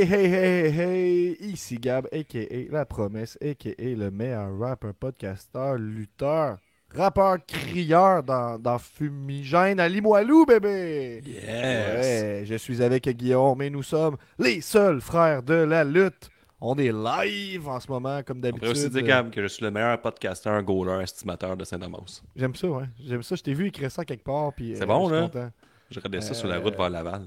[0.00, 2.70] Hey, hey, hey, hey, ici Gab, a.k.a.
[2.70, 3.74] La Promesse, a.k.a.
[3.82, 6.58] le meilleur rapper, podcasteur, lutteur,
[6.94, 11.20] rappeur, crieur dans, dans Fumigène à Limoilou, bébé!
[11.26, 11.42] Yes!
[11.42, 16.30] Ouais, je suis avec Guillaume et nous sommes les seuls frères de la lutte.
[16.60, 18.68] On est live en ce moment, comme On d'habitude.
[18.68, 22.22] pourrait aussi dire, Gab, que je suis le meilleur podcasteur, goaler, estimateur de Saint-Damas.
[22.36, 22.84] J'aime ça, ouais.
[23.04, 23.34] J'aime ça.
[23.34, 24.52] Je t'ai vu écrire ça quelque part.
[24.52, 25.28] puis, C'est euh, bon, je suis là?
[25.28, 25.50] content.
[25.90, 27.22] Je regardais ça Euh, sur la route vers Laval.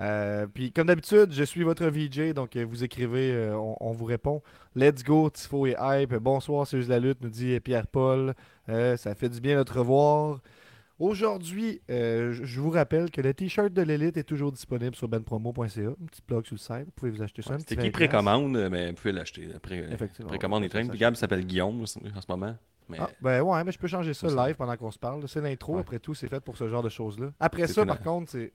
[0.00, 3.92] Euh, puis comme d'habitude, je suis votre VJ, donc euh, vous écrivez, euh, on, on
[3.92, 4.42] vous répond.
[4.74, 6.14] Let's go, Tifo et Hype.
[6.16, 8.34] Bonsoir, c'est juste la lutte, nous dit Pierre-Paul.
[8.68, 10.40] Euh, ça fait du bien de te revoir.
[11.00, 15.64] Aujourd'hui, je vous rappelle que le t-shirt de l'élite est toujours disponible sur benpromo.ca.
[15.88, 17.54] Un petit blog sur le site, vous pouvez vous acheter ça.
[17.54, 17.90] un C'était qui 20$.
[17.90, 19.48] précommande, mais vous pouvez l'acheter.
[19.56, 20.28] Après, Effectivement.
[20.28, 20.88] précommande traîne.
[20.88, 22.56] Puis Gab s'appelle Guillaume en ce moment.
[22.88, 25.26] Mais Ah, ben ouais, mais je peux changer ça live pendant qu'on se parle.
[25.26, 25.80] C'est l'intro, Ouais.
[25.80, 27.32] après tout, c'est fait pour ce genre de choses-là.
[27.40, 28.52] Après ça, par contre, c'est.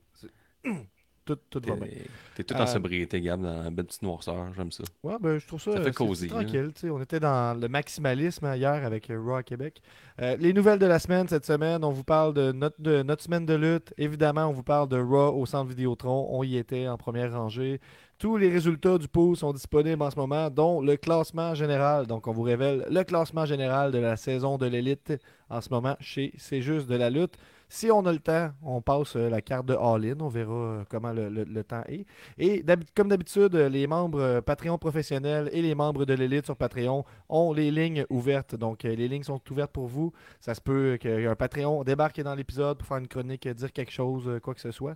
[1.34, 1.88] c'est- tout, tout va bien.
[2.35, 4.47] t'es tout Euh, en sobriété, Gab, dans la belle petite noirceur.
[4.56, 4.84] J'aime ça.
[5.03, 6.29] Ouais, ben, je trouve ça, Ça fait cosy, hein.
[6.44, 6.72] tranquille.
[6.91, 9.81] On était dans le maximalisme hier avec euh, Raw à Québec.
[10.22, 13.23] Euh, les nouvelles de la semaine cette semaine, on vous parle de notre, de notre
[13.23, 13.94] semaine de lutte.
[13.97, 16.28] Évidemment, on vous parle de Raw au centre Vidéotron.
[16.31, 17.79] On y était en première rangée.
[18.18, 22.06] Tous les résultats du pool sont disponibles en ce moment, dont le classement général.
[22.06, 25.13] Donc, on vous révèle le classement général de la saison de l'élite
[25.50, 27.35] en ce moment chez C'est juste de la lutte.
[27.72, 30.19] Si on a le temps, on passe euh, la carte de All-In.
[30.22, 32.06] On verra euh, comment le, le- temps est.
[32.40, 32.66] Et
[32.96, 37.53] comme d'habitude, euh, les membres Patreon professionnels et les membres de l'élite sur Patreon ont
[37.53, 38.56] les lignes ouvertes.
[38.56, 40.12] Donc, les lignes sont ouvertes pour vous.
[40.40, 44.40] Ça se peut qu'un Patreon débarque dans l'épisode pour faire une chronique, dire quelque chose,
[44.41, 44.96] quoi que ce soit.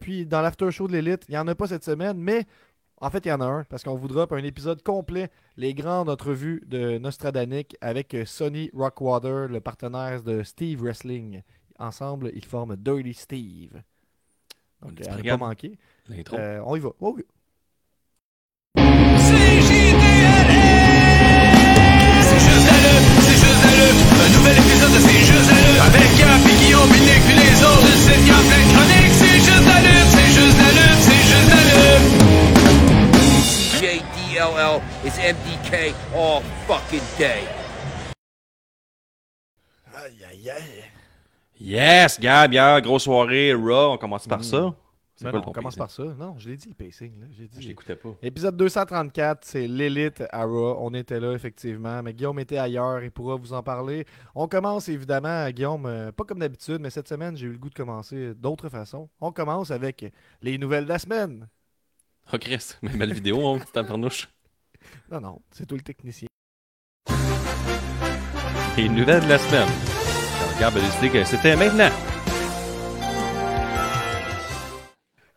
[0.00, 2.46] Puis, dans l'after show de l'élite, il n'y en a pas cette semaine, mais
[3.00, 5.74] en fait, il y en a un, parce qu'on vous drop un épisode complet, les
[5.74, 11.42] grandes entrevues de Nostradanic avec Sonny Rockwater, le partenaire de Steve Wrestling.
[11.82, 13.82] Ensemble, ils forment Dirty Steve.
[14.82, 15.40] On Donc, à pas ne pas regarde.
[15.40, 15.78] manquer.
[16.08, 16.36] L'intro.
[16.38, 16.90] Euh, on y va.
[17.00, 17.24] Oh, oui.
[22.22, 24.00] C'est juste la lutte, c'est juste la lutte.
[24.22, 25.82] Un nouvel épisode de C'est juste la lutte.
[25.82, 27.82] Avec Gap, puis Guillaume, puis Nick, puis les autres.
[27.82, 29.14] Une sitcom plein de chroniques.
[29.18, 32.08] C'est juste la lutte, c'est juste la lutte, c'est juste la lutte.
[33.82, 35.74] JDLL is MDK
[36.14, 37.42] all fucking day.
[39.94, 40.81] Aïe, aïe, aïe.
[41.64, 43.92] Yes, Gab, hier, grosse soirée, Raw.
[43.92, 44.74] On commence par ça.
[45.14, 45.78] C'est Ben quoi non, le on commence pacing?
[45.78, 46.24] par ça.
[46.24, 47.20] Non, je l'ai dit, le pacing.
[47.20, 47.26] Là.
[47.30, 48.08] J'ai Je l'écoutais pas.
[48.20, 50.76] Épisode 234, c'est l'élite à Raw.
[50.80, 52.02] On était là, effectivement.
[52.02, 53.04] Mais Guillaume était ailleurs.
[53.04, 54.04] Il pourra vous en parler.
[54.34, 57.70] On commence, évidemment, Guillaume, euh, pas comme d'habitude, mais cette semaine, j'ai eu le goût
[57.70, 59.08] de commencer d'autres façons.
[59.20, 61.46] On commence avec les nouvelles de la semaine.
[62.32, 64.28] Oh, Chris, mais belle vidéo, hein, petit tabarnouche.
[65.12, 66.26] Non, non, c'est tout le technicien.
[68.76, 69.68] Les nouvelles de la semaine.
[70.62, 71.90] Gab a décidé que c'était maintenant.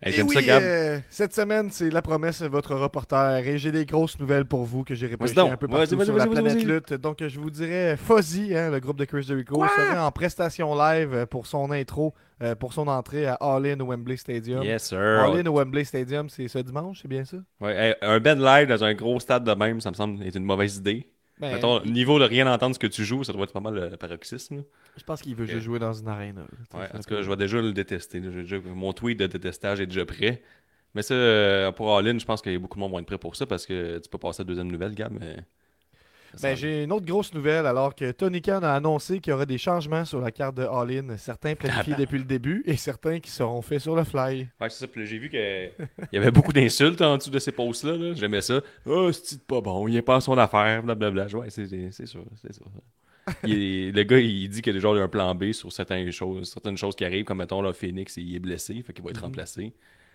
[0.06, 0.62] Et J'aime oui, ça, Gab.
[0.62, 3.40] euh, cette semaine, c'est la promesse de votre reporter.
[3.48, 5.52] Et j'ai des grosses nouvelles pour vous que j'ai donc.
[5.52, 6.94] un peu partout sur la planète lutte.
[6.94, 11.16] Donc, je vous dirais, Fuzzy, hein, le groupe de Chris Jericho, serait en prestation live
[11.16, 12.14] euh, pour son intro,
[12.44, 14.62] euh, pour son entrée à All In au Wembley Stadium.
[14.62, 15.00] Yes, sir.
[15.00, 17.38] All In au Wembley Stadium, c'est ce dimanche, c'est bien ça?
[17.64, 20.46] Hey, un bed live dans un gros stade de même, ça me semble être une
[20.46, 21.08] mauvaise idée.
[21.40, 23.74] Ben, Mettons, niveau de rien entendre ce que tu joues, ça doit être pas mal
[23.92, 24.58] le paroxysme.
[24.58, 24.62] là.
[24.96, 26.46] je pense qu'il veut juste jouer dans une arène.
[26.74, 28.22] Ouais, en tout cas, je vais déjà le détester.
[28.22, 30.42] déjà- mon tweet de détestage est déjà prêt.
[30.94, 33.00] Mais ça, euh, pour All-In, je pense qu'il y a beaucoup de monde qui vont
[33.00, 35.12] être prêt pour ça parce que tu peux passer à la deuxième nouvelle, Gab.
[35.20, 35.36] Mais...
[36.42, 39.46] Ben, j'ai une autre grosse nouvelle alors que Tony Khan a annoncé qu'il y aurait
[39.46, 43.20] des changements sur la carte de All In, certains planifiés depuis le début et certains
[43.20, 44.48] qui seront faits sur le fly.
[44.60, 44.88] Ouais, c'est ça.
[44.88, 45.72] Puis j'ai vu qu'il
[46.14, 47.96] y avait beaucoup d'insultes en dessous de ces posts-là.
[47.98, 48.14] là.
[48.16, 48.62] J'aimais ça.
[48.86, 51.28] Oh, c'est pas bon, il est pas à son affaire, blablabla.
[51.34, 51.66] Ouais, c'est
[52.06, 52.66] sûr, c'est sûr.
[53.44, 56.52] Il le gars, il dit qu'il y a déjà un plan B sur certaines choses,
[56.52, 59.18] certaines choses qui arrivent, comme mettons, là, Phoenix, il est blessé, fait qu'il va être
[59.18, 59.24] Mhm.
[59.26, 59.74] remplacé.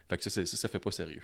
[0.09, 1.23] Fait que ça, ça, ça fait pas sérieux.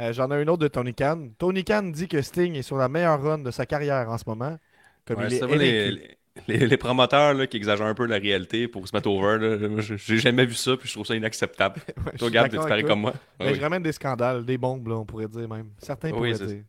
[0.00, 1.28] Euh, J'en ai une autre de Tony Khan.
[1.38, 4.24] Tony Khan dit que Sting est sur la meilleure run de sa carrière en ce
[4.26, 4.58] moment.
[5.06, 6.16] Comme Ouais, il est ça va, les,
[6.48, 10.18] les, promoteurs là, qui exagèrent un peu la réalité pour se mettre over, moi, j'ai
[10.18, 11.80] jamais vu ça, puis je trouve ça inacceptable.
[12.04, 13.12] Ouais, je Toi, Gab, tu avec comme moi?
[13.12, 13.20] toi.
[13.38, 13.58] Ouais, Mais oui.
[13.58, 15.68] je ramène des scandales, des bombes, là, on pourrait dire même.
[15.78, 16.64] Certains Oui, pourraient dire.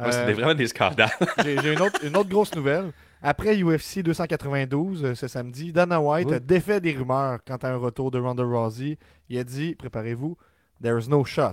[0.00, 1.10] C'est Euh, vraiment des scandales.
[1.44, 2.92] J'ai une autre, une autre grosse nouvelle.
[3.22, 6.34] Après UFC 292, euh, ce samedi, Dana White Oui.
[6.36, 8.98] a défait des rumeurs quant à un retour de Ronda Rousey.
[9.28, 10.36] Il a dit, préparez-vous,
[10.82, 11.52] There's no shot.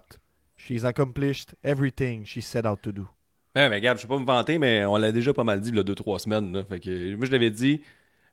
[0.67, 3.07] She's accomplished everything she set out to do.
[3.55, 5.69] Ouais, mais Gab, je vais pas me vanter, mais on l'a déjà pas mal dit
[5.69, 6.53] il y a 2-3 semaines.
[6.53, 6.63] Là.
[6.63, 7.81] Fait que, moi, je l'avais dit,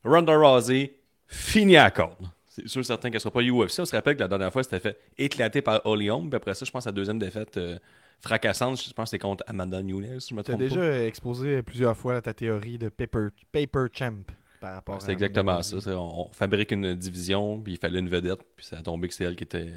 [0.05, 0.95] Ronda Rousey,
[1.27, 2.27] fini à corde.
[2.47, 3.81] C'est sûr certain qu'elle sera pas UFC.
[3.81, 6.29] On se rappelle que la dernière fois, c'était fait éclater par Holly Holm.
[6.29, 7.79] Puis après ça, je pense à la deuxième défaite euh,
[8.21, 11.05] fracassante, je pense que c'était contre Amanda Nunes, si je me Tu as déjà pas.
[11.05, 14.25] exposé plusieurs fois ta théorie de paper, paper champ
[14.61, 15.81] par rapport à C'est exactement ça.
[15.81, 19.07] C'est- On, on fabrique une division, puis il fallait une vedette, puis ça a tombé
[19.09, 19.73] que c'est elle qui était,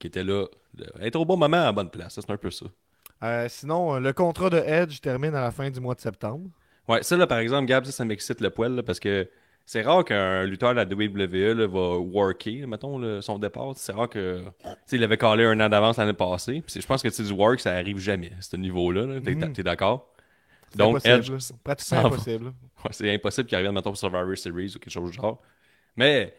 [0.00, 0.46] qui était là,
[1.00, 2.14] être au bon moment à la bonne place.
[2.14, 2.66] Ça, C'est un peu ça.
[3.22, 6.48] Euh, sinon, euh, le contrat de Edge termine à la fin du mois de septembre.
[6.88, 9.28] Ouais, ça, là, par exemple, Gab, ça, ça m'excite le poil, là, parce que
[9.66, 13.72] c'est rare qu'un lutteur de la WWE là, va worker, mettons, là, son départ.
[13.76, 14.42] C'est rare que.
[14.90, 16.64] Il avait collé un an d'avance l'année passée.
[16.74, 19.06] Je pense que c'est du work, ça arrive jamais, à ce niveau-là.
[19.06, 19.20] Là.
[19.20, 19.52] T'es, Mhm.
[19.52, 20.08] t'es d'accord?
[20.70, 21.52] C'est Donc, impossible, Edge.
[21.62, 22.46] pratiquement impossible.
[22.46, 25.40] Ouais, c'est impossible qu'il revienne, mettons, pour Survivor Series ou quelque chose du genre.
[25.96, 26.34] Mais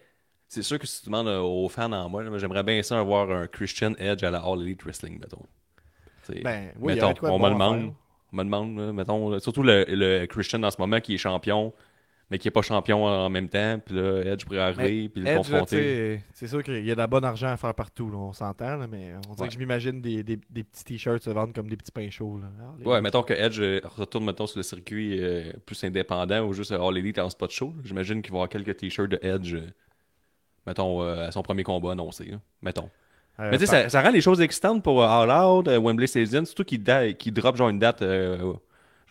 [0.53, 3.31] c'est sûr que si tu demandes euh, aux fans en moi, j'aimerais bien ça avoir
[3.31, 5.45] un Christian Edge à la All Elite Wrestling, mettons.
[6.23, 7.93] T'sais, Ben, oui, mettons, on me demande.
[8.33, 11.73] On me demande, mettons, surtout le, le Christian en ce moment qui est champion,
[12.29, 13.79] mais qui n'est pas champion en même temps.
[13.85, 16.21] Puis là, Edge pourrait arriver, puis le confronter.
[16.33, 18.87] c'est sûr qu'il y a de la bonne argent à faire partout, là, on s'entend,
[18.89, 19.47] mais on dirait Ouais.
[19.47, 22.39] que je m'imagine des, des- des petits t-shirts se vendre comme des petits pains chauds.
[22.39, 22.47] Là.
[22.89, 26.71] Ouais, mettons que Edge euh, retourne mettons, sur le circuit euh, plus indépendant ou juste
[26.71, 27.73] All Elite en spot show.
[27.83, 29.67] J'imagine qu'il va y avoir quelques t-shirts de Edge, euh,
[30.67, 32.25] mettons, euh, à son premier combat annoncé.
[32.25, 32.37] là.
[32.61, 32.89] Mettons.
[33.39, 36.07] Euh, Mais tu sais, ça, ça rend les choses excitantes pour euh, All Out, Wembley
[36.07, 38.59] Stadium, surtout qu'ils da- qu'ils drop genre une date, genre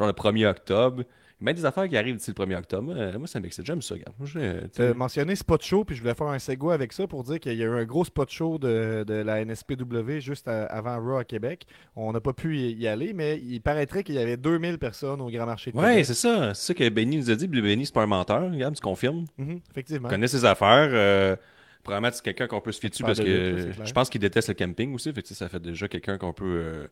[0.06, 1.02] le 1er octobre.
[1.46, 2.92] A des affaires qui arrivent d'ici le 1er octobre.
[2.94, 3.64] Euh, moi, ça m'excite.
[3.64, 3.94] J'aime ça.
[4.18, 7.06] Moi, je- tu T'as mentionné Spot Show, puis je voulais faire un segue avec ça
[7.06, 10.48] pour dire qu'il y a eu un gros Spot Show de, de la NSPW juste
[10.48, 11.66] à- avant Raw à Québec.
[11.96, 15.30] On n'a pas pu y, aller, mais il paraîtrait qu'il y avait 2000 personnes au
[15.30, 16.52] Grand Marché de Ouais, c'est ça.
[16.54, 17.48] C'est ça que Benny nous a dit.
[17.48, 18.50] Puis Benny, c'est pas un menteur.
[18.50, 19.24] Regarde, tu confirmes.
[19.38, 20.08] Mhm, effectivement.
[20.08, 20.90] Il connaît ses affaires.
[20.92, 21.36] Euh,
[21.82, 24.48] probablement, c'est quelqu'un qu'on peut se fier dessus parce de que je pense qu'il déteste
[24.48, 25.12] le camping aussi.
[25.12, 26.86] Fait que, ça fait déjà quelqu'un qu'on peut euh,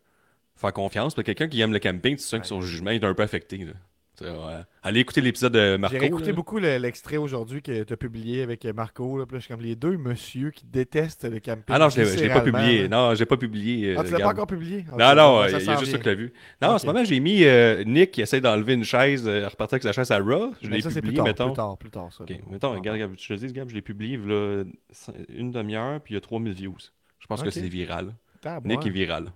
[0.57, 1.15] faire confiance.
[1.15, 3.59] Quelqu'un qui aime le camping, tu sens que son jugement est un peu affecté.
[3.59, 3.73] là.
[4.19, 4.25] Tu.
[4.83, 5.95] Allez écouter l'épisode de Marco.
[5.95, 6.33] J'ai réécouté là.
[6.33, 9.17] beaucoup le- l'extrait aujourd'hui que tu as publié avec Marco.
[9.19, 11.65] Là, puis là, je suis comme les deux monsieur qui détestent le camping.
[11.69, 12.89] Ah non, je l'ai- je l'ai pas publié.
[12.89, 13.95] Non, j'ai pas publié.
[13.97, 14.85] Ah, euh, tu l'as pas encore publié?
[14.99, 16.33] Non, non, bon, il y a juste ça que l'a vu.
[16.61, 16.81] Non, en Ok.
[16.81, 19.93] ce moment, j'ai mis euh, Nick qui essaie d'enlever une chaise, euh, repartir avec sa
[19.93, 20.53] chaise à Raw.
[20.63, 21.47] Je l'ai ça, c'est plus publié, tard, mettons.
[21.49, 22.25] plus tard, plus tard, ça.
[22.25, 22.37] Ok, là.
[22.51, 24.65] mettons, Ah, regarde, regarde, je te dis, Gab, je l'ai publié là,
[25.29, 26.77] une demi-heure, puis il y a 3000 views.
[27.21, 27.53] Je pense que Ok.
[27.55, 28.15] c'est viral.
[28.45, 29.27] ah, Nick est viral.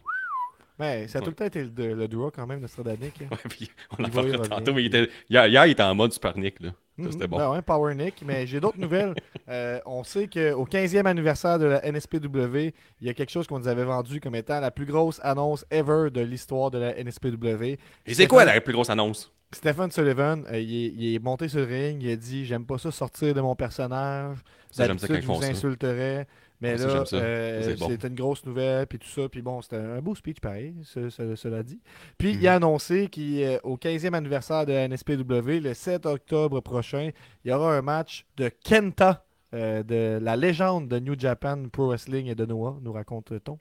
[0.83, 3.23] Mais ça a tout le temps été le, le duo quand même de Stradanic.
[3.23, 3.27] hein.
[3.31, 4.43] Ouais, puis on en revenir.
[4.43, 6.61] tantôt, mais il était, hier, hier, il était en mode Super Nick.
[6.61, 6.71] Là.
[7.11, 7.39] C'était bon.
[7.39, 8.23] Ben ouais, Power Nick.
[8.25, 9.15] Mais j'ai d'autres nouvelles.
[9.49, 13.59] Euh, on sait qu'au 15e anniversaire de la NSPW, il y a quelque chose qu'on
[13.59, 17.65] nous avait vendu comme étant la plus grosse annonce ever de l'histoire de la NSPW.
[18.07, 19.33] Et c'est quoi la plus grosse annonce?
[19.51, 22.65] Stephen Sullivan, euh, il, est, il est monté sur le ring, il a dit J'aime
[22.65, 24.39] pas ça sortir de mon personnage.
[24.71, 26.27] Ça, j'aime ça quand je vous insulterais.
[26.63, 27.89] Mais Ah, là, euh, bon.
[27.89, 29.29] c'était une grosse nouvelle, puis tout ça.
[29.29, 31.81] Puis bon, c'était un beau speech pareil, ce- ce- cela dit.
[32.17, 32.39] Puis Mhm.
[32.41, 37.11] il a annoncé qu'au 15e anniversaire de la NSPW, le 7 octobre prochain,
[37.45, 41.89] il y aura un match de Kenta, euh, de la légende de New Japan Pro
[41.89, 43.59] Wrestling et de Noah, nous raconte-t-on,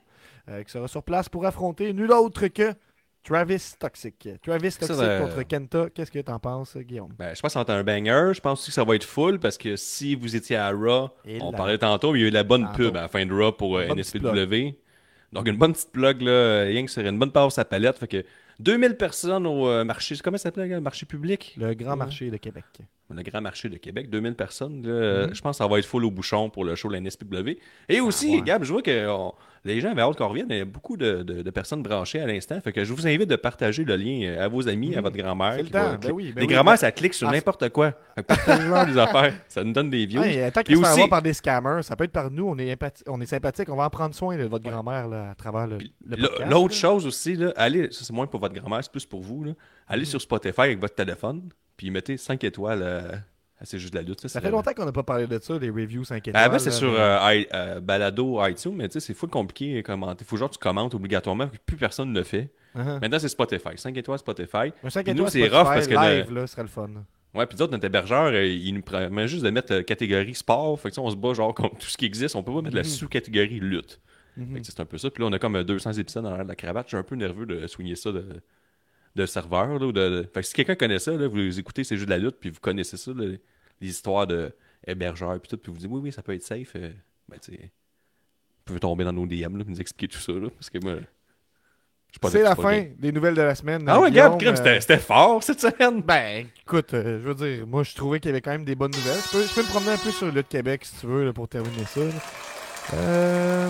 [0.49, 2.73] euh, qui sera sur place pour affronter nul autre que
[3.23, 4.29] Travis Toxic.
[4.41, 7.13] Travis Toxic ça- contre Kenta, qu'est-ce que t'en penses, Guillaume?
[7.19, 8.33] Ben, je pense que ça va être un banger.
[8.33, 11.09] Je pense aussi que ça va être full parce que si vous étiez à Raw,
[11.25, 12.77] Et on parlait tantôt, mais il y a eu de la bonne Tantôt.
[12.77, 14.75] pub à la fin de Raw pour euh, NSPW.
[15.33, 17.97] Donc une bonne petite plug, là, euh, rien que sur une bonne passe à palette.
[17.99, 18.25] Fait que
[18.59, 21.53] 2000 personnes au euh, marché, comment ça s'appelle, le marché public?
[21.57, 21.97] Le grand Ouais.
[21.97, 22.65] marché de Québec.
[23.15, 24.81] Le grand marché de Québec, 2000 personnes.
[24.85, 25.33] là, Mhm.
[25.35, 27.57] Je pense que ça va être full au bouchon pour le show de la NSPW.
[27.89, 28.41] Et aussi, Ah ouais.
[28.43, 30.47] Gab, je vois que on- les gens avaient hâte qu'on revienne.
[30.49, 32.59] Il y a beaucoup de, de- de personnes branchées à l'instant.
[32.61, 35.03] Fait que je vous invite de partager le lien euh, à vos amis, à Mhm.
[35.03, 35.53] votre grand-mère.
[35.53, 37.27] C'est le qui va temps, ben oui, ben les oui, grand-mères, ben- ça clique sur
[37.29, 37.91] Ah, n'importe quoi.
[38.27, 39.33] Partagez-leur des affaires.
[39.47, 40.21] Ça nous donne des views.
[40.21, 42.75] Ouais, tant aussi- par des scammers, ça peut être par nous, on est,
[43.07, 45.77] on est sympathique, on va en prendre soin de votre grand-mère à travers le,
[46.49, 49.43] L'autre chose aussi, là, allez, ça c'est moins pour votre grand-mère, c'est plus pour vous.
[49.43, 49.51] Là.
[49.87, 50.05] Allez Mhm.
[50.05, 51.49] sur Spotify avec votre téléphone,
[51.81, 52.97] puis mettez 5 étoiles à,
[53.59, 54.21] à C'est juste de la lutte.
[54.21, 56.43] Ça c'est fait la- longtemps qu'on n'a pas parlé de ça, des reviews 5 étoiles.
[56.43, 59.79] Avant, c'est là, sur euh, i- euh, Balado iTunes, mais tu sais, c'est full compliqué
[59.79, 60.23] à commenter.
[60.23, 62.53] Faut genre que tu commentes obligatoirement, puis plus personne ne le fait.
[62.75, 62.99] Uh-huh.
[63.01, 63.69] Maintenant, c'est Spotify.
[63.77, 64.71] 5 étoiles Spotify.
[64.83, 66.67] Mais 5 Puis nous, étoiles, c'est rough parce que le- live, là, ce serait le
[66.67, 66.87] fun.
[67.33, 70.79] Ouais, puis d'autres, notre hébergeur, euh, il nous permet juste de mettre euh, catégorie sport.
[70.79, 72.35] Fait que on se bat genre contre tout ce qui existe.
[72.35, 72.87] On peut pas mettre la Mhm.
[72.89, 73.99] sous-catégorie lutte.
[74.53, 75.09] Fait que c'est un peu ça.
[75.09, 76.85] Puis là, on a comme euh, 200 épisodes dans l'air de la cravate.
[76.87, 78.25] Je suis un peu nerveux de soigner ça de,
[79.15, 79.79] de serveur.
[79.79, 82.07] Là, ou de, de- Fait que si quelqu'un connaît ça, là, vous écoutez C'est juste
[82.07, 83.25] de la lutte, puis vous connaissez ça, là,
[83.81, 84.53] les histoires de
[84.85, 86.71] hébergeurs, puis tout, puis vous dites oui, oui, ça peut être safe.
[86.75, 86.91] euh,
[87.29, 87.57] ben, tu vous
[88.65, 90.31] pouvez tomber dans nos DM, là, nous expliquer tout ça.
[90.33, 90.95] Là, parce que moi,
[92.29, 93.83] C'est la fin des nouvelles de la semaine.
[93.87, 96.01] Ah ouais, Gab, crème, euh, c'était fort cette semaine.
[96.01, 98.75] Ben, écoute, euh, je veux dire, moi, je trouvais qu'il y avait quand même des
[98.75, 99.17] bonnes nouvelles.
[99.25, 101.33] Je peux, je peux me promener un peu sur le Québec, si tu veux, là,
[101.33, 102.01] pour terminer ça.
[102.93, 103.69] Euh,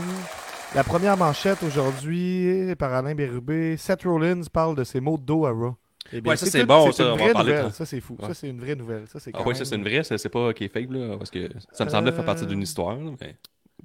[0.75, 5.45] la première manchette aujourd'hui, par Alain Bérubé, Seth Rollins parle de ses maux de dos
[5.45, 5.75] à Raw.
[6.13, 7.71] Eh bien, Ouais, ça, c'est bon, ça, on va en vraie parler nouvelle.
[7.71, 8.17] Ça, c'est fou.
[8.19, 8.27] Ouais.
[8.27, 9.03] Ça, c'est une vraie nouvelle.
[9.07, 10.67] Ça, c'est Ah quand oui, même- ça c'est une vraie, ça, c'est pas qui est
[10.73, 12.95] fake, là, parce que ça me semblait faire partie Euh, d'une histoire.
[12.95, 13.35] là, mais-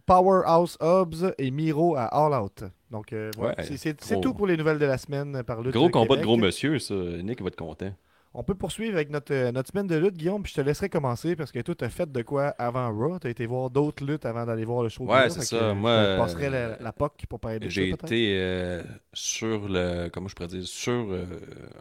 [0.07, 2.64] Powerhouse Hobbs et Miro à All Out.
[2.90, 3.31] Donc, euh.
[3.38, 6.37] Ouais, C'est- tout pour les nouvelles de la semaine par Lutte Gros combat de gros
[6.37, 6.95] monsieur, ça.
[6.95, 7.93] Nick va être content.
[8.38, 10.90] On peut poursuivre avec notre, euh, notre semaine de lutte, Guillaume, puis je te laisserai
[10.90, 13.19] commencer parce que toi, t'as fait de quoi avant Raw?
[13.19, 15.59] T'as été voir d'autres luttes avant d'aller voir le show de Ouais, c'est ça.
[15.59, 18.83] que, Moi, je te euh, passerai la, la POC pour parler de J'ai été euh,
[19.14, 20.11] sur le.
[20.11, 21.25] Comment je pourrais dire Sur euh,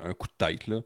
[0.05, 0.79] un coup de tête, là.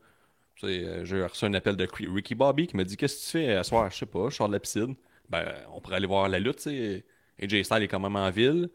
[0.55, 0.67] Tu
[1.03, 3.63] J'ai reçu un appel de Ricky Bobby qui m'a dit Qu'est-ce que tu fais à
[3.63, 3.91] soir?
[3.91, 4.95] Je sais pas, je sors de la piscine.
[5.29, 7.05] Ben, on pourrait aller voir la lutte, tu sais.
[7.41, 8.69] AJ Styles est quand même en ville.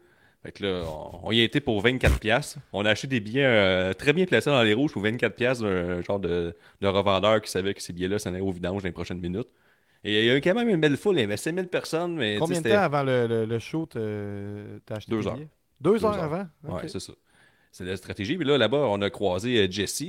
[0.45, 0.83] Fait que là,
[1.23, 2.19] on, y a été pour 24$.
[2.19, 2.59] piastres.
[2.71, 5.63] On a acheté des billets euh, très bien placés dans les rouges pour 24$ piastres
[5.63, 8.87] d'un genre de, de revendeur qui savait que ces billets-là s'en allaient au vidange dans
[8.87, 9.47] les prochaines minutes.
[10.03, 12.15] Et il y a eu quand même une belle foule, il y avait 5000 personnes.
[12.15, 15.35] Mais, Combien de temps avant le, le, le show t'as acheté Deux heures.
[15.81, 16.23] Deux, Deux heures heures.
[16.23, 16.47] avant?
[16.63, 16.89] Ouais, Ok.
[16.89, 17.13] c'est ça.
[17.71, 18.37] C'est la stratégie.
[18.37, 20.03] Puis là, là-bas, on a croisé euh, Jesse,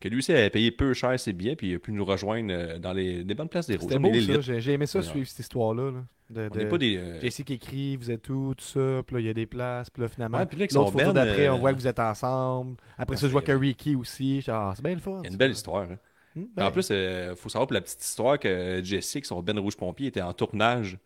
[0.00, 2.52] que lui aussi avait payé peu cher ses billets, puis il a pu nous rejoindre
[2.52, 4.40] euh, dans les, des bonnes places des l'élite.
[4.40, 5.04] J'ai aimé ça, Ouais.
[5.04, 5.90] suivre cette histoire-là.
[6.30, 6.96] là, de- On pas des.
[6.96, 9.46] euh, Jesse qui écrit, vous êtes où, tout ça, puis là, il y a des
[9.46, 11.78] places, puis là, finalement, Ouais, puis là, l'autre photo Ben, d'après, on euh, voit que
[11.78, 12.76] vous êtes ensemble.
[12.96, 14.44] Après ça, je vois que Ricky aussi.
[14.48, 15.18] Ah, c'est bien le fun.
[15.22, 15.82] Il y a une belle histoire.
[15.90, 15.98] hein.
[16.36, 19.24] Hmm, Puis ben, En plus, il faut savoir pour la petite histoire que Jesse, avec
[19.26, 20.98] son Ben Rouge Pompier, était en tournage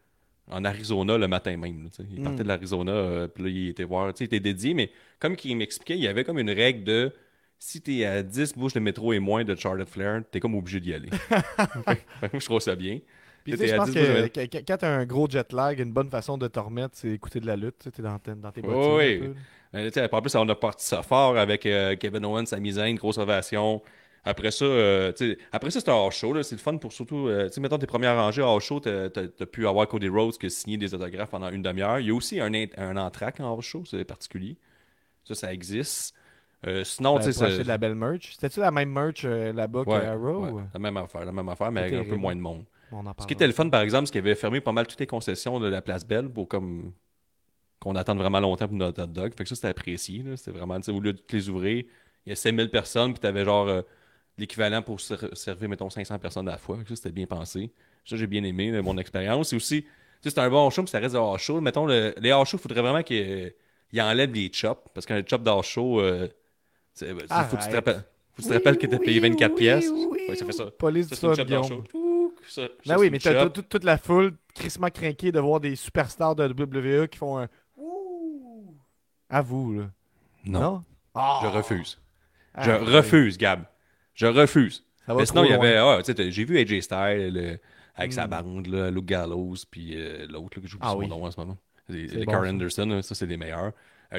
[0.50, 1.84] en Arizona le matin même.
[1.84, 2.24] là, il Mm.
[2.24, 4.12] partait de l'Arizona, puis là, il était voir.
[4.18, 7.12] Il était dédié, mais comme il m'expliquait, il y avait comme une règle de
[7.64, 10.80] si t'es à 10 bouches de métro et moins de Charlotte Flair, t'es comme obligé
[10.80, 11.10] d'y aller.
[12.32, 12.98] Je trouve ça bien.
[13.44, 13.94] Puis, tu t'es sais, je pense 10
[14.30, 17.40] que, quand t'as un gros jet lag, une bonne façon de te remettre, c'est écouter
[17.40, 17.88] de la lutte.
[17.94, 19.34] T'es dans, tes- dans tes Oui, bottines.
[19.74, 19.80] oui.
[19.96, 23.18] Euh, en plus, on a parti ça fort avec euh, Kevin Owens, Sami Zayn, grosse
[23.18, 23.80] ovation.
[24.24, 25.12] Après ça, euh,
[25.50, 26.40] après ça, c'était hors show.
[26.42, 29.08] C'est le fun pour surtout, euh, tu mettons tes premières rangées hors show, t'as
[29.50, 31.98] pu avoir Cody Rhodes qui a signé des autographes pendant une demi-heure.
[32.00, 34.56] Il y a aussi un, un entraque en hors show, c'est particulier.
[35.24, 36.14] Ça, ça existe.
[36.66, 38.32] Euh, sinon, Ben, tu sais, de la belle merch.
[38.34, 40.44] C'était-tu la même merch euh, là-bas ouais, qu'à Raw?
[40.44, 42.64] ouais, ou- la même affaire, la même affaire, mais avec un peu moins de monde.
[42.92, 44.86] On en Ce qui était le fun, par exemple, c'est qu'il avait fermé pas mal
[44.86, 46.92] toutes les concessions de la place Belle pour comme
[47.80, 49.34] qu'on attende vraiment longtemps pour notre hot dog.
[49.36, 50.24] Fait que ça, c'était apprécié.
[50.36, 51.84] C'était vraiment, tu sais, au lieu de toutes les ouvrir,
[52.26, 53.82] il y a 5000 personnes, puis t'avais genre euh,
[54.38, 56.76] l'équivalent pour ser- servir, mettons, 500 personnes à la fois.
[56.78, 57.72] Fait que Ça, c'était bien pensé.
[58.04, 59.48] Ça, j'ai bien aimé là, mon expérience.
[59.50, 59.88] C'est aussi, tu
[60.22, 61.60] sais, c'est un bon show, mais ça reste hors show.
[61.60, 63.52] Mettons, le- les hors show, il faudrait vraiment qu'ils
[63.92, 66.28] ils enlèvent les chops, parce qu'un chop d'hors show, euh,
[66.94, 67.74] c'est- faut que tu te Arrête.
[67.74, 68.04] rappelles.
[68.34, 69.88] Faut que tu te rappelles que t'as payé 24 pièces.
[69.90, 70.70] Ouais, ça fait ça.
[70.78, 71.84] Police Ça, du Guillaume.
[72.48, 76.34] ça- Ben oui, mais t'as toute- toute la foule crissement craquée de voir des superstars
[76.34, 78.74] de WWE qui font un Ouh
[79.28, 79.90] à vous, là.
[80.44, 80.84] Non.
[81.14, 81.40] Ah!
[81.42, 81.98] Je refuse.
[82.54, 82.76] Ah, Je ouais.
[82.78, 83.64] refuse, Gab.
[84.14, 84.84] Je refuse.
[85.06, 85.76] Ça va Mais sinon, il y avait.
[85.76, 87.58] ah, tu j'ai vu AJ Styles
[87.94, 88.30] avec sa Mm.
[88.30, 91.08] bande, là, Luke Gallows, puis euh, l'autre, là, que j'oublie Ah son oui.
[91.08, 91.56] nom en ce moment.
[91.88, 92.50] Les, C'est les bon, Carl ça.
[92.50, 93.72] Anderson, là, ça, c'est les meilleurs.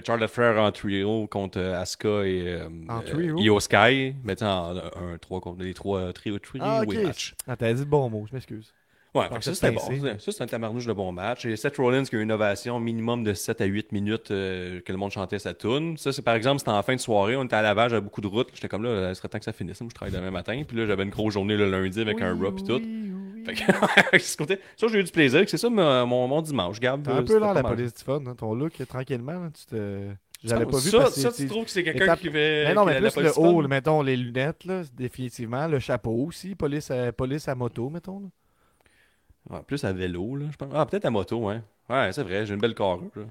[0.03, 3.35] Charles Flair en trio contre euh, Asuka et euh, euh?
[3.37, 4.15] Io Sky.
[4.23, 7.35] Mettant en un 3 contre les 3 trio, trio Ah, match.
[7.47, 8.73] Ah, t'as dit le bon mot, je m'excuse.
[9.13, 9.81] Ouais, ça c'était bon.
[10.17, 11.45] Ça, c'est un tamarnouche de bon match.
[11.45, 14.91] Et Seth Rollins qui a une innovation minimum de 7 à 8 minutes euh, que
[14.91, 15.97] le monde chantait sa tune.
[15.97, 18.21] Ça, c'est par exemple, c'était en fin de soirée, on était à Lavage, j'avais beaucoup
[18.21, 18.49] de route.
[18.55, 19.79] J'étais comme là, il serait temps que ça finisse.
[19.81, 20.63] Moi, je travaille demain matin.
[20.67, 22.81] Puis là, j'avais une grosse journée le lundi avec un rap et tout.
[22.81, 23.12] oui.
[23.45, 25.43] Fait que, ce côté- ça, j'ai eu du plaisir.
[25.47, 26.79] C'est ça mon, mon, dimanche.
[26.79, 29.65] T'as un Euh, peu pas la police du fun, hein, ton look, tranquillement, là, tu
[29.65, 30.09] te...
[30.43, 32.65] J'avais Ça, pas vu ça, parce tu trouves que c'est quelqu'un qui fait.
[32.67, 35.67] Mais non, mais plus le haut, là, mettons, les lunettes, là, définitivement.
[35.67, 38.19] Le chapeau aussi, police à, police à moto, mettons.
[38.19, 38.27] là.
[39.49, 40.69] Ouais, plus à vélo, là, je pense.
[40.73, 41.61] Ah, peut-être à moto, ouais.
[41.89, 43.03] Ouais, c'est vrai, j'ai une belle carrure.
[43.15, 43.23] là.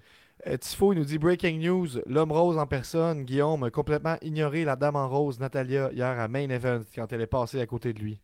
[0.47, 4.65] Euh, Tifo, il nous dit Breaking news, l'homme rose en personne, Guillaume a complètement ignoré
[4.65, 7.93] la dame en rose, Natalia, hier à Main Event, quand elle est passée à côté
[7.93, 8.19] de lui.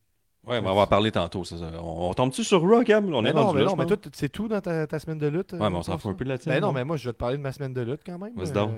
[0.47, 1.45] Ouais, mais on va en parler tantôt.
[1.45, 1.71] Ça, ça.
[1.83, 3.05] On, on tombe-tu sur Raw, Gab?
[3.05, 4.99] On mais est non, rendu mais là, non, mais toi, c'est tout dans ta, ta
[4.99, 5.53] semaine de lutte.
[5.53, 6.55] Ouais, mais on s'en fout un peu de la tienne.
[6.55, 6.73] Ben non, non?
[6.73, 8.33] mais moi, je vais te parler de ma semaine de lutte quand même.
[8.35, 8.71] Vas-y Euh, donc.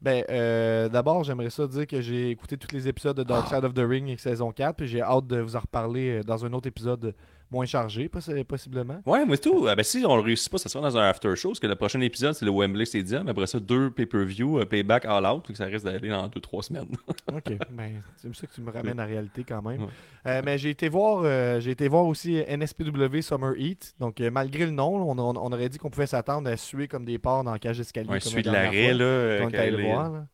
[0.00, 3.54] ben, euh, d'abord, j'aimerais ça dire que j'ai écouté tous les épisodes de Dark Ah.
[3.56, 6.44] Side of the Ring saison 4, puis j'ai hâte de vous en reparler euh, dans
[6.44, 7.14] un autre épisode
[7.52, 9.00] moins chargé, possi- possiblement.
[9.06, 9.66] Ouais, mais tout.
[9.68, 11.66] Ah, ben, si on le réussit pas, ça sera dans un after show, parce que
[11.68, 13.28] le prochain épisode, c'est le Wembley Stadium.
[13.28, 16.88] Après ça, deux pay-per-view, payback all out, que ça risque d'aller dans deux, trois semaines.
[17.32, 19.82] Ok, ben, c'est ça que tu me ramènes à la réalité quand même.
[19.82, 19.88] Ouais.
[20.26, 23.94] Euh, mais j'ai été voir, euh, j'ai été voir aussi NSPW Summer Heat.
[24.00, 26.88] Donc euh, malgré le nom, on, on- on aurait dit qu'on pouvait s'attendre à suer
[26.88, 28.08] comme des porcs dans la cage d'escalier.
[28.08, 29.38] Ouais, celui de l'arrêt, là.
[29.38, 30.10] quand on quand est allé elle le est- voir.
[30.12, 30.26] là.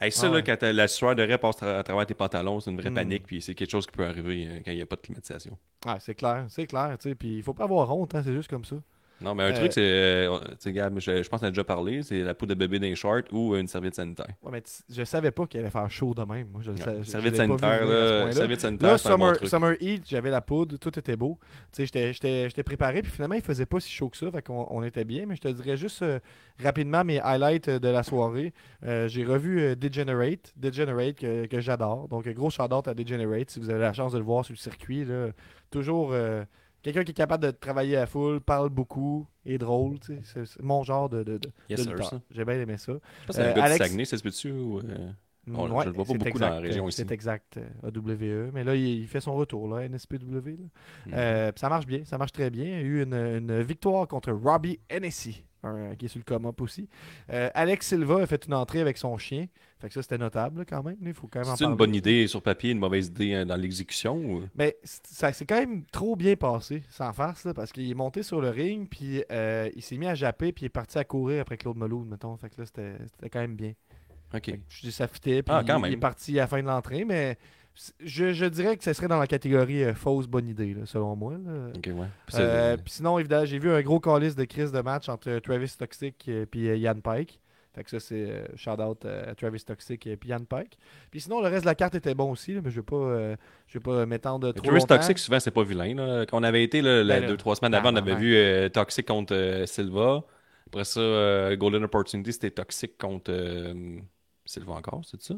[0.00, 2.70] Hey, ça, Ah là, quand la sueur de raie passe à travers tes pantalons, c'est
[2.70, 2.92] une vraie Hmm.
[2.92, 5.00] panique, puis c'est quelque chose qui peut arriver euh, quand il n'y a pas de
[5.02, 5.58] climatisation.
[5.86, 7.14] Ah, c'est clair, c'est clair, tu sais.
[7.14, 8.76] Puis il faut pas avoir honte, hein, c'est juste comme ça.
[9.20, 9.80] Non, mais un Euh, truc, c'est.
[9.82, 12.58] euh, Tu sais, Gab, je, je pense qu'on a déjà parlé, c'est la poudre de
[12.58, 14.28] bébé dans les shorts ou une serviette sanitaire.
[14.42, 16.48] Ouais, mais je savais pas qu'il allait faire chaud de même.
[16.52, 17.86] Moi, je, le Ouais, savais- je- serviette sanitaire, là.
[18.22, 18.32] point-là.
[18.32, 19.48] Serviette sanitaire, Là, c'est un bon Summer, truc.
[19.48, 21.38] Summer Heat, j'avais la poudre, tout était beau.
[21.72, 24.66] Tu sais, j'étais- préparé, puis finalement, il faisait pas si chaud que ça, fait qu'on
[24.70, 25.26] on était bien.
[25.26, 26.18] Mais je te dirais juste euh,
[26.62, 28.52] rapidement mes highlights euh, de la soirée.
[28.84, 32.08] Euh, J'ai revu euh, Degenerate, Degenerate que, que j'adore.
[32.08, 34.52] Donc, euh, gros shout-out à Degenerate, si vous avez la chance de le voir sur
[34.52, 35.04] le circuit.
[35.04, 35.28] Là.
[35.70, 36.44] Toujours euh,
[36.92, 39.96] quelqu'un qui est capable de travailler à full, parle beaucoup, est drôle.
[40.24, 41.94] C'est mon genre de, de, de- Yes, de.
[42.30, 42.92] J'ai bien aimé ça.
[43.32, 44.78] Je Euh, Alex- Saguenay, ça se peut-tu ou.
[44.78, 45.10] euh,
[45.50, 46.96] On- Ouais, je le vois pas beaucoup dans la région ici.
[47.06, 48.50] C'est exact, euh, AWE.
[48.52, 50.18] Mais là, il, il fait son retour, là, NSPW.
[50.26, 50.52] là.
[51.06, 51.12] Mhm.
[51.14, 52.64] Euh, ça marche bien, ça marche très bien.
[52.64, 56.24] Il y a eu une, une victoire contre Robbie Hennessy, un- qui est sur le
[56.24, 56.88] come-up aussi.
[57.32, 59.46] Euh, Alex Silva a fait une entrée avec son chien.
[59.80, 60.96] Fait que ça, c'était notable quand même.
[61.02, 63.54] Il faut quand même C'est une bonne idée sur papier, une mauvaise idée hein, dans
[63.56, 64.42] l'exécution ou...
[64.56, 68.24] Mais ça s'est quand même trop bien passé, sans farce, là, parce qu'il est monté
[68.24, 71.04] sur le ring, puis euh, il s'est mis à japper, puis il est parti à
[71.04, 72.36] courir après Claude Meloune, mettons.
[72.38, 73.72] Fait que là, c'était quand même bien.
[74.34, 74.52] Ok.
[74.68, 76.66] Je dis ça fitait, puis Ah, quand il, il est parti à la fin de
[76.66, 77.38] l'entrée, mais
[78.00, 81.14] je, je dirais que ça serait dans la catégorie euh, fausse bonne idée, là, selon
[81.16, 81.34] moi.
[81.34, 81.70] là.
[81.92, 82.06] Ouais.
[82.34, 85.72] Euh, sinon, évidemment, j'ai vu un gros calice de crise de match entre euh, Travis
[85.78, 87.40] Toxic et puis Yann Pike.
[87.74, 90.76] Fait que ça, c'est shout-out à Travis Toxic et puis Yann Pike.
[91.10, 92.86] Puis sinon, le reste de la carte était bon aussi, là, mais je ne vais
[92.86, 93.36] pas, euh,
[93.68, 94.96] je vais pas m'étendre trop Travis longtemps.
[94.96, 95.94] Toxic, souvent, c'est pas vilain.
[95.94, 96.26] Là.
[96.26, 99.62] Quand on avait été là, Ben deux, trois semaines avant, on avait vu Toxic contre
[99.66, 100.24] Silva.
[100.66, 103.32] Après ça, Golden Opportunity, c'était Toxic contre
[104.44, 105.34] Silva encore, c'est ça?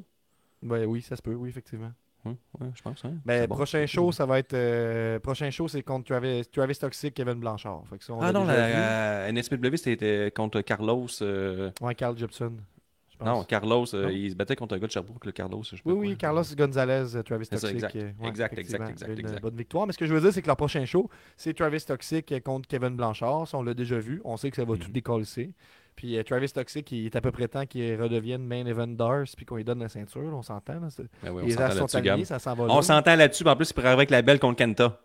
[0.63, 1.93] Ouais, oui, ça se peut, oui, effectivement.
[2.25, 3.05] Ouais, je pense.
[3.05, 3.15] Hein?
[3.25, 3.55] Ben, bon.
[3.57, 4.53] prochain show, ça va être.
[4.55, 7.83] euh, prochain show, c'est contre Travis, Travis Toxic, Kevin Blanchard.
[7.89, 8.73] Fait que ça, on Ah l'a non, déjà vu.
[8.75, 11.07] la, la NSPW, c'était contre Carlos.
[11.23, 12.53] euh, Ouais, Carl Gibson.
[13.23, 14.09] Non, Carlos, euh, Non?
[14.09, 15.63] il se battait contre un gars de Sherbrooke, le Carlos.
[15.63, 16.01] Je sais pas Oui, quoi.
[16.07, 17.75] oui, Carlos Gonzalez, euh, Travis C'est ça, Toxic.
[17.85, 17.95] exact.
[18.23, 19.43] ouais, Exact, exact, a Une exact.
[19.43, 19.87] bonne victoire.
[19.87, 22.67] Mais ce que je veux dire, c'est que leur prochain show, c'est Travis Toxic contre
[22.67, 23.47] Kevin Blanchard.
[23.47, 24.23] Ça, on l'a déjà vu.
[24.25, 24.79] On sait que ça va Mhm.
[24.79, 25.25] tout décoller.
[26.01, 29.25] Puis euh, Travis Toxic, il est à peu près temps qu'il redevienne main event Dars
[29.37, 30.23] puis qu'on lui donne la ceinture.
[30.33, 30.81] on s'entend.
[30.81, 30.89] Ben
[31.31, 32.65] oui, on les s'entend as sont alignés, ça s'en va.
[32.71, 34.99] On s'entend là-dessus, en plus, il pourrait arriver avec la belle contre Kenta.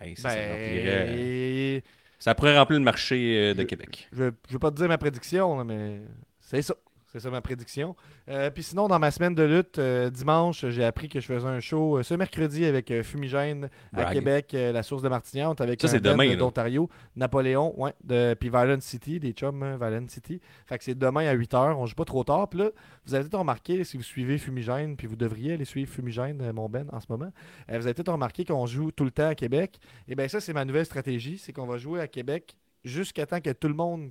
[0.00, 1.82] Hey, ça, ça Ben, remplirait-
[2.20, 4.08] Ça pourrait remplir le marché euh, de Je- Québec.
[4.12, 6.02] Je ne veux pas te dire ma prédiction, là, mais
[6.38, 6.76] c'est ça.
[7.18, 7.96] C'est ça ma prédiction.
[8.28, 11.48] Euh, Puis sinon, dans ma semaine de lutte, euh, dimanche, j'ai appris que je faisais
[11.48, 14.12] un show euh, ce mercredi avec Fumigène à.
[14.12, 16.36] Québec, la source de Martignan, avec Ça, un demain, là.
[16.36, 20.40] d'Ontario, Napoléon, ouais, de, puis Violent City, des chums hein, Violent City.
[20.66, 22.48] Fait que c'est demain à 8h, on joue pas trop tard.
[22.48, 22.70] Puis là,
[23.04, 26.68] vous avez peut-être remarqué, si vous suivez Fumigène, puis vous devriez aller suivre Fumigène, mon
[26.68, 27.32] Ben, en ce moment,
[27.68, 29.80] vous avez peut-être remarqué qu'on joue tout le temps à Québec.
[30.06, 33.40] Et bien ça, c'est ma nouvelle stratégie, c'est qu'on va jouer à Québec jusqu'à temps
[33.40, 34.10] que tout le monde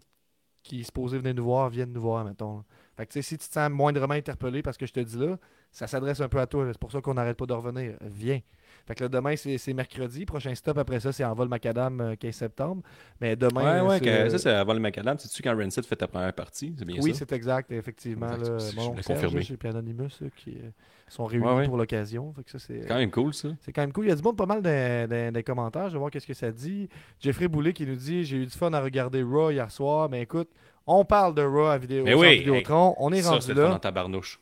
[0.68, 2.58] qui est supposé venir nous voir vienne nous voir, mettons.
[2.58, 2.64] là.
[2.96, 5.38] Fait que si tu te sens moindrement interpellé parce que je te dis là,
[5.72, 6.66] ça s'adresse un peu à toi.
[6.72, 7.96] C'est pour ça qu'on n'arrête pas de revenir.
[8.02, 8.40] Viens.
[8.88, 10.26] Fait que là, demain, c'est mercredi.
[10.26, 12.82] Prochain stop après ça, c'est en vol macadam euh, 15 septembre.
[13.22, 13.84] Mais demain.
[13.84, 15.18] Ouais, ouais, que- euh, ça, c'est avant le macadam.
[15.20, 16.74] C'est-tu quand Rancid fait ta première partie?
[16.78, 17.20] C'est bien oui, ça?
[17.20, 18.34] c'est exact, effectivement.
[18.34, 18.58] Exact, Là,
[19.00, 19.42] je confirmé.
[19.44, 20.70] chez puis Anonymous, là, qui euh,
[21.14, 21.66] sont réunis Ouais, ouais.
[21.68, 22.34] pour l'occasion.
[22.58, 23.50] C'est quand même cool, ça.
[23.62, 24.06] c'est quand même cool.
[24.06, 25.88] Il y a du monde pas mal dans, les commentaires.
[25.90, 26.90] Je vais voir qu'est-ce que ça dit.
[27.20, 30.10] Jeffrey Boulet qui nous dit J'ai eu du fun à regarder Raw hier soir.
[30.10, 30.50] Mais écoute,
[30.86, 32.96] on parle de Raw à vidéo, Mais oui, Vidéotron.
[32.98, 33.70] On est ça, rendu là.
[33.70, 34.40] dans ta barnouche.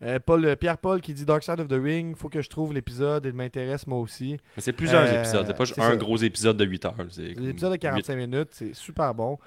[0.00, 2.14] Euh, Paul, euh, Pierre-Paul qui dit Dark Side of the Ring.
[2.16, 3.24] Faut que je trouve l'épisode.
[3.26, 4.36] Il m'intéresse moi aussi.
[4.56, 5.44] C'est plusieurs Euh, épisodes.
[5.46, 5.96] C'est pas juste un ça.
[5.96, 6.94] gros épisode de 8 heures.
[7.18, 9.38] L'épisode de huit- 45 minutes, c'est super bon.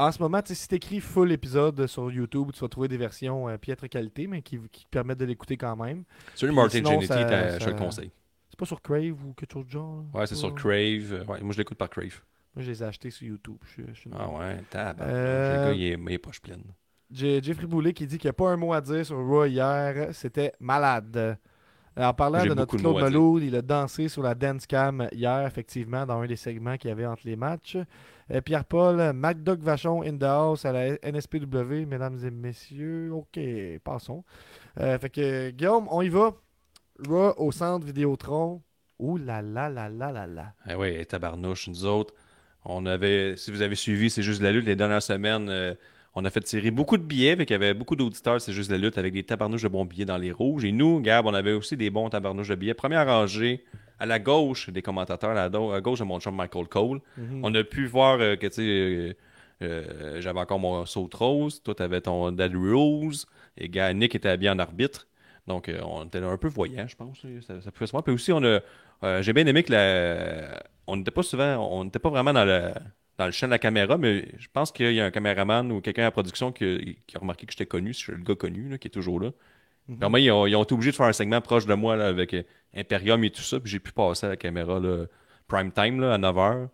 [0.00, 3.48] En ce moment, si tu écris full épisode sur YouTube, tu vas trouver des versions
[3.48, 6.04] euh, piètre qualité, mais qui, qui te permettent de l'écouter quand même.
[6.36, 8.10] Celui de Martin sinon, Jannetty, ça- t'as- je te le ça- conseille.
[8.48, 10.20] C'est pas sur Crave ou quelque chose de genre là?
[10.20, 10.72] Ouais, c'est sur Crave.
[11.12, 12.20] Euh, Ouais, moi, je l'écoute par Crave.
[12.54, 13.56] Moi, je les ai achetés sur YouTube.
[13.76, 15.04] Je, je Ah ouais, tabac.
[15.04, 16.62] Euh, Le gars, il est, il est poche pleine.
[17.10, 19.46] J'ai Jeffrey Boulet qui dit qu'il n'y a pas un mot à dire sur Raw
[19.46, 20.08] hier.
[20.12, 21.38] C'était malade.
[21.98, 23.00] En parlant de notre Claude.
[23.00, 26.88] Malou, il a dansé sur la dance cam hier, effectivement, dans un des segments qu'il
[26.90, 27.76] y avait entre les matchs.
[28.30, 33.12] Euh, Pierre-Paul, MacDoc Vachon in the house à la NSPW, mesdames et messieurs.
[33.12, 33.40] OK,
[33.82, 34.24] passons.
[34.80, 36.34] Euh, fait que, Guillaume, on y va.
[37.06, 38.62] Raw au centre Vidéotron.
[38.98, 40.52] Ouh là là là là là là.
[40.64, 41.68] Ah ouais, tabarnouche.
[41.68, 42.14] Nous autres,
[42.64, 45.48] on avait, si vous avez suivi, c'est juste la lutte les dernières semaines.
[45.48, 45.74] euh,
[46.18, 48.72] on a fait tirer beaucoup de billets, fait qu'il y avait beaucoup d'auditeurs, c'est juste
[48.72, 50.64] la lutte, avec des tabarnouches de bons billets dans les rouges.
[50.64, 52.74] Et nous, Gab, on avait aussi des bons tabarnouches de billets.
[52.74, 53.64] Première rangée,
[54.00, 57.00] à la gauche des commentateurs, à la à gauche de mon chum Michael Cole.
[57.16, 57.40] Mhm.
[57.44, 59.14] On a pu voir euh, que, tu sais, euh,
[59.62, 63.26] euh, j'avais encore mon saut rose, toi, t'avais ton Dead Rose,
[63.56, 65.06] et gars, Nick était habillé en arbitre.
[65.46, 67.24] Donc, on était un peu voyant, je pense.
[67.46, 68.02] Ça, ça pouvait se voir.
[68.02, 72.00] Puis aussi, on a, j'ai bien aimé que la, on n'était pas souvent, on n'était
[72.00, 72.72] pas vraiment dans le,
[73.18, 75.80] dans le champ de la caméra, mais je pense qu'il y a un caméraman ou
[75.80, 78.18] quelqu'un à la production qui, a- qui a remarqué que j'étais connu, je suis le
[78.22, 79.30] gars connu, là, qui est toujours là.
[79.88, 79.96] Mhm.
[79.98, 82.06] Vraiment, ils ont, ils ont été obligés de faire un segment proche de moi là,
[82.06, 82.42] avec euh,
[82.74, 85.06] Imperium et tout ça, puis j'ai pu passer à la caméra là,
[85.48, 86.68] prime time là, à 9h.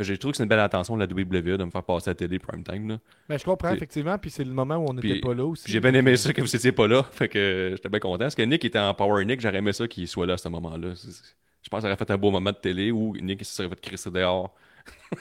[0.00, 2.10] J'ai trouvé que c'est une belle attention de la WWE de me faire passer à
[2.10, 2.88] la télé prime time.
[2.88, 2.98] Là.
[3.28, 5.70] Ben, je comprends, effectivement, puis c'est le moment où on n'était pas là aussi.
[5.70, 8.18] J'ai bien aimé ça que vous étiez pas là, fait que euh, j'étais bien content.
[8.24, 10.48] Parce que Nick était en Power Nick, j'aurais aimé ça qu'il soit là à ce
[10.48, 10.94] moment-là.
[10.94, 13.68] Je pense que ça aurait fait un beau moment de télé où Nick se serait
[13.68, 14.52] fait crisser dehors.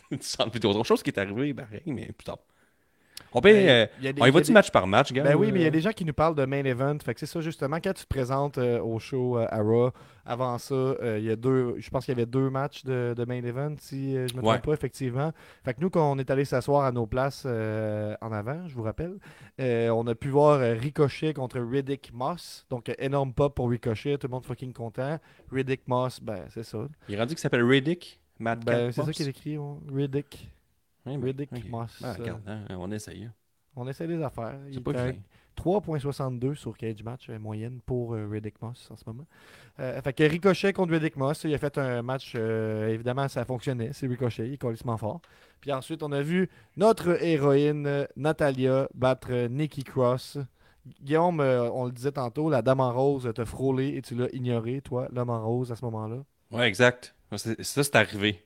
[0.52, 0.70] vidéo.
[0.70, 2.38] Autre chose qui est arrivé, pareil, mais plus tard.
[3.34, 5.10] On, peut, Ben, euh, des- on y il y a va-tu des- match par match,
[5.10, 5.22] gars?
[5.22, 6.98] Ben oui, mais il y a des gens qui nous parlent de main event.
[7.02, 9.90] Fait que c'est ça, justement, quand tu te présentes euh, au show euh, à Raw,
[10.26, 13.14] avant ça, euh, il y a deux, je pense qu'il y avait deux matchs de,
[13.16, 14.58] de main event, si je me trompe Ouais.
[14.58, 15.32] pas, effectivement.
[15.64, 18.82] Fait que nous, quand on est allé s'asseoir à nos places en avant, je vous
[18.82, 19.14] rappelle,
[19.58, 22.66] on a pu voir Ricochet contre Riddick Moss.
[22.68, 25.18] Donc, énorme pop pour Ricochet, tout le monde fucking content.
[25.50, 26.86] Riddick Moss, ben, c'est ça.
[27.08, 28.18] Il est rendu qu'il s'appelle Riddick?
[28.42, 29.16] Matt Ben, c'est ça Moss.
[29.16, 29.76] qui est écrit, ouais.
[29.92, 30.50] Riddick.
[31.06, 31.50] Ben, Riddick.
[31.70, 33.24] Moss, Ben, regarde, hein, on essaye.
[33.24, 33.32] hein.
[33.74, 34.58] On essaie des affaires.
[34.68, 35.18] Il C'est pas est à vilain.
[35.56, 39.26] 3.62 sur Cage Match euh, moyenne pour euh, Riddick Moss en ce moment.
[39.80, 43.44] Euh, fait que Ricochet contre Riddick Moss, il a fait un match, euh, évidemment ça
[43.44, 45.20] fonctionnait, c'est Ricochet, il est complètement fort.
[45.60, 50.38] Puis ensuite on a vu notre héroïne Natalia battre euh, Nikki Cross.
[51.02, 54.28] Guillaume, euh, on le disait tantôt, la dame en rose t'a frôlé et tu l'as
[54.34, 56.16] ignoré, toi, l'homme en rose à ce moment-là.
[56.50, 57.14] Ouais, exact.
[57.38, 58.42] Ça, c'est arrivé.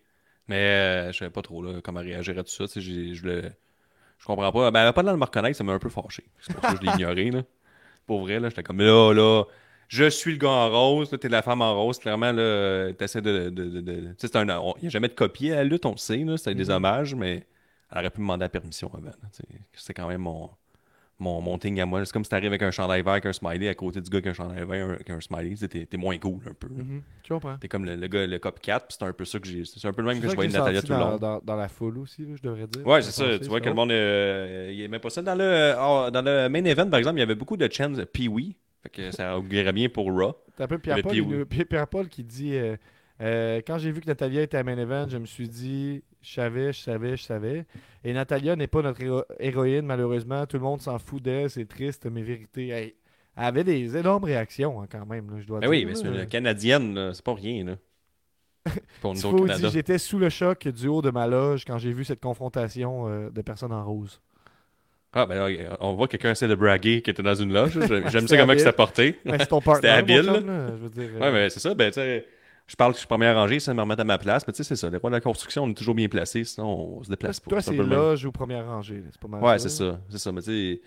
[0.49, 2.67] Mais euh, je savais pas trop là, comment réagir à tout ça.
[2.67, 3.53] tu sais, j'ai- Je le.
[4.19, 4.71] Je comprends pas.
[4.71, 6.25] Ben, elle a pas l'air de me reconnaître, ça m'a un peu fâché.
[6.41, 7.31] C'est pour ça que je l'ai ignoré.
[7.31, 7.43] Là.
[8.07, 9.45] Pour vrai, là, j'étais comme là, là.
[9.89, 11.99] Je suis le gars en rose, là, t'es la femme en rose.
[11.99, 13.51] Clairement, là, t'essaies de.
[13.51, 14.49] de, de, de- tu sais, c'est un.
[14.59, 16.37] on- Il n'y a jamais de copier à la lutte, on le sait, là.
[16.37, 16.71] C'était des Mhm.
[16.71, 17.47] hommages, mais
[17.93, 19.07] elle aurait pu me demander la permission avant.
[19.07, 19.61] là, tu sais.
[19.75, 20.51] C'est quand même mon.
[21.19, 22.05] Mon, mon thing à moi.
[22.05, 24.19] C'est comme si t'arrives avec un chandail vert, avec un smiley à côté du gars
[24.19, 25.55] avec un chandail vert, avec un smiley.
[25.57, 26.69] tu T'es t'es moins cool un peu.
[26.69, 26.83] là.
[27.23, 27.57] Tu comprends?
[27.57, 29.65] T'es comme le, le gars, le copycat, puis c'est un peu ça que j'ai.
[29.65, 31.17] C'est un peu le même que ça je voyais Natalia tout le long.
[31.17, 32.87] dans- dans la foule aussi, là, je devrais dire.
[32.87, 33.25] Ouais, c'est ça.
[33.25, 33.91] pensé, Tu vois que le monde.
[33.93, 35.23] euh, il aimait pas ça.
[35.23, 37.93] Dans le, oh, dans le main event, par exemple, il y avait beaucoup de chants
[38.13, 38.55] Pee-Wee.
[38.83, 40.35] Fait que ça augurait bien pour Raw.
[40.57, 42.77] T'as un peu Pierre-Paul, Pierre- qui dit euh,
[43.23, 46.33] euh, Quand j'ai vu que Natalia était à main event, je me suis dit Je
[46.35, 47.67] savais, je savais, je savais.
[48.03, 50.45] Et Natalia n'est pas notre héro- héroïne, malheureusement.
[50.47, 52.69] Tout le monde s'en fout d'elle, c'est triste, mais vérité.
[52.69, 52.93] Elle
[53.37, 55.71] avait des énormes réactions hein, quand même, là, je dois Ben dire.
[55.71, 57.65] oui, mais c'est une Canadienne, c'est pas rien.
[57.65, 57.77] Là.
[59.01, 59.47] Pour nous.
[59.71, 63.31] J'étais sous le choc du haut de ma loge quand j'ai vu cette confrontation euh,
[63.31, 64.21] de personnes en rose.
[65.13, 67.73] Ah, ben là, on voit quelqu'un essaie de braguer qui était dans une loge.
[67.73, 69.19] J'aime C'était ça comment s'est porté.
[69.25, 71.09] Mais c'est ton partner, mon habile, chum, là, je veux dire.
[71.15, 71.73] euh, Ouais, mais c'est ça.
[71.75, 72.27] Ben, tu sais,
[72.67, 74.47] je parle que je suis premier rangé, ça me remet à ma place.
[74.47, 74.91] Mais tu sais, c'est ça.
[74.91, 77.51] Les rois de la construction, on est toujours bien placés, sinon on se déplace pas.
[77.51, 79.03] Toi, c'est loge ou première rangée.
[79.11, 79.43] C'est pas mal.
[79.43, 80.01] Ouais, c'est ça.
[80.09, 80.33] C'est ça.
[80.33, 80.81] Mais tu sais,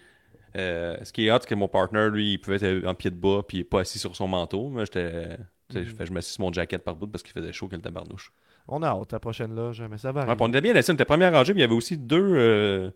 [0.57, 3.11] euh, ce qui est hot, c'est que mon partner, lui, il pouvait être en pied
[3.11, 4.69] de bas puis pas assis sur son manteau.
[4.69, 5.37] Moi, j'étais.
[5.73, 5.85] Mhm.
[5.99, 8.31] je m'assis sur mon jacket par bout parce qu'il faisait chaud que le tabarnouche.
[8.67, 10.93] On a hâte, la prochaine loge, mais ça va Ouais, on était bien assis, on
[10.95, 12.91] était première rangée, mais il y avait aussi deux, euh,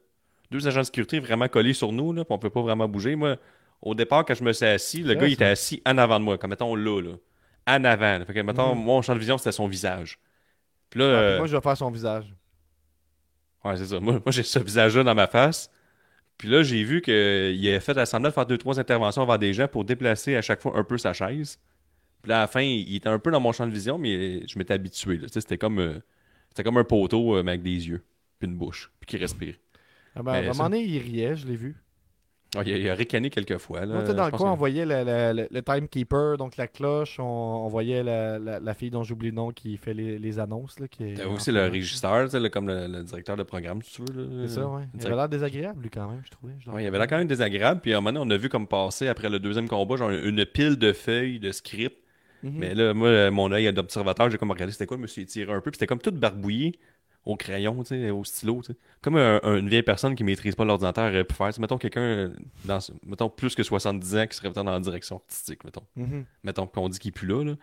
[0.51, 3.15] deux agents de sécurité vraiment collés sur nous, là, puis on peut pas vraiment bouger.
[3.15, 3.37] Moi,
[3.81, 5.51] au départ, quand je me suis assis, le gars, il était ça.
[5.51, 7.11] assis en avant de moi, comme mettons là, là.
[7.67, 8.25] En avant.
[8.25, 8.83] Fait que, mettons, Mhm.
[8.83, 10.19] mon champ de vision, c'était son visage.
[10.89, 12.33] Puis là, Ah, puis euh, moi, je vais faire son visage.
[13.63, 13.99] Ouais, c'est ça.
[13.99, 15.71] Moi, moi, j'ai ce visage-là dans ma face.
[16.37, 17.13] Puis là, j'ai vu qu'il
[17.67, 20.41] avait fait à semblant de faire deux, trois interventions vers des gens pour déplacer à
[20.41, 21.59] chaque fois un peu sa chaise.
[22.21, 24.45] Puis là, à la fin, il était un peu dans mon champ de vision, mais
[24.47, 25.19] je m'étais habitué.
[25.27, 25.99] C'était comme, euh,
[26.49, 28.03] c'était comme un poteau euh, mais avec des yeux,
[28.39, 29.55] puis une bouche, puis qui respire.
[30.15, 31.75] Ah ben, à un moment donné, il riait, je l'ai vu.
[32.55, 33.85] Ouais, il, a, il a ricané quelques fois.
[33.85, 37.19] Là, dans le coin, on voyait le, le- le- le timekeeper, donc la cloche.
[37.19, 40.79] On, on voyait la, fille dont j'oublie le nom qui fait les, les annonces.
[40.79, 44.01] Là, qui est aussi le régisseur, là, comme le, le directeur de programme, si tu
[44.13, 44.47] veux.
[44.47, 44.61] C'est ça.
[44.61, 46.53] Le Il avait l'air désagréable, lui, quand même, je trouvais.
[46.59, 47.81] Je Ouais, il avait l'air quand même désagréable.
[47.81, 50.09] Puis à un moment donné, on a vu comme passer après le deuxième combat, genre
[50.11, 51.97] une pile de feuilles, de script.
[52.43, 52.51] Mhm.
[52.57, 55.51] Mais là, moi, mon œil d'observateur, j'ai comme regardé c'était quoi, je me suis étiré
[55.51, 56.77] un peu, puis c'était comme tout barbouillé
[57.25, 58.77] au crayon, tu sais, au stylo, tu sais.
[59.01, 61.47] Comme un- un- une vieille personne qui maîtrise pas l'ordinateur aurait pu faire.
[61.47, 62.29] Tu sais, mettons quelqu'un, euh,
[62.65, 65.83] dans, mettons plus que 70 ans, qui serait peut-être dans la direction artistique, mettons.
[65.95, 66.25] Mhm.
[66.43, 67.55] Mettons qu'on dit qu'il est plus là, là.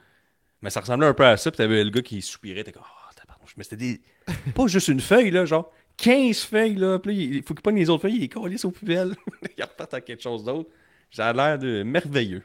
[0.63, 2.83] Mais ça ressemblait un peu à ça, puis t'avais le gars qui soupirait, t'es comme,
[2.85, 3.55] oh, tabarnouche.
[3.57, 4.01] Mais c'était des.
[4.55, 7.77] pas juste une feuille, là, genre 15 feuilles, là, puis là, il faut qu'il pogne
[7.77, 9.15] les autres feuilles, il les collisse aux poubelles.
[9.59, 10.71] il repart à quelque chose d'autre.
[11.11, 12.43] Ça a l'air de merveilleux.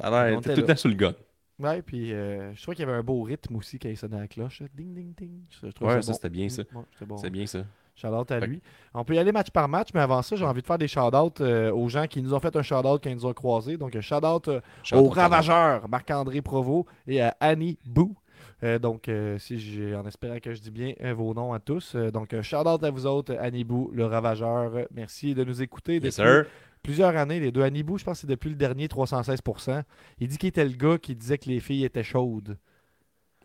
[0.00, 1.14] Ça a l'air tout le temps sur le gun.
[1.58, 4.18] Ouais, puis euh, je trouvais qu'il y avait un beau rythme aussi quand il sonnait
[4.18, 4.62] la cloche.
[4.74, 5.40] Ding, ding, ding.
[5.50, 6.14] Je, Ouais, ça bon.
[6.14, 6.62] c'était bien, ça.
[6.74, 7.16] Ouais, c'était bon.
[7.16, 7.60] C'est bien ça.
[7.94, 8.60] Shout-out à lui.
[8.92, 10.86] On peut y aller match par match, mais avant ça, j'ai envie de faire des
[10.86, 13.78] shout-outs euh, aux gens qui nous ont fait un shout-out quand ils nous ont croisés.
[13.78, 18.14] Donc, shout-out euh, Shout au Ravageur, Marc-André Provost et à Annie Bou.
[18.62, 21.58] Euh, donc, euh, si j'ai, en espérant que je dis bien euh, vos noms à
[21.58, 21.94] tous.
[21.94, 24.72] Donc, euh, shout-out à vous autres, Annie Bou, le Ravageur.
[24.94, 26.46] Merci de nous écouter Yes, depuis sir.
[26.82, 27.38] plusieurs années.
[27.40, 29.82] Les deux Annie Bou, je pense que c'est depuis le dernier 316%.
[30.20, 32.56] Il dit qu'il était le gars qui disait que les filles étaient chaudes.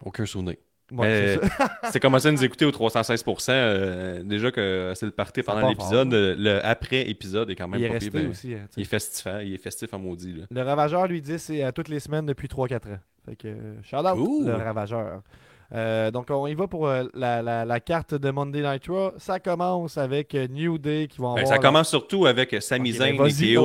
[0.06, 0.56] Aucun souvenir.
[0.94, 1.40] Ouais,
[1.90, 3.50] c'est commencé à nous écouter au 316%.
[3.52, 6.10] euh, déjà que c'est le party Ça pendant l'épisode.
[6.12, 8.54] Le, après-épisode est quand même Il est pas resté pire, ben, aussi.
[8.56, 8.74] hein, sais.
[8.76, 10.34] Il est festif, hein, il est festif à maudit.
[10.34, 10.44] Là.
[10.52, 13.00] Le Ravageur, lui, dit c'est à toutes les semaines depuis 3-4 ans.
[13.26, 15.22] Fait que, euh, shout out, le Ravageur.
[15.74, 19.12] Euh, donc, on y va pour euh, la, la- la carte de Monday Night Raw.
[19.18, 21.56] Ça commence avec euh, New Day qui vont Ben, avoir.
[21.56, 23.56] ça commence surtout avec Sami Ok, Zayn ben, et qui-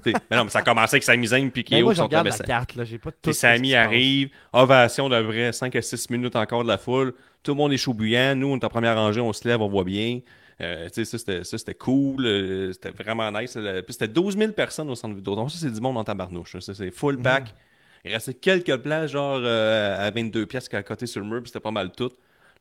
[0.00, 1.98] t'sais, mais non, mais ça a commencé avec Sami Zayn puis Mais KO moi, qui
[1.98, 2.74] je regarde la sa- carte.
[2.74, 3.32] Là, j'ai pas tout.
[3.32, 7.14] Sami arrive, ovation de vrai, 5 à 6 minutes encore de la foule.
[7.44, 8.34] Tout le monde est chaud bouillant.
[8.34, 10.18] Nous, on est en première rangée, on se lève, on voit bien.
[10.60, 12.26] Euh, ça, c'était- ça, cool.
[12.26, 13.52] euh, c'était vraiment nice.
[13.56, 15.36] Puis c'était 12 000 personnes au centre vidéo.
[15.36, 16.56] Donc, ça, c'est du monde en tabarnouche.
[16.58, 17.54] Ça, c'est full pack.
[18.04, 21.48] Il restait quelques places, genre euh, à 22 pièces à côté sur le mur, puis
[21.48, 22.10] c'était pas mal tout.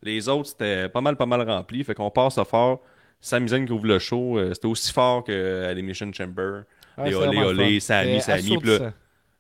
[0.04, 1.84] Les autres, c'était pas mal, pas mal rempli.
[1.84, 2.82] Fait qu'on passe à fort.
[3.24, 6.62] Zayn qui ouvre le show, euh, c'était aussi fort que Elimination Chamber.
[6.98, 8.58] Ouais, les c'est olé olé, C'est Sami.
[8.58, 8.94] Puis là,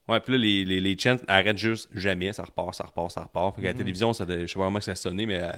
[0.07, 2.31] ouais, puis là, les, les, les chants arrêtent juste jamais.
[2.31, 3.55] Ça repart, ça repart, ça repart.
[3.55, 5.41] Fait qu'à la télévision, ça, je sais pas vraiment que ça sonnait, mais.
[5.41, 5.51] euh,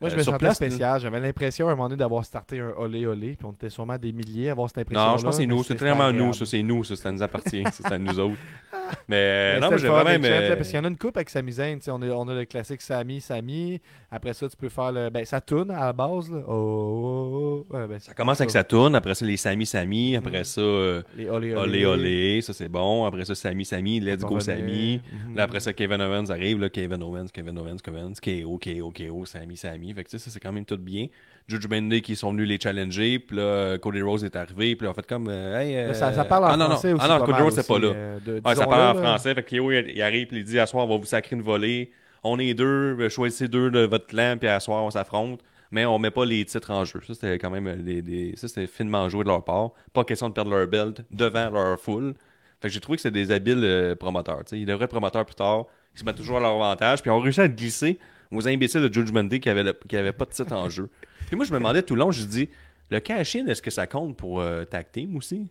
[0.00, 1.00] Moi, je euh, me sur sentais spécial.
[1.00, 3.98] J'avais l'impression à un moment donné d'avoir starté un olé olé, puis on était sûrement
[3.98, 5.04] des milliers à avoir cette impression.
[5.04, 5.62] Non, je pense que c'est nous.
[5.62, 6.32] C'est vraiment nous.
[6.32, 6.84] Ça, c'est nous.
[6.84, 7.62] Ça, ça nous appartient.
[7.64, 8.36] ça, c'est à nous autres.
[9.08, 10.28] Mais, non, mais j'ai vraiment aimé.
[10.56, 11.78] Parce qu'il y en a une coupe avec Sami Zayn.
[11.78, 13.80] tu sais, On a, on a le classique Sami, Sami.
[14.10, 15.10] Après ça, tu peux faire le.
[15.10, 16.30] Ben, ça tourne à la base.
[16.30, 16.40] Là.
[16.48, 17.76] Oh, oh, oh.
[17.76, 18.94] Ouais, ben, Ça commence avec sa tourne.
[18.94, 20.16] Après ça, les Sami Sami.
[20.16, 22.40] Après ça, euh, Les olé Olé Olé.
[22.42, 23.04] Ça, c'est bon.
[23.04, 24.00] Après ça, Sami Sami.
[24.00, 24.40] Let's go.
[24.40, 25.00] Sami.
[25.12, 25.36] Mhm.
[25.36, 26.60] Là, après ça, Kevin Owens arrive.
[26.60, 28.14] Là, Kevin Owens, Kevin Owens, Kevin Owens.
[28.22, 29.89] KO, KO, KO, Sami, Sami.
[29.94, 31.06] Fait que ça, c'est quand même tout bien.
[31.48, 33.18] Juju Bendy qui sont venus les challenger.
[33.18, 34.76] Puis là, Cody Rose est arrivé.
[34.76, 35.28] Puis là, on fait comme.
[35.28, 36.70] euh, hey, euh, ça, ça parle en ah, non, non.
[36.72, 37.04] français aussi.
[37.04, 37.88] Ah non, pas Cody Rose, c'est pas là.
[37.88, 39.34] euh, de- ça parle en français.
[39.34, 41.42] Fait que Kyo, il, arrive, puis il dit à soir, on va vous sacrer une
[41.42, 41.90] volée.
[42.22, 45.40] On est deux, choisissez deux de votre clan, puis à soir, on s'affronte.
[45.72, 47.00] Mais on met pas les titres en jeu.
[47.06, 49.70] Ça, c'était quand même des, des- ça, c'était finement joué de leur part.
[49.92, 52.14] Pas question de perdre leur belt devant leur foule.
[52.60, 54.40] Fait que j'ai trouvé que c'est des habiles euh, promoteurs.
[54.40, 54.58] tu sais.
[54.58, 55.64] Ils devraient être promoteurs plus tard.
[55.94, 57.00] Ils se mettent toujours à leur avantage.
[57.02, 57.98] Puis ils ont réussi à glisser
[58.32, 60.88] aux imbéciles de Judgment Day qui avaient, qui avaient pas de titre en jeu.
[61.26, 62.48] Puis moi, je me demandais tout le long, je dis,
[62.90, 65.48] le cash-in, est-ce que ça compte pour euh, tag team aussi?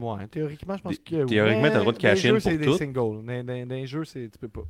[0.00, 1.24] Ouais, théoriquement, je pense que.
[1.26, 2.76] théoriquement, t'as le droit de dans les cash in jeux, c'est pour des tout.
[2.76, 2.94] singles.
[2.94, 4.64] Dans, dans- dans les jeux, c'est- tu peux pas.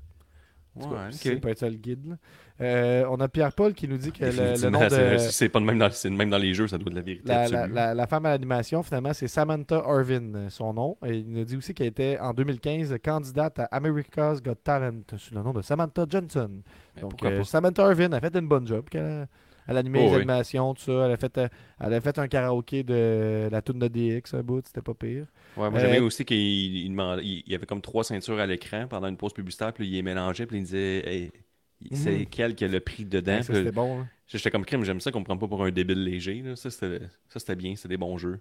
[0.78, 1.40] Tout Ouais, C'est ok.
[1.40, 2.06] peut être ça le guide.
[2.06, 2.16] là.
[2.60, 4.30] Euh, on a Pierre-Paul qui nous dit que le,
[4.62, 5.18] le nom c'est- de.
[5.18, 7.24] c'est pas de même dans, même dans les jeux, ça doit être la vérité.
[7.26, 7.74] La, la, absolue.
[7.74, 10.96] la- la femme à l'animation, finalement, c'est Samantha Irvin, son nom.
[11.04, 15.34] Et il nous dit aussi qu'elle était en 2015 candidate à America's Got Talent sous
[15.34, 16.50] le nom de Samantha Johnson.
[16.94, 17.42] Mais Donc, euh?
[17.42, 18.84] Samantha Irvin a fait une bonne job.
[19.66, 20.16] Elle a animé Oh, les oui.
[20.16, 21.06] animations, tout ça.
[21.06, 21.48] Elle a fait, euh,
[21.80, 25.24] elle a fait un karaoké de la tune de DX, un bout, c'était pas pire.
[25.56, 28.46] Ouais, moi, j'aimais Euh, aussi qu'il il il- il y avait comme trois ceintures à
[28.46, 31.32] l'écran pendant une pause publicitaire, puis il les mélangeait, puis il disait hey,
[31.92, 32.26] c'est Mhm.
[32.26, 33.32] quel qui a le prix dedans?
[33.32, 34.00] Ouais, Puis c'était bon.
[34.00, 34.08] hein.
[34.26, 36.42] J'étais comme crime, j'aime ça qu'on me prend pas pour un débile léger.
[36.44, 36.56] là.
[36.56, 38.40] Ça, c'était ça, c'était bien, c'était des bons jeux.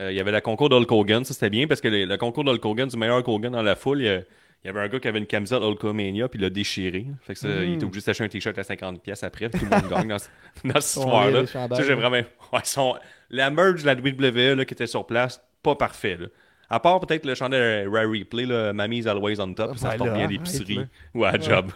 [0.00, 2.16] Euh, il y avait la concours d'Hulk Hogan, ça c'était bien parce que le, le
[2.16, 4.24] concours d'Hulk Hogan, du meilleur Hulk Hogan dans la foule, il
[4.64, 7.06] y, avait un gars qui avait une camisette Hulkamania puis il l'a déchiré.
[7.22, 9.60] Fait que ça, il était obligé de s'acheter un t-shirt à 50$ pièces après, puis
[9.60, 10.28] tout le monde gagne dans, ce-
[10.64, 11.42] dans cette histoire-là.
[11.84, 12.16] j'ai vraiment.
[12.52, 12.94] Ouais, son-
[13.28, 16.16] La merge de la WWE là, qui était sur place, pas parfait.
[16.16, 16.26] Là.
[16.70, 19.98] À part peut-être le chandail Rare Replay, là, Mammy's Always on Top, Ah, ça ben
[19.98, 21.40] se là, bien à arrête, l'épicerie ou à Ouais.
[21.42, 21.70] job.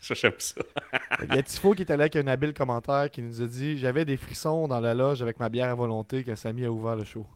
[0.06, 0.60] ça, j'aime ça.
[1.28, 3.78] Il y a Tifo qui est allé avec un habile commentaire qui nous a dit
[3.78, 6.96] J'avais des frissons dans la loge avec ma bière à volonté quand Samy a ouvert
[6.96, 7.26] le show.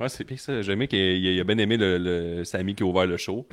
[0.00, 0.62] Ouais, c'est bien ça.
[0.62, 3.46] J'ai aimé qu'il il a, bien aimé le, le Samy qui a ouvert le show.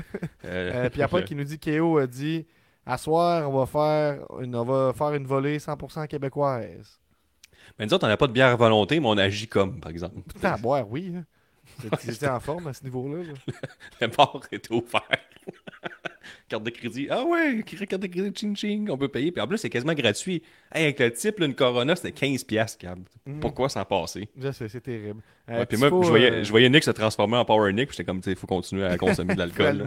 [0.46, 2.46] Euh, Euh, puis après, qui nous dit Kéo a dit
[2.86, 7.00] À soir, on va faire une, on va faire une volée 100% québécoise.
[7.78, 9.92] Mais nous autres, on n'a pas de bière à volonté, mais on agit comme, par
[9.92, 10.22] exemple.
[10.34, 11.14] Putain, à boire, oui.
[11.16, 11.24] hein.
[12.00, 13.24] C'est- C'était en forme à ce niveau-là.
[13.24, 13.34] là.
[14.02, 15.04] Le bar est offert.
[16.48, 17.08] Carte de crédit.
[17.10, 19.32] Ah ouais, carte de crédit, ching ching, on peut payer.
[19.32, 20.42] Puis en plus, c'est quasiment gratuit.
[20.72, 23.00] Hey, avec le type, là, une Corona, c'était 15$, piastres, Cab.
[23.26, 23.40] Mhm.
[23.40, 24.30] Pourquoi s'en passer?
[24.52, 25.22] C'est terrible.
[25.50, 27.74] Euh, Ouais, puis moi, Tifo, je voyais, euh, je voyais Nick se transformer en Power
[27.74, 29.84] Nick, puis j'étais comme, il faut continuer à consommer de l'alcool.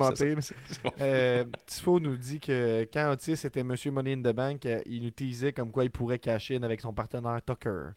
[1.01, 5.05] Euh, Tifo nous dit que quand Otis était Monsieur Money in the Bank, euh, il
[5.05, 7.91] nous teasait comme quoi il pourrait cacher avec son partenaire Tucker.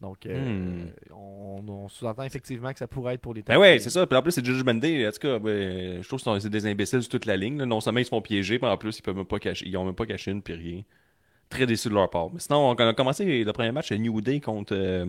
[0.00, 0.86] Donc, euh, Hmm.
[1.14, 4.06] on, on sous-entend effectivement que ça pourrait être pour les Ben ouais, c'est ça.
[4.06, 5.06] Puis en plus, c'est Judgment Day.
[5.06, 7.58] En tout cas, ben, je trouve que c'est des imbéciles sur toute la ligne.
[7.58, 7.66] là.
[7.66, 9.66] Non seulement ils se font piéger, mais en plus, ils peuvent même pas cacher.
[9.68, 10.82] Ils ont même pas caché une puis rien.
[11.50, 12.30] Très déçu de leur part.
[12.32, 14.72] Mais sinon, on a commencé le premier match New Day contre.
[14.74, 15.04] euh,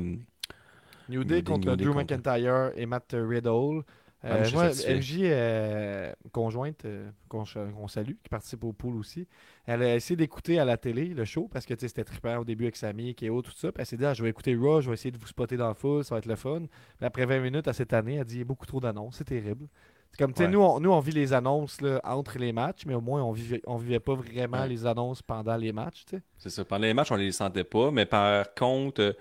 [1.08, 3.84] New Day New contre Day Drew contre- McIntyre et Matt Riddle.
[4.24, 4.68] Ah, Euh, suis moi.
[4.70, 7.44] MJ euh, conjointe, euh, qu'on
[7.88, 9.28] salue, qui participe au pool aussi,
[9.66, 12.66] elle a essayé d'écouter à la télé le show parce que c'était trippant au début
[12.66, 13.72] avec Samy, KO, tout ça.
[13.72, 15.58] Puis elle s'est dit, ah, je vais écouter Raw, je vais essayer de vous spotter
[15.58, 16.62] dans le full, ça va être le fun.
[16.98, 19.16] Puis après 20 minutes à cette année, elle dit, il y a beaucoup trop d'annonces,
[19.18, 19.68] c'est terrible.
[20.12, 20.52] C'est comme, tu sais, Ouais.
[20.52, 23.32] nous, on, nous, on vit les annonces là, entre les matchs, mais au moins, on
[23.32, 24.68] vivait, on vivait pas vraiment Ouais.
[24.68, 26.24] les annonces pendant les matchs, tu sais.
[26.38, 26.66] C'est ça.
[26.66, 27.90] Pendant les matchs, on les sentait pas.
[27.92, 29.14] Mais par contre, euh,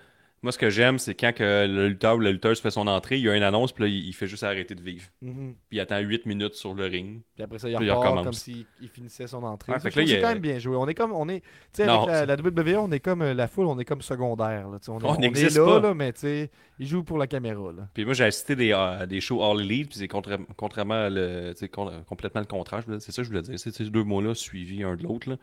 [0.42, 3.18] moi, ce que j'aime, c'est quand que le lutteur ou le lutteur fait son entrée,
[3.18, 5.04] il y a une annonce, puis là, il il fait juste arrêter de vivre.
[5.20, 5.54] Mhm.
[5.68, 7.20] Puis il attend 8 minutes sur le ring.
[7.34, 9.72] Puis après ça, il Puis il repart comme s'il il finissait son entrée.
[9.76, 10.76] Il c'est quand même bien joué.
[10.76, 13.48] On est comme, on est, tu sais, la, la WWE, on est comme euh, la
[13.48, 14.68] foule, on est comme secondaire.
[14.68, 15.80] Là, on, est, On on est là, pas.
[15.80, 17.72] là, mais tu sais, ils jouent pour la caméra.
[17.76, 17.88] Là.
[17.92, 21.10] Puis moi, j'ai assisté des, euh, des shows All Elite, puis c'est contra- contrairement à
[21.10, 22.82] le, con- complètement le contraire.
[23.00, 23.58] C'est ça que je voulais dire.
[23.58, 25.28] C'est ces deux mots-là suivis un de l'autre.
[25.28, 25.36] là.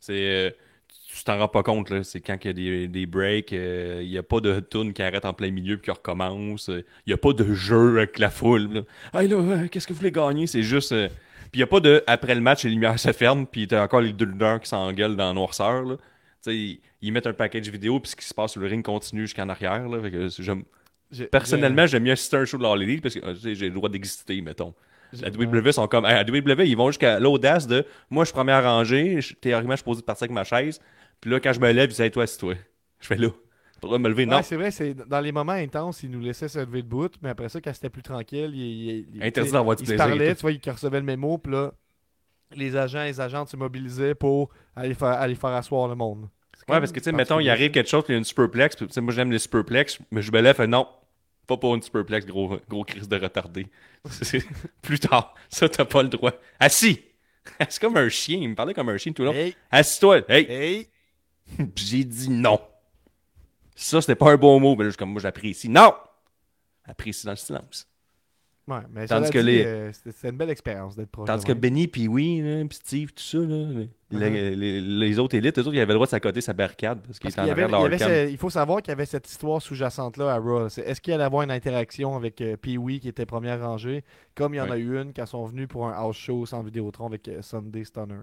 [0.00, 0.12] C'est.
[0.20, 0.50] euh,
[1.06, 2.02] tu t'en rends pas compte, là.
[2.02, 4.92] C'est quand il y a des, des breaks, euh, il n'y a pas de tune
[4.92, 6.68] qui arrête en plein milieu puis qui recommence.
[6.68, 8.68] euh, Il n'y a pas de jeu avec la foule.
[9.12, 9.20] Là.
[9.20, 10.46] Hey là, euh, qu'est-ce que vous voulez gagner?
[10.46, 10.92] C'est juste.
[10.92, 11.08] euh,
[11.52, 13.82] Puis il n'y a pas de après le match, les lumières se ferment, puis t'as
[13.84, 15.84] encore les deux leaders qui s'engueulent dans la noirceur.
[15.84, 15.96] Là.
[16.46, 19.22] Ils, ils mettent un package vidéo, puis ce qui se passe sur le ring continue
[19.22, 19.88] jusqu'en arrière.
[19.88, 23.20] Là, Fait que personnellement, j'aime mieux assister à un show de l'All parce que
[23.54, 24.74] j'ai le droit d'exister, mettons.
[25.22, 25.30] La.
[25.30, 26.04] WWE sont comme.
[26.04, 27.84] À WWE, ils vont jusqu'à l'audace de.
[28.10, 29.20] Moi, je suis premier rangée.
[29.20, 30.80] je- Théoriquement, je suis posé de partir avec ma chaise.
[31.20, 32.54] Puis là, quand je me lève, ils disent, toi, c'est toi.
[33.00, 33.28] Je fais là.
[33.82, 34.24] De me lever.
[34.24, 34.36] Non.
[34.36, 37.12] Ouais, c'est vrai, c'est dans les moments intenses, ils nous laissaient se lever de bout,
[37.20, 38.50] mais après ça, quand c'était plus tranquille,
[39.20, 41.72] Interdit d'avoir du ils plaisir parlaient, tu vois, ils recevaient le mémo, puis là,
[42.56, 46.28] les agents et les agentes se mobilisaient pour aller faire, aller faire asseoir le monde.
[46.68, 48.24] Ouais, parce que, tu sais, mettons, il arrive quelque chose, puis il y a une
[48.24, 48.74] superplex.
[48.76, 50.86] Puis, tu sais, moi, j'aime les superplex, mais je me lève, non,
[51.46, 53.66] pas pour une superplex, gros, gros crise de retardé.
[54.82, 56.32] Plus tard, ça, t'as pas le droit.
[56.60, 57.00] Assis!
[57.68, 59.34] C'est comme un chien, il me parlait comme un chien tout le long.
[59.34, 60.22] Hey, Assis-toi!
[60.28, 60.46] Hey!
[60.48, 60.88] hey,
[61.76, 62.60] j'ai dit non.
[63.76, 65.68] Ça, c'était pas un bon mot, mais là, comme moi, j'apprécie.
[65.68, 65.92] Non!
[66.84, 67.88] Apprécie dans le silence.
[68.66, 71.26] Ouais, mais Tandis que dit, les- euh, c'était une belle expérience d'être proche.
[71.26, 71.52] Tandis que.
[71.52, 73.66] Benny, puis oui, là, puis Steve, tout ça, là,
[74.10, 76.54] les, les- les- les autres élites, eux autres, ils avaient le droit de s'accoter sa
[76.54, 77.98] barricade parce qu'ils Parce étaient en qu'il y avait- arrière de il,
[78.28, 80.68] ce- il faut savoir qu'il y avait cette histoire sous-jacente-là à Raw.
[80.68, 84.02] Est-ce qu'il allait avoir une interaction avec euh, Pee-Wee qui était première rangée,
[84.34, 86.46] comme il y en a eu une quand ils sont venus pour un house show
[86.46, 88.14] sans Vidéotron avec euh, Sunday Stunner?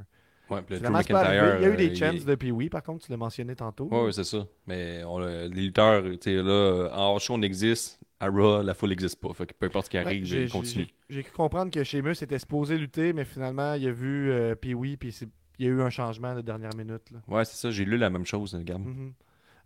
[0.49, 1.57] Ouais, le Drew McIntyre.
[1.59, 3.87] Il y a eu des il- chances de Pee-Wee, par contre, tu l'as mentionné tantôt.
[3.91, 4.47] Ouais, c'est ça.
[4.65, 7.99] Mais on, les lutteurs, tu sais, là, en hors show, on existe.
[8.21, 9.33] À Raw, la foule n'existe pas.
[9.33, 10.87] Fait que peu importe ce qui Ouais, arrive, j'ai- il continue.
[11.09, 15.11] j'ai- cru comprendre que Sheamus était supposé lutter, mais finalement, il a vu euh, puis
[15.11, 15.27] c'est-
[15.59, 17.09] il y a eu un changement de dernière minute.
[17.11, 17.19] là.
[17.27, 17.71] Ouais, c'est ça.
[17.71, 18.55] J'ai lu la même chose.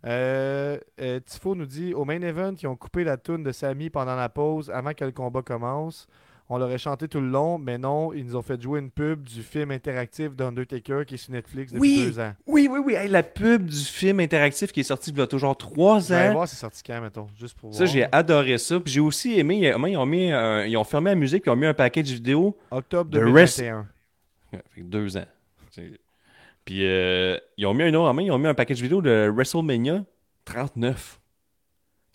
[0.04, 3.90] Euh, euh, Tifo nous dit au main event, ils ont coupé la toune de Sami
[3.90, 6.06] pendant la pause avant que le combat commence.
[6.48, 9.24] On l'aurait chanté tout le long, mais non, ils nous ont fait jouer une pub
[9.24, 12.04] du film interactif d'Undertaker qui est sur Netflix depuis Oui.
[12.06, 12.34] deux ans.
[12.46, 12.94] Oui, oui, oui.
[12.94, 16.32] Hey, la pub du film interactif qui est sorti il y a toujours trois ans.
[16.32, 17.90] voir, c'est sorti quand, mettons, juste pour Ça, voir.
[17.92, 18.78] j'ai adoré ça.
[18.78, 21.56] Puis j'ai aussi aimé, ils ont, mis un- ils ont fermé la musique, ils ont
[21.56, 22.56] mis un package vidéo.
[22.70, 23.86] Octobre The 2021.
[24.52, 25.26] Ouais, fait que deux ans.
[26.64, 29.02] Puis euh, ils ont mis un autre en main, ils ont mis un package vidéo
[29.02, 30.04] de WrestleMania
[30.44, 31.20] 39.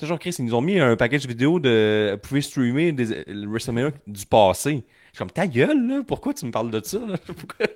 [0.05, 2.11] Genre, Chris, ils nous ont mis un package vidéo de.
[2.13, 4.83] Vous pouvez streamer des, le WrestleMania du passé.
[5.11, 6.99] Je suis comme, ta gueule, là, pourquoi tu me parles de ça?
[6.99, 7.17] là?
[7.25, 7.67] Pourquoi?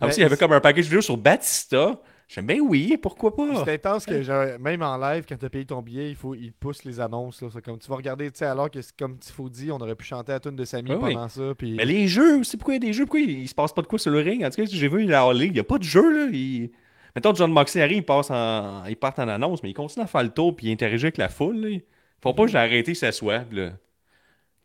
[0.00, 1.98] Ah, aussi, il y avait comme un package vidéo sur Batista.
[2.28, 3.64] Je dis, ben oui, pourquoi pas?
[3.64, 6.34] C'est intense que genre, même en live, quand tu as payé ton billet, il faut
[6.34, 7.42] il pousse les annonces.
[7.42, 7.48] Là.
[7.62, 10.04] Comme tu vas regarder, tu sais, alors que c'est comme Tifo dit, on aurait pu
[10.04, 11.12] chanter la tune de Samy oui.
[11.12, 11.54] pendant ça.
[11.56, 11.74] Puis...
[11.74, 13.74] Mais les jeux, c'est pourquoi il y a des jeux, pourquoi il, il se passe
[13.74, 14.44] pas de quoi sur le ring?
[14.44, 16.30] En tout cas, j'ai vu la League, il n'y a pas de jeu, là.
[16.32, 16.70] Il...
[17.14, 18.84] Mettons, John Moxley arrive, il passe en...
[18.86, 21.18] il part en annonce, mais il continue à faire le tour puis il interagit avec
[21.18, 21.78] la foule, là.
[22.22, 23.72] Faut pas que arrêté, ça soit, puis là.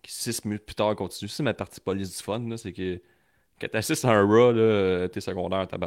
[0.09, 1.27] Six minutes plus tard, il continue.
[1.27, 3.01] C'est ma partie police du fun, c'est que
[3.59, 4.53] quand t'assistes à un Raw,
[5.09, 5.77] t'es secondaire, tu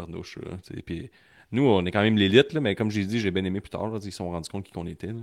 [0.62, 0.82] sais.
[0.82, 1.10] Puis
[1.52, 3.88] nous, on est quand même l'élite, mais comme j'ai dit, j'ai bien aimé plus tard,
[3.88, 5.20] là, ils se sont rendus compte qui qu'on était, là.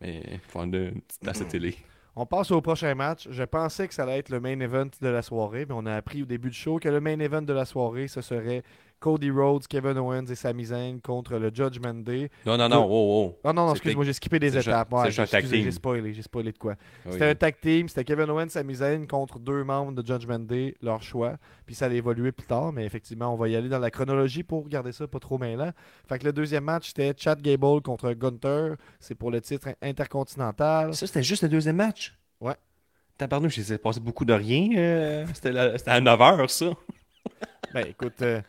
[0.00, 1.76] Mais faut une petite tasse télé.
[2.16, 3.26] On passe au prochain match.
[3.28, 5.96] Je pensais que ça allait être le main event de la soirée, mais on a
[5.96, 8.62] appris au début du show que le main event de la soirée, ce serait
[9.00, 12.30] Cody Rhodes, Kevin Owens et Sami Zayn contre le Judgment Day.
[12.46, 12.88] Non, non, non, wow,
[13.24, 13.38] wow.
[13.44, 14.88] Oh non, non, excuse-moi, j'ai skippé des étapes.
[14.90, 15.62] c'est Ouais, juste un tag team.
[15.64, 16.74] j'ai spoilé, j'ai spoilé de quoi.
[17.04, 17.12] Oui.
[17.12, 20.74] C'était un tag team, c'était Kevin Owens, Sami Zayn contre deux membres de Judgment Day,
[20.80, 21.36] leur choix.
[21.66, 24.42] Puis ça allait évoluer plus tard, mais effectivement, on va y aller dans la chronologie
[24.42, 25.70] pour garder ça pas trop mêlant.
[26.08, 28.74] Fait que le deuxième match, c'était Chad Gable contre Gunter.
[29.00, 30.94] C'est pour le titre intercontinental.
[30.94, 32.14] Ça, c'était juste le deuxième match?
[32.40, 32.54] Ouais.
[33.18, 34.70] Tabarnouche, il s'est passé beaucoup de rien.
[34.76, 35.56] euh, c'était
[35.90, 36.66] à 9h, ça.
[37.72, 38.40] Ben écoute, euh,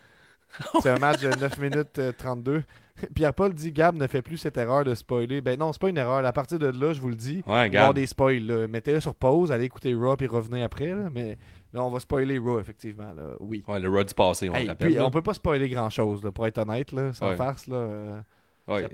[0.81, 2.63] c'est un match de 9 minutes euh, 32.
[3.13, 5.41] Pierre-Paul dit Gab ne fait plus cette erreur de spoiler.
[5.41, 6.25] Ben non, c'est pas une erreur.
[6.25, 7.95] À partir de là, je vous le dis, Ouais, regarde.
[7.95, 8.67] des spoils.
[8.69, 10.87] Mettez-le sur pause, allez écouter Raw et revenez après.
[10.87, 11.09] là.
[11.13, 11.37] Mais
[11.73, 13.11] là, on va spoiler Raw, effectivement.
[13.13, 13.35] Là.
[13.41, 13.63] Oui.
[13.67, 14.87] Ouais, le Raw du passé, on Hey, le rappelle.
[14.87, 15.05] puis, là.
[15.05, 17.35] on peut pas spoiler grand-chose, pour être honnête, là, sans Ouais.
[17.35, 17.67] farce.
[17.67, 18.21] Là, euh.
[18.69, 18.87] Ouais,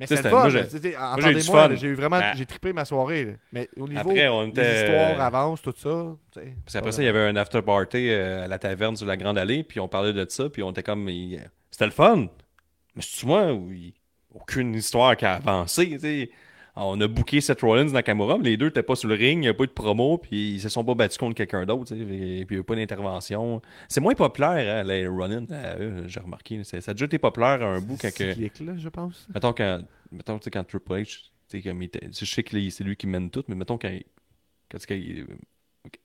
[0.00, 0.48] Mais c'est le fun.
[0.48, 3.24] Entendez-moi, j'ai eu vraiment Ben- j'ai trippé ma soirée.
[3.26, 3.32] là.
[3.52, 6.16] Mais au niveau Après, on des était- histoires avancent, tout ça.
[6.32, 8.96] tu sais, Puis après ça, il y avait un after party euh, à la taverne
[8.96, 11.08] sur la Grande Allée, puis on parlait de ça, puis on était comme.
[11.08, 11.40] il-
[11.70, 12.26] C'était le fun.
[12.96, 13.94] Mais c'est moi il-
[14.34, 16.30] aucune histoire qui a avancé, tu
[16.80, 16.86] sais.
[16.88, 19.38] On a booké Seth Rollins dans Camera, mais les deux n'étaient pas sur le ring,
[19.38, 21.64] il n'y a pas eu de promo, puis ils se sont pas battus contre quelqu'un
[21.66, 22.04] d'autre, puis
[22.40, 23.60] il n'y a pas d'intervention.
[23.88, 26.62] C'est moins populaire, hein, les Rollins, à eux, j'ai remarqué.
[26.64, 28.12] Ça a déjà été populaire à un bout quand.
[28.14, 29.26] que- là, je pense.
[29.34, 31.30] Mettons quand, mettons, tu sais, quand Triple H,
[31.64, 33.90] comme il je sais que là, c'est lui qui mène tout, mais mettons quand,
[34.70, 35.26] quand, quand il,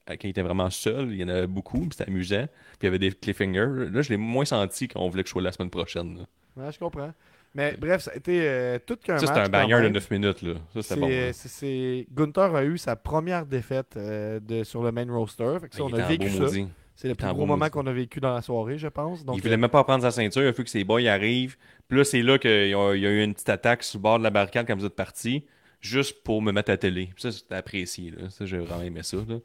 [0.08, 2.86] quand il était vraiment seul, il y en avait beaucoup, puis c'était amusant, puis il
[2.86, 3.90] y avait des cliffhangers.
[3.92, 6.18] Là, je l'ai moins senti quand on voulait que je sois la semaine prochaine.
[6.18, 6.26] là.
[6.64, 7.14] Ouais, je comprends.
[7.56, 9.94] Mais bref, ça a été euh, tout qu'un Ça, c'était un banger de même.
[9.94, 10.42] 9 minutes.
[10.42, 10.54] Là.
[10.74, 11.08] Ça, C'est, bon.
[11.10, 15.58] euh, c'est- c'est- Gunther a eu sa première défaite euh, de, sur le main roster.
[15.62, 16.40] Fait que ça, on a vécu ça.
[16.42, 16.68] maudit.
[16.98, 19.26] C'est le plus gros moment qu'on a vécu dans la soirée, je pense.
[19.26, 21.58] Donc, il voulait même pas prendre sa ceinture, il a fallu que ses boys arrivent.
[21.88, 24.00] Puis là, c'est là qu'il y a il y a eu une petite attaque sur
[24.00, 25.46] le bord de la barricade quand vous êtes partis,
[25.82, 27.10] juste pour me mettre à télé.
[27.14, 28.12] Puis ça, c'était apprécié.
[28.12, 28.30] Là.
[28.30, 29.18] Ça, j'ai vraiment aimé ça.
[29.28, 29.36] Là.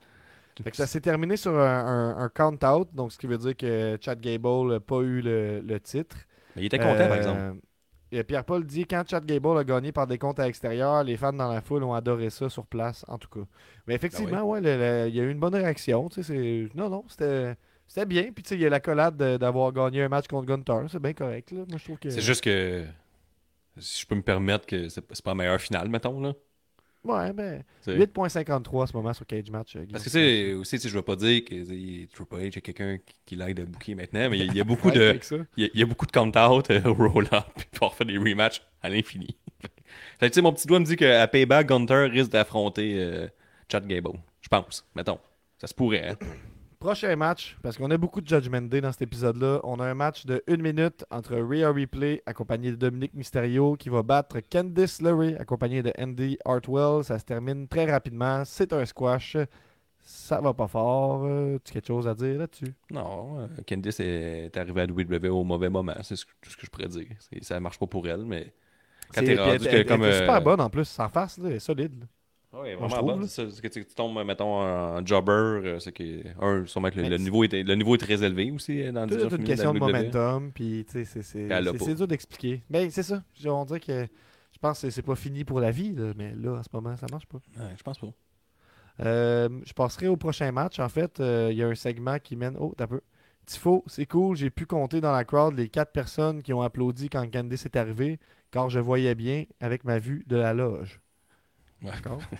[0.62, 3.56] Fait que ça s'est terminé sur un, un- un count-out, donc ce qui veut dire
[3.56, 6.16] que Chad Gable n'a pas eu le, le titre.
[6.54, 7.60] Mais il était content, par Euh, exemple.
[8.10, 11.52] Pierre-Paul dit quand Chad Gable a gagné par des comptes à l'extérieur, les fans dans
[11.52, 13.46] la foule ont adoré ça sur place, en tout cas.
[13.86, 16.08] Mais effectivement, ouais, le- le- il y a eu une bonne réaction.
[16.74, 17.56] Non, non, c'était
[17.86, 18.30] c'était bien.
[18.32, 20.86] Puis tu sais, il y a l'accolade de- d'avoir gagné un match contre Gunter.
[20.88, 21.50] C'est bien correct.
[21.52, 21.64] Là.
[21.68, 22.10] Moi, je trouve que.
[22.10, 22.84] C'est juste que.
[23.78, 26.32] Si je peux me permettre que c'est c'est pas la meilleure finale, mettons, là.
[27.02, 27.32] Ouais,
[27.80, 27.96] T'sais.
[27.96, 29.74] 8.53 en ce moment sur Cage Match.
[29.76, 32.60] euh, Parce que, sais, aussi, tu sais, je veux pas dire que Triple H, a
[32.60, 35.18] quelqu'un qui, qui l'aide à booker maintenant, mais il y a- beaucoup de.
[35.56, 38.04] Il y, a- il y a beaucoup de count-out euh, au roll-up, puis on refait
[38.04, 39.36] des rematchs à l'infini.
[40.20, 43.26] Tu sais, mon petit doigt me dit qu'à Payback, Gunter risque d'affronter euh,
[43.72, 44.18] Chad Gable.
[44.42, 45.18] Je pense, mettons.
[45.58, 46.16] Ça se pourrait, hein.
[46.80, 49.60] Prochain match, parce qu'on a beaucoup de Judgment Day dans cet épisode-là.
[49.64, 53.90] On a un match de 1 minute entre Rhea Ripley, accompagné de Dominique Mysterio, qui
[53.90, 57.04] va battre Candice LeRae, accompagné de Andy Hartwell.
[57.04, 58.46] Ça se termine très rapidement.
[58.46, 59.36] C'est un squash.
[59.98, 61.24] Ça va pas fort.
[61.26, 62.72] Euh, Tu as quelque chose à dire là-dessus?
[62.90, 66.70] Non, euh, Candice est arrivée à WWE au mauvais moment, c'est tout ce que je
[66.70, 67.08] pourrais dire.
[67.42, 68.54] Ça marche pas pour elle, mais
[69.14, 70.02] quand C'est- t'es puis rendu elle- que elle- comme...
[70.04, 72.00] elle est super euh, bonne en plus, sans face, là, elle est solide.
[72.00, 72.06] là.
[72.52, 73.26] Moi, je vraiment trouve, bonne.
[73.28, 73.50] c'est.
[73.50, 76.02] C'est que tu tu tombes, mettons, en jobber, euh, c'est que,
[76.40, 78.90] un, sûrement que le, le c'est- niveau est, le niveau est très élevé aussi euh,
[78.92, 79.86] dans le Tout est division une question de WWE.
[79.92, 82.62] momentum, puis tu sais, c'est- c'est c'est- c'est dur d'expliquer.
[82.68, 83.22] Mais c'est ça.
[83.46, 84.06] On dirait que
[84.52, 86.96] je pense que c'est pas fini pour la vie, là, mais là, en ce moment,
[86.96, 87.38] ça marche pas.
[87.56, 88.08] Ouais, je pense pas.
[89.00, 90.78] Euh, je passerai au prochain match.
[90.78, 92.56] En fait, euh, il y a un segment qui mène.
[92.58, 93.00] Oh, t'as peu.
[93.46, 94.36] Tifo, c'est cool.
[94.36, 97.76] J'ai pu compter dans la crowd les quatre personnes qui ont applaudi quand Candice est
[97.76, 98.18] arrivé,
[98.50, 101.00] car je voyais bien avec ma vue de la loge.
[101.82, 102.20] D'accord.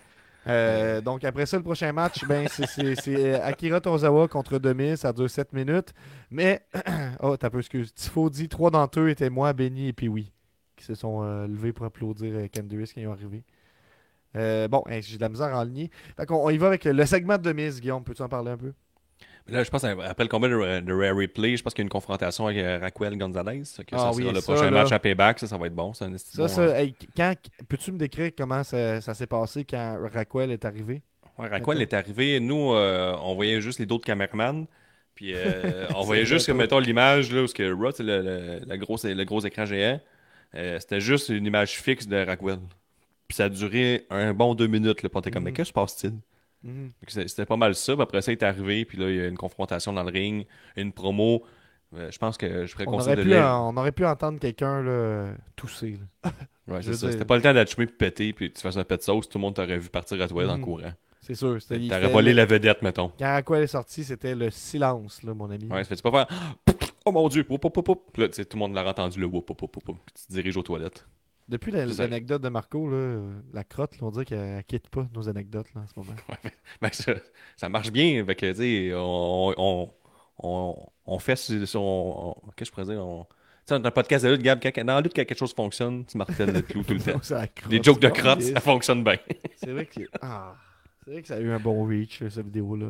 [0.47, 5.13] Euh, donc après ça, le prochain match, ben, c'est- euh, Akira Tozawa contre Demis, ça
[5.13, 5.93] dure 7 minutes.
[6.31, 6.63] Mais,
[7.21, 7.93] oh, t'as peu, excuse.
[7.93, 10.33] Tifo dit trois d'entre eux étaient moi, Benny et puis oui,
[10.77, 13.45] qui se sont euh, levés pour applaudir euh, Candice quand ils sont arrivés.
[14.69, 15.91] Bon, hein, j'ai de la misère en ligne.
[16.17, 18.03] Fait on y va avec le segment de Demis, Guillaume.
[18.03, 18.73] Peux-tu en parler un peu?
[19.47, 21.85] Mais là, je pense, après le combat de, de Rare Replay, je pense qu'il y
[21.85, 23.65] a une confrontation avec euh, Raquel Gonzalez.
[23.65, 24.83] Ça, que Ah ça oui, sera le ça, prochain là.
[24.83, 25.39] match à Payback.
[25.41, 25.93] Ça, ça va être bon.
[25.95, 26.75] Ça, Ça, bon, ça, hein.
[26.77, 27.35] hey, quand,
[27.69, 31.03] peux-tu me décrire comment ça, s'est passé quand Raquel est arrivé?
[31.39, 32.39] Ouais, Raquel est arrivé.
[32.41, 34.67] Nous, euh, on voyait juste les d'autres caméramans.
[35.15, 38.03] Puis euh, on voyait juste, que, vrai, mettons, l'image, là, où ce que Raw, c'est
[38.03, 40.01] le, le, le gros, le gros écran géant.
[40.55, 42.59] euh, C'était juste une image fixe de Raquel.
[43.27, 45.03] Puis ça a duré un bon deux minutes.
[45.03, 45.45] Là, était comme, Mhm.
[45.45, 46.15] mais qu'est-ce qui se passe-t-il?
[46.63, 46.91] Mhm.
[47.09, 47.95] C'est- C'était pas mal ça.
[47.95, 48.85] Puis après ça, il est arrivé.
[48.85, 50.47] Puis là, il y a une confrontation dans le ring,
[50.77, 51.43] une promo.
[51.97, 53.45] Euh, je pense que je ferais On, conseil aurait de pu, lire.
[53.45, 55.99] en- on aurait pu entendre quelqu'un tousser.
[56.25, 56.31] là.
[56.69, 57.11] Ouais, c'est ça.
[57.11, 58.33] C'était pas le temps d'atchumer puis péter.
[58.33, 59.29] Puis tu fasses un pet de sauce.
[59.29, 60.65] Tout le monde t'aurait vu partir à toi en Mhm.
[60.65, 60.93] courant.
[61.21, 61.59] C'est sûr.
[61.67, 63.11] T'aurais volé le- la vedette, mettons.
[63.19, 65.67] Quand Raquel est sorti, c'était le silence, là, mon ami.
[65.67, 66.27] Ouais, ça fait pas faire
[67.07, 68.03] Oh mon dieu, whoop, whoop, whoop, whoop.
[68.13, 69.99] Puis là, tout le monde l'a entendu le whoop, whoop, whoop, whoop, whoop.
[70.07, 71.07] Puis tu te diriges aux toilettes.
[71.51, 75.07] Depuis l'anecdote de Marco, là, euh, la crotte, là, on dirait qu'elle elle quitte pas
[75.15, 76.17] nos anecdotes là, en ce moment.
[76.81, 77.13] Ben, ça,
[77.57, 78.25] ça marche bien.
[78.25, 79.91] Fait que, on, on,
[80.39, 80.77] on,
[81.07, 81.79] on fait son.
[81.79, 83.05] on- Qu'est-ce que je pourrais dire?
[83.05, 83.27] On,
[83.69, 86.19] dans un podcast de lutte, Gab, quand, dans la lutte, quand quelque chose fonctionne, tu
[86.19, 87.21] martèles le clou tout le temps.
[87.69, 89.17] Les jokes de crotte, ça fonctionne bien.
[89.57, 90.55] C'est vrai que ah,
[91.05, 92.87] c'est vrai que ça a eu un bon reach cette vidéo là.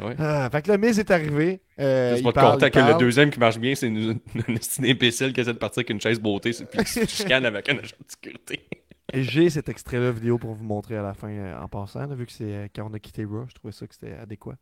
[0.00, 0.14] Ouais.
[0.18, 1.60] Ah, fait que le Miz est arrivé.
[1.78, 4.18] Euh, parle, content que le deuxième qui marche bien, c'est une,
[4.48, 7.46] une, imbécile qui essaie de partir avec une chaise beauté, c'est- puis qui se chicane
[7.46, 8.60] avec un agent de sécurité.
[9.14, 12.26] J'ai cet extrait-là vidéo pour vous montrer à la fin euh, en passant, là, vu
[12.26, 14.56] que c'est euh, quand on a quitté Raw, je trouvais ça que c'était adéquat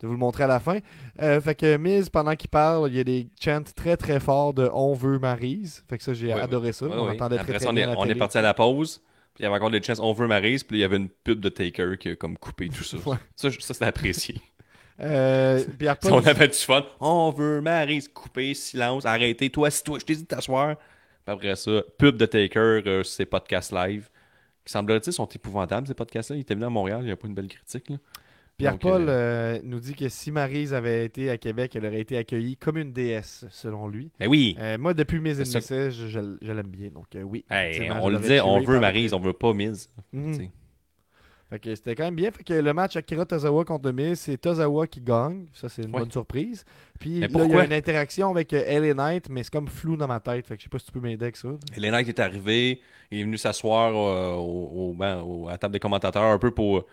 [0.00, 0.78] de vous le montrer à la fin.
[1.20, 4.54] Euh, fait que Miz, pendant qu'il parle, il y a des chants très très forts
[4.54, 5.84] de On veut Maryse.
[5.90, 6.86] Fait que ça, j'ai Ouais, adoré ça.
[6.86, 7.10] Ouais, on ouais.
[7.12, 9.02] entendait Après très, ça, très on est, bien on est parti à la pause.
[9.34, 11.10] Puis il y avait encore des chances, on veut Maryse, puis il y avait une
[11.10, 12.96] pub de Taker qui a comme coupé tout ça.
[13.06, 13.16] Ouais.
[13.36, 14.36] Ça, ça c'était apprécié.
[15.00, 19.82] Euh, Pierre Paul, on avait du fun, on veut Maryse, couper, silence, arrêtez, toi, si
[19.82, 20.76] toi, je t'ai dit de t'asseoir.
[21.24, 24.08] Puis après ça, pub de Taker, euh, ces podcasts live.
[24.64, 26.36] Qui semblerait-il sont épouvantables, ces podcasts-là.
[26.36, 27.88] Il était venu à Montréal, il n'y a pas une belle critique.
[27.88, 27.96] Là.
[28.58, 31.86] Pierre Donc, Paul euh, euh, nous dit que si Maryse avait été à Québec, elle
[31.86, 34.10] aurait été accueillie comme une déesse, selon lui.
[34.20, 35.60] Ben oui, Euh, moi, depuis mes ça.
[35.90, 36.90] je, je- je l'aime bien.
[36.90, 37.42] Donc, euh, oui.
[37.50, 39.88] Hey, on le disait, on veut Maryse, on veut pas Miz.
[40.12, 40.42] Fait que
[41.62, 42.30] c'était quand même bien.
[42.30, 45.46] Fait que le match Akira Tozawa contre Miz, c'est Tozawa qui gagne.
[45.52, 46.00] Ça, c'est une Ouais.
[46.00, 46.64] bonne surprise.
[46.98, 49.96] Puis là, il y a une interaction avec euh, LA Knight, mais c'est comme flou
[49.96, 50.46] dans ma tête.
[50.46, 51.48] Fait que je sais pas si tu peux m'aider avec ça.
[51.76, 52.80] Et Knight est arrivé,
[53.10, 56.38] il est venu s'asseoir euh, au, au banc- au- à la table des commentateurs un
[56.38, 56.84] peu pour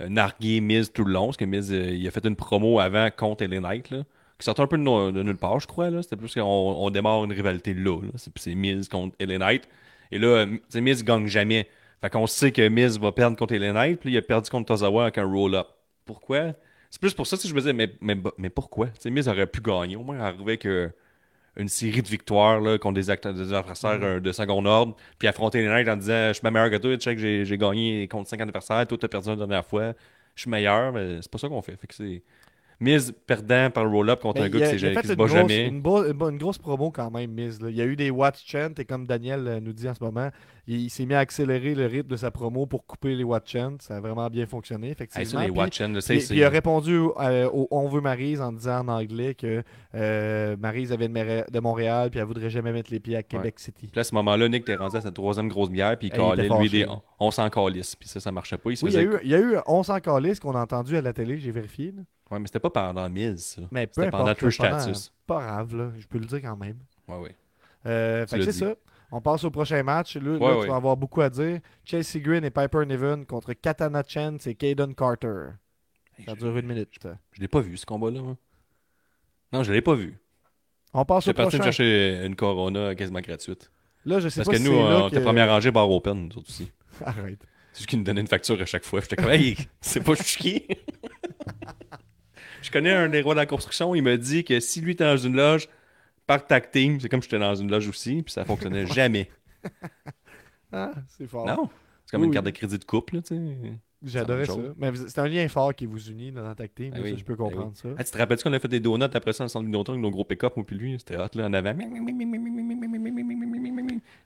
[0.00, 2.78] euh, narguer Miz tout le long, parce que Miz, euh, il a fait une promo
[2.80, 4.04] avant contre LA Knight, là,
[4.38, 5.90] qui sortait un peu de, no- de nulle part, je crois.
[6.02, 8.00] C'était plus qu'on on démarre une rivalité là.
[8.00, 8.08] là.
[8.36, 9.68] C'est, Miz contre LA Knight.
[10.12, 11.68] Et là, Miz gagne jamais.
[12.00, 15.04] Fait qu'on sait que Miz va perdre contre Knight, puis il a perdu contre Tozawa
[15.04, 15.66] avec un roll-up.
[16.04, 16.54] Pourquoi?
[16.90, 18.88] C'est plus pour ça que je me disais, mais, mais, mais pourquoi?
[19.06, 20.88] Miz aurait pu gagner, au moins arriver avec euh,
[21.56, 25.28] une série de victoires là, contre des, acteurs, des adversaires euh, de second ordre, puis
[25.28, 27.58] affronter les Knights en disant Je suis meilleur que toi, tu sais que j'ai, j'ai
[27.58, 29.92] gagné contre 5 adversaires, toi t'as perdu la dernière fois,
[30.34, 31.76] je suis meilleur, mais c'est pas ça qu'on fait.
[31.76, 32.22] fait que c'est...
[32.80, 35.12] Miz perdant par le roll-up contre Mais un Ben, il gars a- qui qui se
[35.14, 35.66] grosse, jamais.
[35.66, 35.80] Une,
[36.38, 37.60] grosse promo quand même, Miz.
[37.60, 37.70] là.
[37.70, 40.02] Il y a eu des watch chants et comme Daniel euh, nous dit en ce
[40.04, 40.28] moment,
[40.68, 43.50] il, il s'est mis à accélérer le rythme de sa promo pour couper les watch
[43.52, 43.76] chants.
[43.80, 45.20] Ça a vraiment bien fonctionné, effectivement.
[45.22, 48.52] Hey, ça, les Watch puis- puis il a répondu euh, au On veut Maryse en
[48.52, 49.62] disant en anglais que
[49.94, 53.86] euh, Maryse avait de, Montréal puis elle voudrait jamais mettre les pieds à Québec City.
[53.88, 56.10] Puis là, à ce moment-là, Nick était rendu à sa troisième grosse bière, puis il
[56.12, 56.86] calait, lui, des,
[57.18, 57.96] on s'en calisse.
[57.96, 58.70] Puis ça, ça marchait pas.
[58.70, 61.00] Il y, a eu, il y a eu 11 en calice qu'on a entendu à
[61.00, 61.92] la télé, j'ai vérifié.
[61.96, 62.02] là.
[62.30, 63.62] Ouais, mais c'était pas pendant Miz, ça.
[63.70, 65.12] Mais peu C'était pendant pendant- Stratus.
[65.26, 66.78] Pas grave, là, je peux le dire quand même.
[67.08, 67.34] Ouais, ouais.
[67.86, 68.58] Euh, fait que c'est dit.
[68.58, 68.74] ça.
[69.10, 70.16] On passe au prochain match.
[70.16, 70.66] Là, là, tu ouais.
[70.68, 71.60] vas avoir beaucoup à dire.
[71.84, 75.46] Chelsea Green et Piper Niven contre Katana Chance et Caden Carter.
[76.26, 76.90] Ça je- dure une minute.
[77.32, 78.20] Je l'ai pas vu, ce combat-là.
[78.20, 78.36] moi.
[79.52, 80.18] Non, je l'ai pas vu.
[80.92, 81.72] On passe J'étais au parti me prochain.
[81.72, 83.70] chercher une Corona quasiment gratuite.
[84.04, 85.90] Là, je sais Parce pas que si nous, c'est on était que- première rangée bar
[85.90, 86.70] open, nous autres aussi.
[87.04, 87.40] Arrête.
[87.72, 89.00] C'est juste qu'ils nous donnaient une facture à chaque fois.
[89.00, 90.66] J'étais comme, hey, c'est pas chier.
[92.62, 93.94] je connais un des rois de la construction.
[93.94, 95.68] Il m'a dit que si lui était dans une loge,
[96.26, 99.30] par tag team, c'est comme j'étais dans une loge aussi, puis ça fonctionnait jamais.
[100.72, 101.46] Ah, c'est fort.
[101.46, 101.68] Non.
[102.04, 103.42] C'est comme Oui, une carte de crédit de couple, tu sais.
[104.02, 104.56] J'adorais ça.
[104.76, 106.90] Mais c'est un lien fort qui vous unit dans la tag team.
[106.94, 107.50] Ah là, oui, ça, je peux ah oui.
[107.50, 107.88] comprendre ça.
[107.96, 110.10] Ah, tu te rappelles-tu qu'on a fait des donuts après ça ensemble Vidéotron avec nos
[110.10, 110.96] gros pick-up, moi puis lui?
[110.98, 111.74] C'était hot, là, en avant.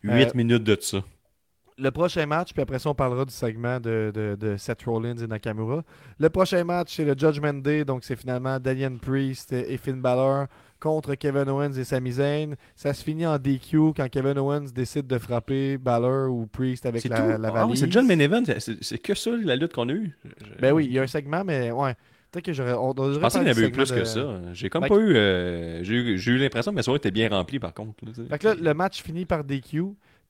[0.02, 1.02] 8 minutes de ça.
[1.82, 5.16] Le prochain match, puis après ça, on parlera du segment de, de, de Seth Rollins
[5.16, 5.82] et Nakamura.
[6.20, 7.84] Le prochain match, c'est le Judgment Day.
[7.84, 10.46] Donc, c'est finalement Daniel Priest et Finn Balor
[10.78, 12.54] contre Kevin Owens et Sami Zayn.
[12.74, 17.04] Ça se finit en DQ quand Kevin Owens décide de frapper Balor ou Priest avec
[17.04, 17.42] la, tout?
[17.42, 17.80] la Ah oui, valise.
[17.80, 18.42] c'est le main event.
[18.58, 20.16] C'est- que ça, la lutte qu'on a eue.
[20.60, 21.94] Ben oui, il y a un segment, mais ouais.
[22.30, 22.70] Peut-être que j'aurais.
[22.72, 24.40] Je pensais qu'il y en avait eu plus que ça.
[24.54, 25.16] J'ai comme Fait pas eu.
[25.16, 27.92] euh, J'ai eu, j'ai eu l'impression que ma soirée était bien remplie, par contre.
[28.06, 28.12] là.
[28.30, 29.82] Fait que là, le match finit par DQ.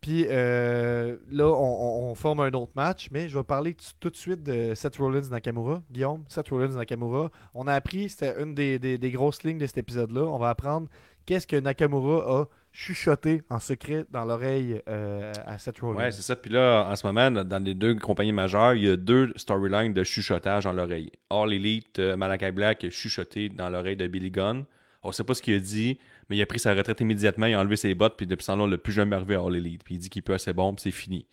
[0.02, 3.08] Puis euh, là, on, forme un autre match.
[3.12, 5.80] Mais je vais parler tout de suite de Seth Rollins Nakamura.
[5.90, 7.30] Guillaume, Seth Rollins Nakamura.
[7.54, 10.22] On a appris, c'était une des, grosses lignes de cet épisode-là.
[10.22, 10.88] On va apprendre
[11.24, 15.98] qu'est-ce que Nakamura a chuchoté en secret dans l'oreille euh, à Seth Rollins.
[15.98, 16.34] Ouais, c'est ça.
[16.34, 19.92] Puis là, en ce moment, dans les deux compagnies majeures, il y a deux storylines
[19.92, 21.12] de chuchotage dans l'oreille.
[21.30, 24.64] All Elite, euh, Malakai Black a chuchoté dans l'oreille de Billy Gunn.
[25.04, 25.98] On sait pas ce qu'il a dit,
[26.28, 28.52] mais il a pris sa retraite immédiatement, il a enlevé ses bottes, puis depuis ce
[28.52, 29.82] temps-là, on l'a plus jamais revu à All Elite.
[29.84, 31.26] Puis il dit qu'il peut assez bon, puis c'est fini.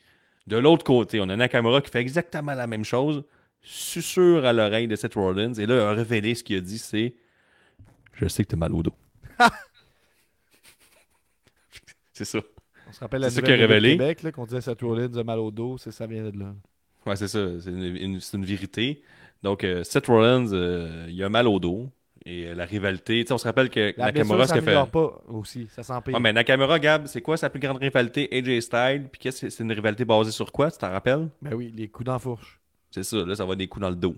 [0.48, 3.24] De l'autre côté, on a Nakamura qui fait exactement la même chose,
[3.62, 6.78] susurre à l'oreille de Seth Rollins, et là, il a révélé ce qu'il a dit,
[6.80, 7.14] c'est
[8.14, 8.94] «Je sais que t'as mal au dos.»
[12.14, 12.40] C'est ça.
[12.88, 13.92] On se rappelle la ça nouvelle révélé.
[13.92, 15.78] Québec là, qu'on disait Seth Rollins a mal au dos.
[15.78, 16.54] c'est- Ça vient de là.
[17.06, 17.48] Ouais, c'est ça.
[17.62, 19.02] C'est une, une- c'est une vérité.
[19.44, 21.90] Donc, euh, Seth Rollins, euh, il a mal au dos.
[22.26, 24.70] Et euh, la rivalité, tu sais, on se rappelle que La Nakamura, blessure ce qu'il
[24.70, 24.92] a fait.
[24.92, 25.68] pas aussi.
[25.74, 26.14] Ça s'empire.
[26.14, 29.08] Ouais, mais Nakamura, Gab, c'est quoi sa plus grande rivalité AJ Styles?
[29.12, 31.30] Puis qu'est-ce que c'est une rivalité basée sur quoi Tu t'en rappelles?
[31.42, 32.60] Ben oui, les coups d'enfourche.
[32.92, 34.16] C'est ça, là, ça va des coups dans le dos.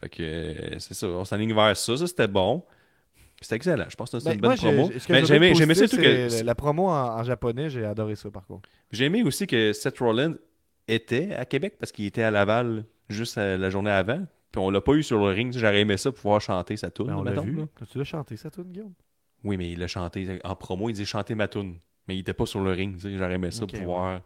[0.00, 1.96] Fait que euh, c'est ça, on s'aligne vers ça.
[1.96, 2.64] Ça, c'était bon.
[3.40, 3.84] C'était excellent.
[3.88, 4.90] Je pense que c'était Ben, une bonne promo.
[5.10, 6.28] Mais je j'ai aimé, trouve j'ai aimé positif, surtout que.
[6.30, 8.68] c'est La promo en, en japonais, j'ai adoré ça par contre.
[8.90, 10.34] J'ai aimé aussi que Seth Rollins
[10.88, 14.24] était à Québec parce qu'il était à Laval juste euh, la journée avant.
[14.54, 15.52] Puis on l'a pas eu sur le ring.
[15.52, 17.06] J'aurais aimé ça pour pouvoir chanter sa tune.
[17.06, 17.56] Ben, on l'a vu.
[17.56, 17.64] là.
[17.90, 18.92] Tu l'as chanté, ça, toi, Guillaume?
[19.42, 20.88] Oui, mais il l'a chanté en promo.
[20.88, 21.80] Il dit chanter ma tune.
[22.06, 22.96] Mais il était pas sur le ring.
[22.96, 24.20] J'aurais aimé ça Ok, pour pouvoir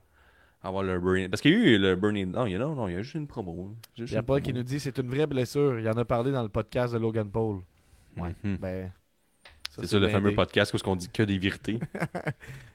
[0.62, 1.30] avoir le burning.
[1.30, 2.30] Parce qu'il y a eu le burning.
[2.30, 3.74] Non, il y a, non, non, il y a juste une promo.
[3.96, 5.80] Juste Il y a Paul qui nous dit c'est une vraie blessure.
[5.80, 7.60] Il en a parlé dans le podcast de Logan Paul.
[8.18, 8.34] Ouais.
[8.44, 8.92] Ben,
[9.80, 11.78] C'est ça, le fameux podcast où on dit que des vérités.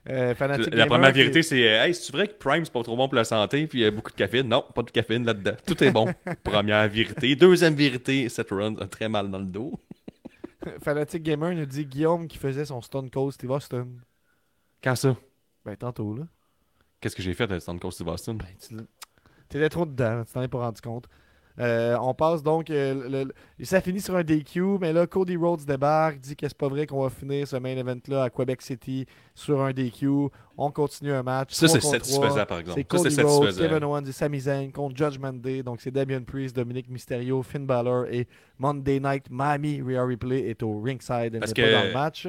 [0.09, 0.33] Euh,
[0.73, 3.07] La première qui- vérité, c'est euh, Hey, c'est vrai que Prime, c'est pas trop bon
[3.07, 4.49] pour la santé, puis il y a beaucoup de caféine.
[4.49, 5.53] Non, pas de caféine là-dedans.
[5.65, 6.13] Tout est bon.
[6.43, 7.37] première vérité.
[7.37, 9.79] Deuxième vérité, Seth Rollins a très mal dans le dos.
[10.83, 13.87] Fanatic Gamer nous dit Guillaume qui faisait son Stone Cold Steve Austin.
[14.83, 15.15] Quand ça?
[15.63, 16.23] Ben, tantôt, là.
[16.99, 18.33] Qu'est-ce que j'ai fait à Stone Cold Steve Austin?
[18.33, 18.75] Ben, tu
[19.47, 21.07] T'étais trop dedans, tu t'en es pas rendu compte.
[21.59, 22.69] Euh, on passe donc.
[22.71, 26.57] euh, le- ça finit sur un DQ, mais là, Cody Rhodes débarque, dit que c'est
[26.57, 30.29] pas vrai qu'on va finir ce main event-là à Quebec City sur un DQ.
[30.57, 31.53] On continue un match.
[31.53, 32.79] Ça, c'est satisfaisant, par exemple.
[32.81, 33.69] C'est Ça, Cody c'est Rhodes, satisfaisant.
[33.69, 35.61] Kevin Owens et Sami Zayn contre Judgment Day.
[35.61, 38.27] Donc, c'est Damien Priest, Dominique Mysterio, Finn Balor et
[38.57, 39.81] Monday Night Miami.
[39.81, 42.27] Rhea Ripley est au ringside Parce n'est pas que- dans le match.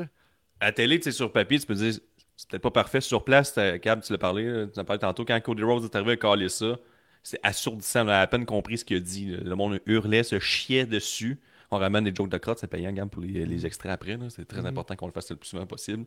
[0.61, 1.95] À télé, tu sais, sur papier, tu peux dire
[2.37, 3.01] c'est peut-être pas parfait.
[3.01, 5.25] Sur place, Cab, tu l'as parlé, tu en parlais tantôt.
[5.25, 6.77] Quand Cody Rhodes est arrivé à caler ça,
[7.25, 8.05] c'est assourdissant.
[8.07, 9.31] On a à peine compris ce qu'il a dit.
[9.33, 9.39] là.
[9.43, 11.41] Le monde hurlait, se chiait dessus.
[11.73, 14.17] On ramène des jokes de crotte, c'est payant, Gab, pour les, les extraits après.
[14.31, 14.67] C'est très Mhm.
[14.69, 16.05] important qu'on le fasse le plus souvent possible.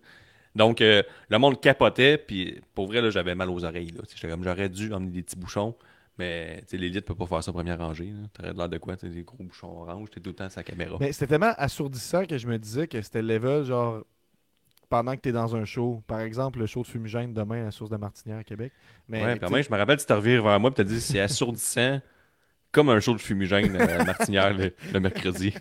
[0.56, 3.94] Donc, euh, le monde capotait, puis pour vrai, j'avais mal aux oreilles.
[4.44, 5.76] J'aurais dû emmener des petits bouchons,
[6.18, 8.12] mais l'élite peut pas faire ça en première rangée.
[8.34, 8.96] T'aurais l'air de quoi?
[8.96, 10.98] Des gros bouchons orange, t'es tout le temps à sa caméra.
[11.00, 14.04] Mais c'était tellement assourdissant que je me disais que c'était le level, genre,
[14.90, 16.02] pendant que tu es dans un show.
[16.08, 18.72] Par exemple, le show de Fumigène demain à la Source de Martinière à Québec.
[19.08, 21.02] Mais, ouais, tu même, je me rappelle, tu t'es reviré vers moi, puis t'as dit
[21.02, 22.00] c'est assourdissant,
[22.72, 25.52] comme un show de fumigène à Martinière le, le mercredi.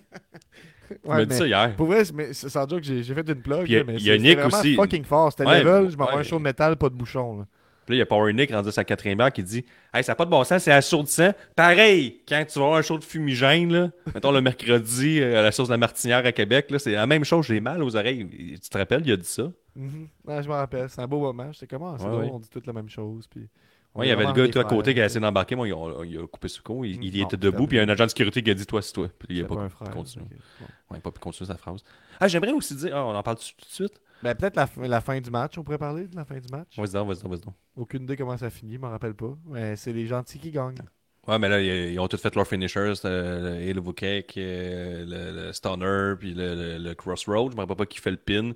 [0.88, 1.74] Tu Ouais, m'as dit ça hier.
[1.76, 3.64] Pour vrai, mais c'est sans joke, j'ai j'ai fait une plug.
[3.68, 4.74] Il y a- mais y a c'est- Nick aussi.
[4.76, 5.32] fucking fort.
[5.32, 6.20] C'était Ouais, level, je m'envoie ouais.
[6.20, 7.38] un show de métal, pas de bouchon.
[7.40, 7.46] là.
[7.86, 9.64] Puis là, il y a Power Nick rendu à sa quatrième bière qui dit
[9.94, 11.32] Hey, ça n'a pas de bon sens, c'est assourdissant.
[11.54, 15.42] Pareil, quand tu vas avoir un show de fumigène, là, mettons le mercredi euh, à
[15.42, 17.96] la source de la Martinière à Québec, là, c'est la même chose, j'ai mal aux
[17.96, 18.26] oreilles.
[18.60, 19.50] Tu te rappelles, il a dit ça?
[19.76, 20.08] Mhm.
[20.26, 21.50] Ouais, je me rappelle, c'est un beau moment.
[21.52, 22.30] J'étais comment, c'est Ouais, drôle, ouais.
[22.32, 23.26] on dit toutes la même chose.
[23.28, 23.48] Puis
[23.94, 25.72] Ouais, il y avait le gars toi, à côté qui a essayé d'embarquer, moi, il
[25.72, 28.04] a, coupé ce coup, il, il Non, était debout, puis il y a un agent
[28.04, 29.08] de sécurité qui a dit Toi, c'est toi.
[29.18, 29.44] Puis il sais.
[29.44, 30.24] a C'est pas, continué.
[30.26, 30.66] ok, bon.
[30.94, 31.82] Ouais, pas pu continuer sa phrase.
[32.20, 34.86] Ah, j'aimerais aussi dire, ah, on en parle tout de suite Ben, peut-être la, fin-
[34.88, 36.76] la fin du match, on pourrait parler de la fin du match?
[36.76, 37.52] Vas-y vas-y vas-y.
[37.76, 39.36] Aucune idée comment ça finit, je m'en rappelle pas.
[39.46, 40.82] Mais c'est les gentils qui gagnent.
[41.26, 45.04] Ouais, mais là, ils, ils ont tous fait leurs finishers, euh, le Halo Cake, euh,
[45.04, 47.50] le, le Stunner, puis le, le- le Crossroad.
[47.50, 48.52] Je me rappelle pas qui fait le pin,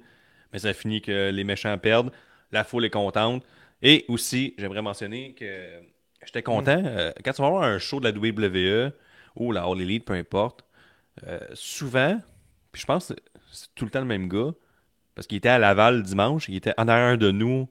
[0.52, 2.12] mais ça finit que les méchants perdent,
[2.52, 3.44] la foule est contente.
[3.82, 5.80] Et aussi, j'aimerais mentionner que
[6.24, 8.92] j'étais content, euh, quand tu vas voir un show de la WWE
[9.36, 10.64] ou la All Elite, peu importe,
[11.26, 12.18] euh, souvent,
[12.72, 13.14] puis je pense que
[13.52, 14.52] c'est tout le temps le même gars,
[15.20, 17.68] parce qu'il était à Laval dimanche, il était en arrière de nous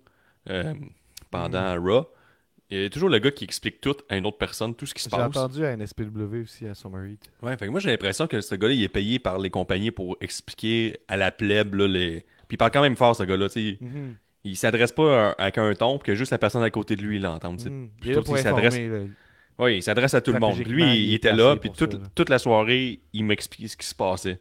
[0.52, 0.72] euh,
[1.32, 2.06] pendant Raw.
[2.70, 4.94] Il y a toujours le gars qui explique tout à une autre personne, tout ce
[4.94, 5.36] qui se J'ai passe.
[5.36, 7.20] entendu à NSPW aussi à Summer Heat.
[7.42, 9.90] Ouais, fait que moi j'ai l'impression que ce gars-là, il est payé par les compagnies
[9.90, 12.20] pour expliquer à la plèbe là, les.
[12.48, 13.50] Puis il parle quand même fort, ce gars-là.
[13.50, 13.78] tu sais.
[13.82, 14.16] Mhm.
[14.44, 17.18] Il s'adresse pas à- avec un ton que juste la personne à côté de lui
[17.18, 17.60] l'entende.
[17.66, 17.90] Mhm.
[18.06, 18.78] Il s'adresse.
[19.58, 20.56] Oui, il s'adresse à tout le monde.
[20.60, 24.40] Lui, il, était là, puis toute, toute la soirée, il m'expliquait ce qui se passait.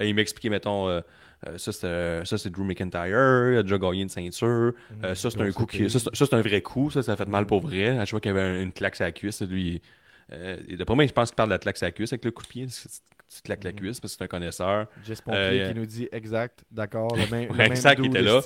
[0.00, 1.00] Euh, il m'expliquait, mettons, euh,
[1.56, 4.72] ça, c'est, ça c'est Drew McIntyre, il a déjà gagné une ceinture.
[5.04, 6.90] Euh, ça, c'est un coup qui, ça, c'est- un vrai coup.
[6.90, 7.90] Ça, ça a fait mal pour vrai.
[7.90, 9.80] À chaque fois qu'il y avait un- une claque sur la cuisse, lui.
[10.32, 12.24] Euh, et D'après moi, je pense qu'il parle de la claque sur la cuisse avec
[12.24, 12.66] le coup de pied.
[12.66, 14.86] Tu claques la cuisse parce que c'est un connaisseur.
[15.06, 17.14] Jess Pompier Euh, qui nous dit exact, d'accord.
[17.16, 18.40] Le même, le exact, il était là.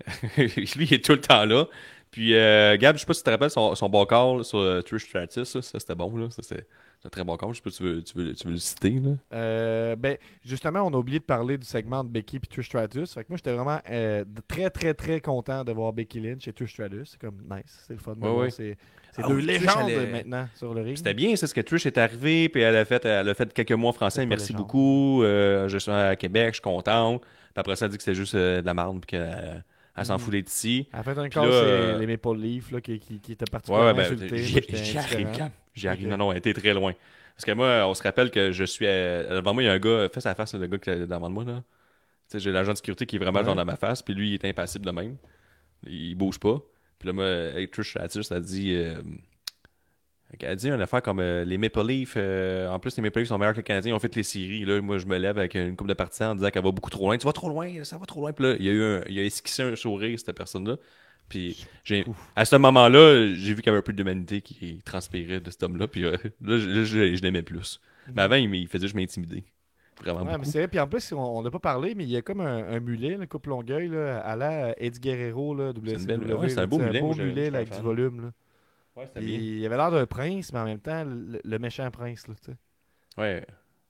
[0.36, 1.66] lui, il est tout le temps là.
[2.10, 4.58] Puis, euh, Gab, je sais pas si tu te rappelles son, son bon call sur
[4.58, 5.48] euh, Trish Stratus.
[5.60, 6.14] Ça, c'était bon.
[6.16, 6.28] Là.
[6.30, 6.42] Ça,
[7.04, 8.90] un très bon si tu veux, tu veux, tu veux le citer.
[8.90, 9.10] Là.
[9.32, 13.12] Euh, ben, justement, on a oublié de parler du segment de Becky et Trish Stratus.
[13.14, 16.52] Fait que moi, j'étais vraiment euh, très, très, très content de voir Becky Lynch et
[16.52, 17.10] Trish Stratus.
[17.10, 17.84] C'est comme nice.
[17.86, 18.14] C'est le fun.
[18.14, 18.50] de Ouais, voir ouais.
[18.50, 18.76] ces,
[19.16, 20.96] ces Ah deux oui, légendes est- maintenant sur le ring.
[20.96, 23.52] C'était bien, c'est ce que Trish est arrivée, puis elle a fait, elle a fait
[23.52, 24.20] quelques mois en français.
[24.22, 25.22] C'est Merci beaucoup.
[25.24, 27.18] euh, je suis à Québec, je suis content.
[27.18, 27.26] Puis
[27.56, 29.64] après ça, elle dit que c'était juste de la merde, puis qu'elle
[29.96, 30.88] elle s'en foutait d'ici.
[30.92, 33.86] Elle a fait un call sur euh, les Maple Leafs là, qui, qui, Ouais, particulièrement
[33.88, 34.38] ouais, ben, insulté.
[34.38, 35.28] j'y arrive.
[35.74, 36.08] J'y arrive.
[36.08, 36.92] Non, non, elle était très loin.
[37.34, 38.86] Parce que moi, on se rappelle que je suis.
[38.86, 41.06] à- Devant moi, il y a un gars, face à face, le gars qui est
[41.06, 41.44] devant moi.
[41.44, 41.62] là.
[42.28, 43.44] Tu sais, j'ai l'agent de sécurité qui est vraiment Ouais.
[43.44, 45.16] genre dans ma face, puis lui, il est impassible de même.
[45.86, 46.58] Il bouge pas.
[46.98, 48.74] Puis là, moi, Trish Stratus, elle dit.
[48.74, 49.00] euh,
[50.40, 52.14] elle a dit une affaire comme euh, les Maple Leafs.
[52.16, 53.92] euh, en plus, les Maple Leafs sont meilleurs que les Canadiens.
[53.92, 54.64] Ils ont fait les séries.
[54.64, 56.90] Là, moi, je me lève avec une coupe de partisans en disant qu'elle va beaucoup
[56.90, 57.18] trop loin.
[57.18, 58.32] Tu vas trop loin, ça va trop loin.
[58.32, 60.76] Puis là, il y a eu un, il a esquissé un sourire, cette personne-là.
[61.28, 61.66] Puis
[62.36, 65.62] à ce moment-là, j'ai vu qu'il y avait un peu d'humanité qui transpirait de cet
[65.62, 65.86] homme-là.
[65.88, 66.12] Puis euh,
[66.42, 67.80] là, je, je- je l'aimais plus.
[68.14, 69.44] Mais avant, il, il faisait juste m'intimider.
[70.00, 70.50] Vraiment Ouais, mais beaucoup.
[70.50, 70.68] c'est vrai.
[70.68, 73.16] Puis en plus, on n'a pas parlé, mais il y a comme un, un mulet,
[73.16, 76.34] le couple Longueuil, là, à la Eddie Guerrero, là, WCW.
[76.34, 78.22] ouais, c'est un beau mulet, beau moi, j'ai- mulet là, avec un du volume.
[78.22, 78.30] Là.
[78.96, 79.56] Ouais, c'était Puis bien.
[79.58, 82.26] il avait l'air d'un prince, mais en même temps, le, le méchant prince.
[82.28, 82.56] Là, tu sais.
[83.18, 83.46] Ouais,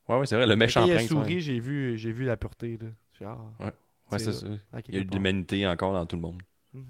[0.09, 1.07] ouais, ouais, c'est vrai, le méchant prince.
[1.09, 1.41] souri, ouais.
[1.41, 2.79] j'ai vu, j'ai vu la pureté.
[2.81, 2.89] Là.
[3.19, 4.47] Dit, ah, Ouais, c'est c'est ça.
[4.73, 6.43] à Il y a eu de l'humanité encore dans tout le monde.
[6.73, 6.85] Mhm.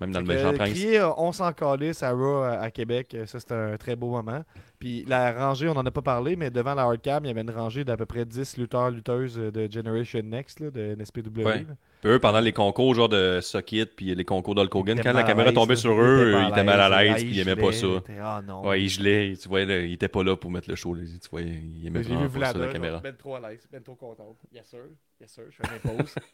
[0.00, 0.70] Même dans le Fait méchant euh, prince.
[0.70, 3.94] crier euh, On s'en calisse à Raw à, à Québec, euh, ça c'était un très
[3.94, 4.42] beau moment.
[4.80, 7.42] Puis la rangée, on en a pas parlé, mais devant la hardcam, il y avait
[7.42, 11.44] une rangée d'à peu près 10 lutteurs, lutteuses euh, de Generation Next, là, de NSPW.
[11.44, 11.58] Ouais.
[11.62, 11.76] là.
[12.04, 15.02] Puis eux, pendant les concours, genre de Suck It, puis les concours d'Hulk Hogan, Ils
[15.02, 17.18] quand étaient la caméra tombait sur Ils eux, étaient ils étaient mal à l'aise, Ah,
[17.18, 17.86] puis ils ils aimaient pas gelaient, ça.
[17.86, 18.66] ils étaient, Ah non.
[18.66, 19.34] Ouais, il gelait.
[19.40, 20.92] Tu vois, là, il était pas là pour mettre le show.
[20.92, 21.02] Là.
[21.06, 23.00] Tu vois, il aimait J'ai vu vraiment pas ça, la caméra.
[23.00, 24.36] ben trop à l'aise, ben trop content.
[24.52, 24.80] Yes sir,
[25.18, 26.14] yes sir, je fais mes pauses.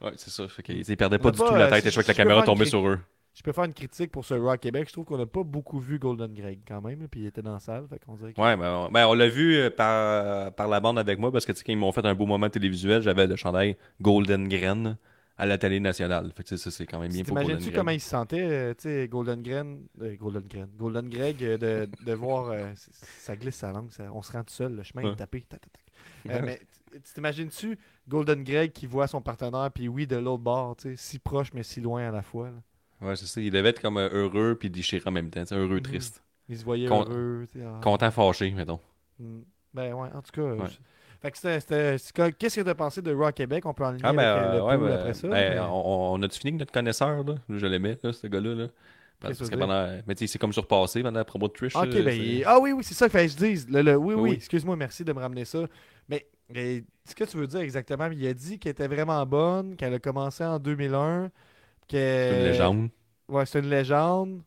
[0.00, 0.46] Ouais, c'est ça.
[0.46, 2.04] Fait qu'ils ils perdaient pas a du pas, tout la euh, tête et je vois
[2.04, 3.00] que la peux caméra faire une tombait sur eux.
[3.34, 4.84] Je peux faire une critique pour ce Raw à Québec.
[4.86, 7.52] Je trouve qu'on n'a pas beaucoup vu Golden Greg quand même, puis il était dans
[7.54, 10.52] la salle, fait qu'on dirait que- Ouais, ben, on, ben, on l'a vu euh, par,
[10.52, 12.26] par la bande avec moi parce que tu sais, quand ils m'ont fait un beau
[12.26, 14.96] moment télévisuel, j'avais le chandail Golden Grain
[15.38, 16.30] à la télé nationale.
[16.36, 17.80] Fait que tu ça, c'est quand même bien pour Golden T'imagines-tu Grain.
[17.80, 21.88] comment il se sentait, euh, tu Golden Gren, euh, Golden Gren, Golden Greg, euh, de,
[22.04, 22.72] de voir, euh,
[23.20, 25.12] ça glisse sa langue, ça- on se rend tout seul, le chemin Ouais.
[25.12, 25.42] est tapé.
[25.48, 26.42] tac, tac, tac.
[26.44, 26.60] Mais
[26.92, 27.78] tu t'imagines-tu
[28.08, 31.62] Golden Greg qui voit son partenaire, puis oui, de l'autre bord, tu si proche mais
[31.62, 32.50] si loin à la fois.
[32.50, 33.06] là?
[33.08, 33.40] Ouais, c'est ça.
[33.40, 35.44] Il devait être comme heureux puis déchiré en même temps.
[35.44, 35.82] tu Heureux, Mhm.
[35.82, 36.24] triste.
[36.48, 37.46] Il se voyait Con- heureux.
[37.52, 37.78] tu ah.
[37.80, 38.80] Content, fâché, mettons.
[39.20, 39.40] Mm.
[39.74, 40.42] Ben ouais, en tout cas.
[40.42, 40.66] Ouais.
[40.68, 40.78] je-
[41.20, 43.66] Fait que Qu'est-ce que tu as pensé de Raw Québec?
[43.66, 45.28] On peut en Ah, ben, avec euh, euh, ouais, ben, après ça.
[45.28, 47.34] ben, mais- on, on a-tu fini avec notre connaisseur, là?
[47.48, 48.68] Je l'aimais, là, ce gars-là, là.
[49.20, 49.88] Parce, que pendant...
[50.06, 51.74] Mais tu sais, c'est comme surpassé pendant la promo de Trish.
[51.74, 53.68] Ok, là, ben, ah oui, oui, c'est ça qu'il fallait que je dise.
[53.68, 54.36] Le, le- oui, oui, Oui.
[54.36, 55.66] excuse-moi, merci de me ramener ça.
[56.08, 59.74] Mais, mais ce que tu veux dire exactement, il a dit qu'elle était vraiment bonne,
[59.76, 61.30] qu'elle a commencé en 2001,
[61.88, 62.30] qu'elle...
[62.30, 62.90] C'est une légende.
[63.28, 64.42] Ouais, c'est une légende,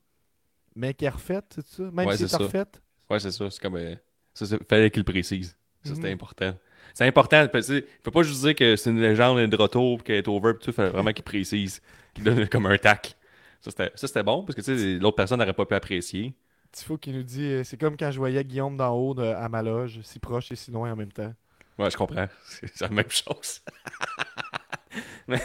[0.76, 1.84] mais qu'elle est refaite, c'est ça?
[1.92, 2.82] Même Ouais, si c'est refaite?
[3.10, 3.50] Ouais, c'est ça.
[3.50, 3.76] C'est comme.
[3.76, 3.96] euh,
[4.34, 5.58] Ça, fallait qu'il le précise.
[5.84, 6.14] Ça, c'était Mhm.
[6.14, 6.54] important.
[6.94, 7.48] C'est important.
[7.48, 10.18] parce que, tu sais, faut pas juste dire que c'est une légende, de retour, qu'elle
[10.18, 10.72] est over, pis tout.
[10.74, 11.82] Faut vraiment qu'il précise,
[12.14, 13.16] qu'il donne comme un tac.
[13.62, 16.34] Ça, c'était bon, parce que tu sais, l'autre personne n'aurait pas pu apprécier.
[16.72, 19.48] Tifo qui nous dit euh, c'est comme quand je voyais Guillaume d'en haut de- à
[19.50, 21.34] ma loge, si proche et si loin en même temps.
[21.78, 22.28] Ouais, je comprends.
[22.46, 23.62] C'est la même chose.
[25.28, 25.40] Mais,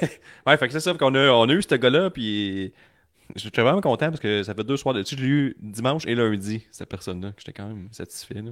[0.46, 2.72] ouais, fait que c'est ça, qu'on a, on a eu ce gars-là, puis
[3.36, 5.16] j'étais vraiment content parce que ça fait deux soirs de dessus.
[5.16, 8.42] Je l'ai eu dimanche et lundi, cette personne-là, que j'étais quand même satisfait.
[8.42, 8.50] Là.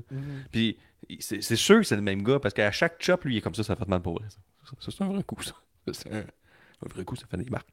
[0.52, 0.76] Puis
[1.20, 3.54] c'est sûr que c'est le même gars parce qu'à chaque chop, lui, il est comme
[3.54, 4.28] ça, ça fait mal pour vrai.
[4.30, 4.38] Ça,
[4.80, 5.54] Ça, c'est un vrai coup, ça.
[5.92, 7.72] C'est un, un vrai coup, ça fait des marques.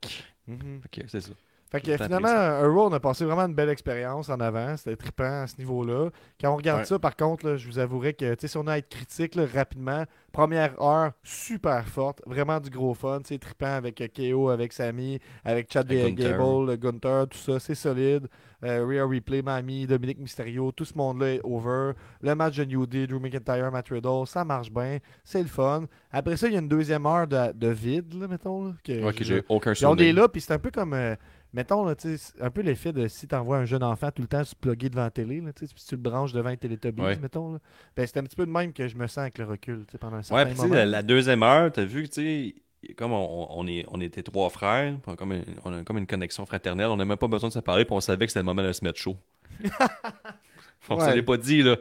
[0.92, 1.32] Que c'est ça.
[1.72, 4.76] Fait que finalement, Raw, on a passé vraiment une belle expérience en avant.
[4.76, 6.10] C'était trippant à ce niveau-là.
[6.42, 6.86] Quand on regarde Ouais.
[6.86, 9.44] ça, par contre, là, je vous avouerai que si on a à être critique là,
[9.54, 10.04] rapidement,
[10.34, 13.20] première heure, super forte, vraiment du gros fun.
[13.24, 16.38] C'est trippant avec euh, KO, avec Samy, avec Chad Avec Gunther.
[16.38, 18.28] Gable, Gunther, tout ça, c'est solide.
[18.64, 21.94] Euh, Rhea Replay, Mami, Dominique Mysterio, tout ce monde-là est over.
[22.22, 25.86] Le match de New Day, Drew McIntyre, Matt Riddle, ça marche bien, c'est le fun.
[26.12, 28.66] Après ça, il y a une deuxième heure de, de vide, là, mettons.
[28.66, 30.16] Là, que Ouais, j'ai aucun puis on est souvenir.
[30.16, 30.94] là, puis c'est un peu comme.
[30.94, 31.16] euh,
[31.54, 34.44] mettons, là, tu un peu l'effet de si t'envoies un jeune enfant tout le temps
[34.44, 37.18] se plugger devant la télé, là, tu tu le branches devant un Teletubbies, Ouais.
[37.18, 37.54] mettons.
[37.54, 37.60] Là.
[37.96, 39.98] Ben, c'est un petit peu de même que je me sens avec le recul, tu
[39.98, 40.76] pendant un Ouais, certain tu sais, moment.
[40.76, 42.56] la, la deuxième heure, t'as vu que, tu
[42.98, 45.84] comme on, on, est, on était trois frères, puis on a, comme une, on a
[45.84, 48.26] comme une connexion fraternelle, on n'a même pas besoin de se parler, puis on savait
[48.26, 49.18] que c'était le moment de se mettre chaud.
[50.90, 51.16] on se Ouais.
[51.16, 51.78] l'est pas dit, là.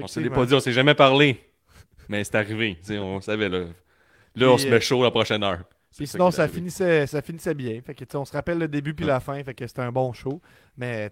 [0.00, 1.40] On se l'est pas dit, on s'est jamais parlé.
[2.08, 3.64] Mais c'est arrivé, tu on savait, là.
[4.36, 5.60] Là, on se euh, met chaud la prochaine heure.
[5.96, 6.58] Puis sinon, ça arrivé.
[6.58, 7.80] finissait, ça finissait bien.
[7.84, 10.12] Fait que, on se rappelle le début puis la fin, fait que c'était un bon
[10.12, 10.40] show.
[10.76, 11.10] Mais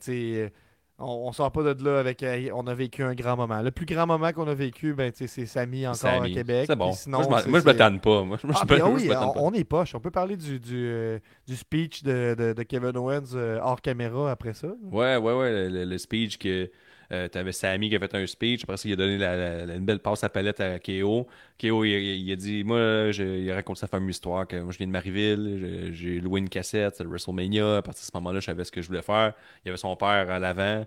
[1.00, 2.24] on, on sort pas de là avec.
[2.54, 3.60] on a vécu un grand moment.
[3.62, 6.32] Le plus grand moment qu'on a vécu, ben, c'est Samy encore Sammy.
[6.32, 6.64] à Québec.
[6.68, 6.92] C'est bon.
[6.92, 8.24] Sinon, moi, je tanne pas.
[8.24, 8.82] Moi, je Ah, je tanne
[9.28, 9.40] on, pas.
[9.40, 9.94] on est poche.
[9.94, 13.80] On peut parler du, du, euh, du speech de, de- de Kevin Owens euh, hors
[13.80, 14.68] caméra après ça.
[14.90, 16.68] Ouais, ouais, ouais, le- le speech que
[17.12, 19.66] euh, t'avais Sammy qui a fait un speech, après ça, il a donné la, la-
[19.66, 21.26] la- une belle passe à palette à KO.
[21.60, 24.78] KO, il, il a dit, moi, je, il raconte sa fameuse histoire, que moi, je
[24.78, 28.40] viens de Marieville, j'ai loué une cassette, c'est le WrestleMania, à partir de ce moment-là,
[28.40, 29.32] je savais ce que je voulais faire.
[29.64, 30.86] Il y avait son père à l'avant.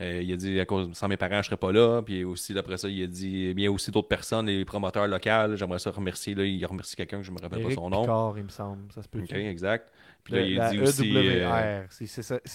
[0.00, 2.02] Euh, il a dit, à cause, sans mes parents, je serais pas là.
[2.02, 5.54] Puis aussi, après ça, il a dit, eh bien, aussi d'autres personnes, les promoteurs locaux,
[5.54, 6.34] j'aimerais ça remercier.
[6.34, 8.00] Là, il remercie quelqu'un que je me rappelle Eric pas son nom.
[8.02, 8.90] Picard, il me semble.
[8.92, 9.20] Ça se peut.
[9.20, 9.92] Ok, exact.
[10.24, 11.12] Puis Le- là, il a dit aussi.
[11.16, 11.84] euh.
[11.90, 12.04] Si,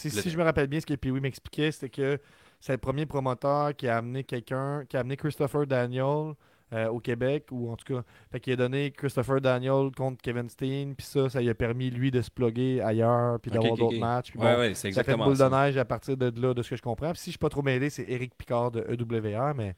[0.09, 2.19] le- si je me rappelle bien, ce que Pee-Wee m'expliquait, c'était que
[2.59, 6.33] c'est le premier promoteur qui a amené quelqu'un, qui a amené Christopher Daniel
[6.73, 10.49] euh, au Québec, ou en tout cas, fait qu'il a donné Christopher Daniel contre Kevin
[10.49, 13.99] Steen, puis ça, ça lui a permis, lui, de se plugger ailleurs, puis d'avoir d'autres
[14.01, 14.35] matchs.
[14.35, 15.49] Ouais, bon, ouais, c'est ça fait une boule ça.
[15.49, 17.11] de neige à partir de là, de ce que je comprends.
[17.11, 19.75] Puis si je suis pas trop mêlé, c'est Eric Picard de EWR, mais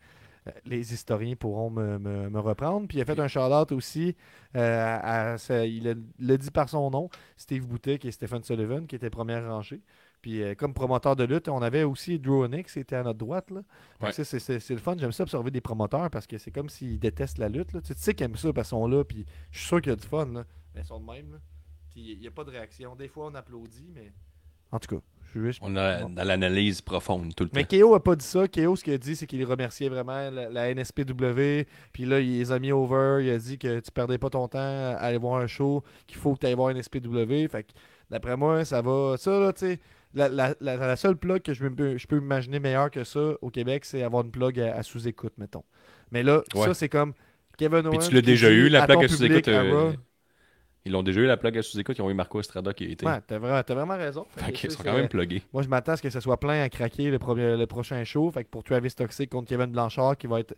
[0.47, 2.87] euh, les historiens pourront me, me- me reprendre.
[2.87, 4.15] Puis il a fait un shout-out aussi,
[4.55, 9.11] euh, à, il l'a dit par son nom, Steve Boutet et Stephen Sullivan, qui étaient
[9.11, 9.81] première rangée.
[10.21, 13.19] Puis euh, comme promoteur de lutte, on avait aussi Drew Onyx, qui était à notre
[13.19, 13.49] droite.
[13.51, 13.61] Là.
[14.01, 14.11] Ouais.
[14.11, 14.95] ça, c'est, c'est- c'est le fun.
[14.97, 17.73] J'aime ça observer des promoteurs parce que c'est comme s'ils détestent la lutte.
[17.73, 17.81] Là.
[17.81, 19.03] Tu sais qu'ils aiment ça parce qu'ils sont là.
[19.03, 20.25] Puis je suis sûr qu'il y a du fun.
[20.25, 20.43] Là.
[20.75, 21.31] Mais ils sont de même.
[21.33, 21.37] Là.
[21.91, 22.95] Puis il n'y a pas de réaction.
[22.95, 24.11] Des fois, on applaudit, mais.
[24.71, 25.59] En tout cas, je suis juste.
[25.63, 27.75] On a dans l'analyse profonde tout le Mais temps.
[27.79, 28.47] KO a pas dit ça.
[28.47, 31.65] KO, ce qu'il a dit, c'est qu'il remerciait vraiment la, la NSPW.
[31.91, 33.19] Puis là, il les a mis over.
[33.23, 36.17] Il a dit que tu perdais pas ton temps à aller voir un show, qu'il
[36.17, 37.47] faut que tu ailles voir NSPW.
[37.49, 37.71] Fait que
[38.11, 39.15] d'après moi, ça va.
[39.17, 39.79] Ça, là, tu sais,
[40.13, 43.33] la, la, la, la seule plug que je, me- je peux imaginer meilleure que ça
[43.41, 45.63] au Québec, c'est avoir une plug à, à sous-écoute, mettons.
[46.11, 46.65] Mais là, Ouais.
[46.65, 47.13] ça, c'est comme
[47.57, 47.97] Kevin Owens.
[47.99, 49.47] Puis tu l'as déjà eu, la à ton à sous-écoute.
[49.47, 49.93] euh.
[50.85, 51.97] Ils l'ont déjà eu, la plaque à sous-écoute.
[51.97, 53.05] Ils ont eu Marco Estrada qui a été.
[53.05, 54.25] Ouais, t'as vraiment, raison.
[54.29, 55.43] Fait sais, sont quand même pluggés.
[55.53, 58.03] Moi, je m'attends à ce que ce soit plein à craquer le, premier, le prochain
[58.05, 58.31] show.
[58.31, 60.55] Fait que pour Travis Toxic contre Kevin Blanchard, qui va être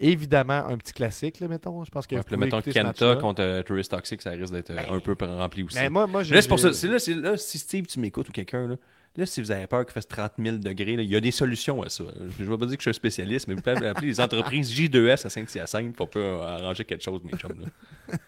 [0.00, 1.84] évidemment un petit classique, là, mettons.
[1.84, 4.70] Je pense que Ouais, là, pouvez mettons Kenta contre euh, Tourist Toxic, ça risque d'être
[4.70, 5.78] euh, un peu rempli aussi.
[5.78, 6.70] Mais moi, moi, Là, c'est pour ça.
[6.70, 8.76] Là, là, si Steve, tu m'écoutes ou quelqu'un,
[9.18, 11.30] là, si vous avez peur qu'il fasse 30 000 degrés, là, il y a des
[11.30, 12.04] solutions à ça.
[12.38, 14.20] Je ne vais pas dire que je suis un spécialiste, mais vous pouvez appeler les
[14.20, 17.66] entreprises J2S à Saint-Hyacinthe pour peut arranger quelque chose, mes chums.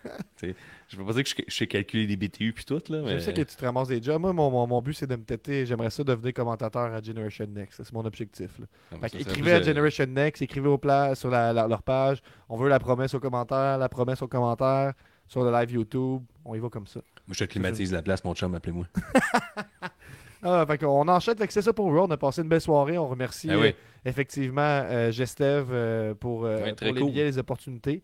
[0.42, 3.02] Je ne vais pas dire que je, je sais calculer des BTU puis tout, là,
[3.04, 3.14] mais...
[3.14, 4.20] Je sais que tu te ramasses des jobs.
[4.20, 5.64] Moi, mon, mon, mon but, c'est de me têter.
[5.66, 7.82] J'aimerais ça devenir commentateur à Generation Next.
[7.84, 8.58] C'est mon objectif.
[8.58, 8.66] là.
[8.90, 10.80] Non, Fait ça, que ça, écrivez à euh, Generation Next, écrivez au
[11.14, 12.22] sur la- la- leur page.
[12.48, 14.94] On veut la promesse aux commentaires, la promesse aux commentaires
[15.28, 16.22] sur le live YouTube.
[16.44, 17.00] On y va comme ça.
[17.28, 18.86] Moi, je te climatise la place, mon chum, appelez-moi.
[20.42, 21.34] Ah, fait qu'on enchaîne.
[21.48, 22.06] C'est ça pour Raw.
[22.06, 22.96] On a passé une belle soirée.
[22.98, 23.68] On remercie oui.
[23.68, 23.72] euh,
[24.04, 27.10] effectivement euh, Gestev euh, pour, euh, pour les cool.
[27.10, 28.02] billets, les opportunités.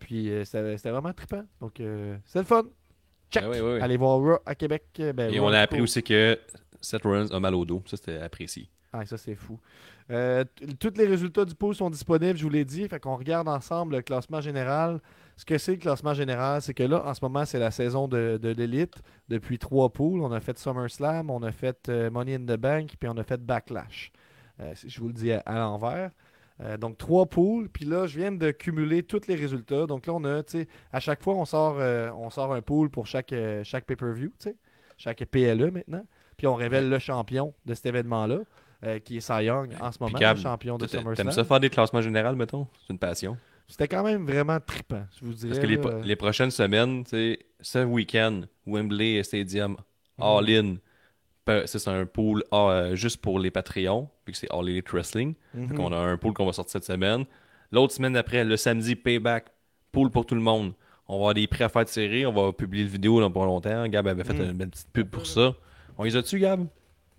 [0.00, 1.44] Puis c'était vraiment trippant.
[1.60, 1.74] Donc
[2.24, 2.64] c'est le fun.
[3.30, 3.44] Check.
[3.46, 3.80] Ah oui.
[3.80, 4.84] Allez voir Raw à Québec.
[4.98, 5.84] ben, Et Raw on a appris Cool.
[5.84, 6.38] aussi que
[6.80, 7.82] Seth Rollins a mal au dos.
[7.86, 8.68] Ça, c'était apprécié.
[8.92, 9.58] Ah, ça, c'est fou.
[10.80, 12.88] Tous les résultats du pool sont disponibles, je vous l'ai dit.
[12.88, 15.00] Fait qu'on regarde ensemble le classement général.
[15.38, 18.08] Ce que c'est le classement général, c'est que là, en ce moment, c'est la saison
[18.08, 18.94] de, de l'élite.
[19.28, 22.94] Depuis trois pools, on a fait SummerSlam, on a fait euh, Money in the Bank,
[22.98, 24.10] puis on a fait Backlash.
[24.60, 26.10] Euh, je vous le dis à, à l'envers.
[26.60, 27.68] Euh, donc, trois poules.
[27.68, 29.86] Puis là, je viens de cumuler tous les résultats.
[29.86, 32.60] Donc là, on a, tu sais, à chaque fois, on sort, euh, on sort un
[32.60, 33.32] pool pour chaque,
[33.62, 34.56] chaque pay-per-view, tu sais,
[34.96, 36.04] chaque PLE maintenant.
[36.36, 38.38] Puis on révèle le champion de cet événement-là,
[39.04, 41.30] qui est Cy Young en ce moment, le champion de t'a- T'aimes SummerSlam.
[41.32, 42.66] ça faire des classements généraux, mettons?
[42.86, 43.36] C'est une passion.
[43.68, 45.48] C'était quand même vraiment trippant, je vous dirais.
[45.50, 45.82] Parce que les, là.
[45.82, 49.76] po- les prochaines semaines, tu sais, ce week-end, Wembley Stadium,
[50.18, 50.76] All-In,
[51.44, 54.68] pe- ça, c'est un pool ah, euh, juste pour les Patreons, vu que c'est All
[54.68, 55.34] Elite Wrestling.
[55.54, 55.68] Mhm.
[55.68, 57.24] Fait qu'on a un pool qu'on va sortir cette semaine.
[57.70, 59.46] L'autre semaine après, le samedi, Payback,
[59.92, 60.72] pool pour tout le monde.
[61.06, 63.44] On va avoir des prix à faire tirer, on va publier le vidéo dans pas
[63.44, 63.86] longtemps.
[63.88, 64.42] Gab avait fait Mm.
[64.50, 65.54] une belle petite pub pour ça.
[65.98, 66.60] On les a-tu, Gab?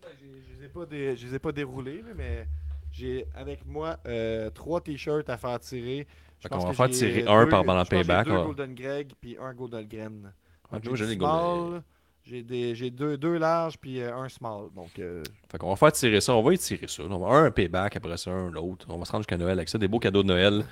[0.01, 0.25] Ben, Je
[0.59, 2.47] les ai pas dé- je les ai pas déroulés, mais
[2.91, 6.07] j'ai avec moi euh, trois t-shirts à faire tirer.
[6.39, 8.33] Je Fait qu'on va faire tirer deux- un par- pendant que j'ai Payback, Deux.
[8.33, 10.33] Golden Greg puis un Golden Gren.
[10.71, 11.81] Ah, j'ai j'ai du les Golden- small,
[12.23, 14.69] j'ai des j'ai deux, deux larges puis euh, un small.
[14.75, 17.03] Donc euh, Fait qu'on va faire tirer ça, on va étirer ça.
[17.03, 18.85] On va un payback, après ça, un autre.
[18.89, 19.77] On va se rendre jusqu'à Noël avec ça.
[19.77, 20.63] Des beaux cadeaux de Noël.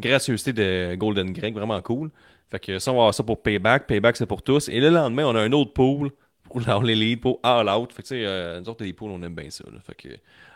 [0.00, 2.10] Gracieuseté de Golden Greg, vraiment cool.
[2.50, 3.86] Fait que ça, on va avoir ça pour payback.
[3.86, 4.68] Payback, c'est pour tous.
[4.68, 6.10] Et le lendemain, on a un autre pool
[6.44, 7.92] pour l'All Elite, pour All Out.
[7.92, 9.64] Fait que tu sais, euh, nous autres, les pools, on aime bien ça.
[9.72, 9.80] Là.
[9.80, 10.08] Fait que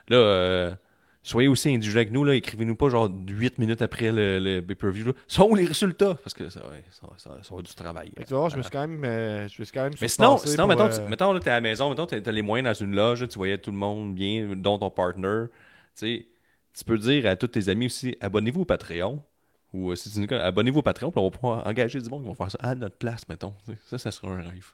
[0.09, 0.75] là, euh,
[1.23, 2.25] soyez aussi indulgents avec nous.
[2.25, 2.35] là.
[2.35, 5.13] Écrivez-nous pas genre 8 minutes après le, le pay-per-view.
[5.27, 6.15] Sont les résultats?
[6.15, 6.61] Parce que ça,
[6.91, 8.13] ça, ça- ça va du travail.
[8.17, 10.67] tu je me suis quand même euh, je me suis quand même Mais sinon, sinon
[10.67, 12.95] mettons, euh, tu, mettons t'es à la maison, mettons, t'as, t'as les moyens dans une
[12.95, 15.45] loge, tu voyais tout le monde bien, dont ton partner.
[15.97, 16.27] Tu
[16.75, 19.23] tu peux dire à tous tes amis aussi, abonnez-vous au Patreon.
[19.75, 22.23] Ou euh, si tu nous abonnez-vous au Patreon, puis on va pouvoir engager du monde
[22.23, 23.55] qui vont faire ça à notre place, mettons.
[23.67, 24.73] Tu Ça, ça sera un rêve.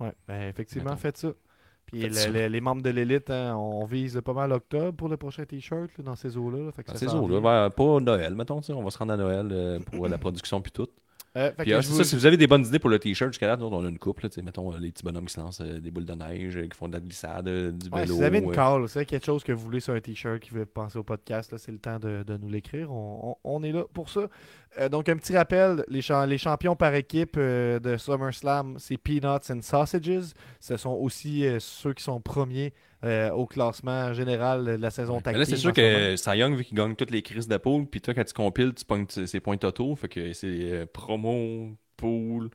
[0.00, 0.96] Ouais, ben, effectivement, Mettons.
[1.00, 1.32] faites ça.
[1.86, 5.16] Puis le- le- les membres de l'élite, hein, on vise pas mal octobre pour le
[5.16, 6.70] prochain t-shirt dans ces eaux-là.
[6.86, 10.08] Dans ces eaux-là, vers- pas Noël, mettons, on va se rendre à Noël euh, pour
[10.08, 10.88] la production puis tout.
[11.36, 13.46] Euh, Puis ah, vous- ça, si vous avez des bonnes idées pour le t-shirt, jusqu'à
[13.46, 15.80] là, on a une couple, là, mettons, euh, les petits bonhommes qui se lancent euh,
[15.80, 18.14] des boules de neige, qui font de la glissade, du Ouais, vélo.
[18.14, 20.50] si vous avez une call, c'est quelque chose que vous voulez sur un t-shirt qui
[20.54, 22.90] veut penser au podcast, c'est le temps de, de nous l'écrire.
[22.90, 24.22] On, on- on est là pour ça.
[24.78, 28.98] Euh, donc, un petit rappel les, cha- les champions par équipe euh, de SummerSlam, c'est
[28.98, 30.32] Peanuts and Sausages.
[30.60, 32.72] Ce sont aussi euh, ceux qui sont premiers
[33.34, 36.76] au classement général de la saison tag là, c'est sûr que Cy Young, vu qu'il
[36.76, 39.56] gagne toutes les crises de poule, puis toi, quand tu compiles, tu pognes ses points
[39.58, 39.94] totaux.
[39.94, 42.50] Fait que c'est promo, pool.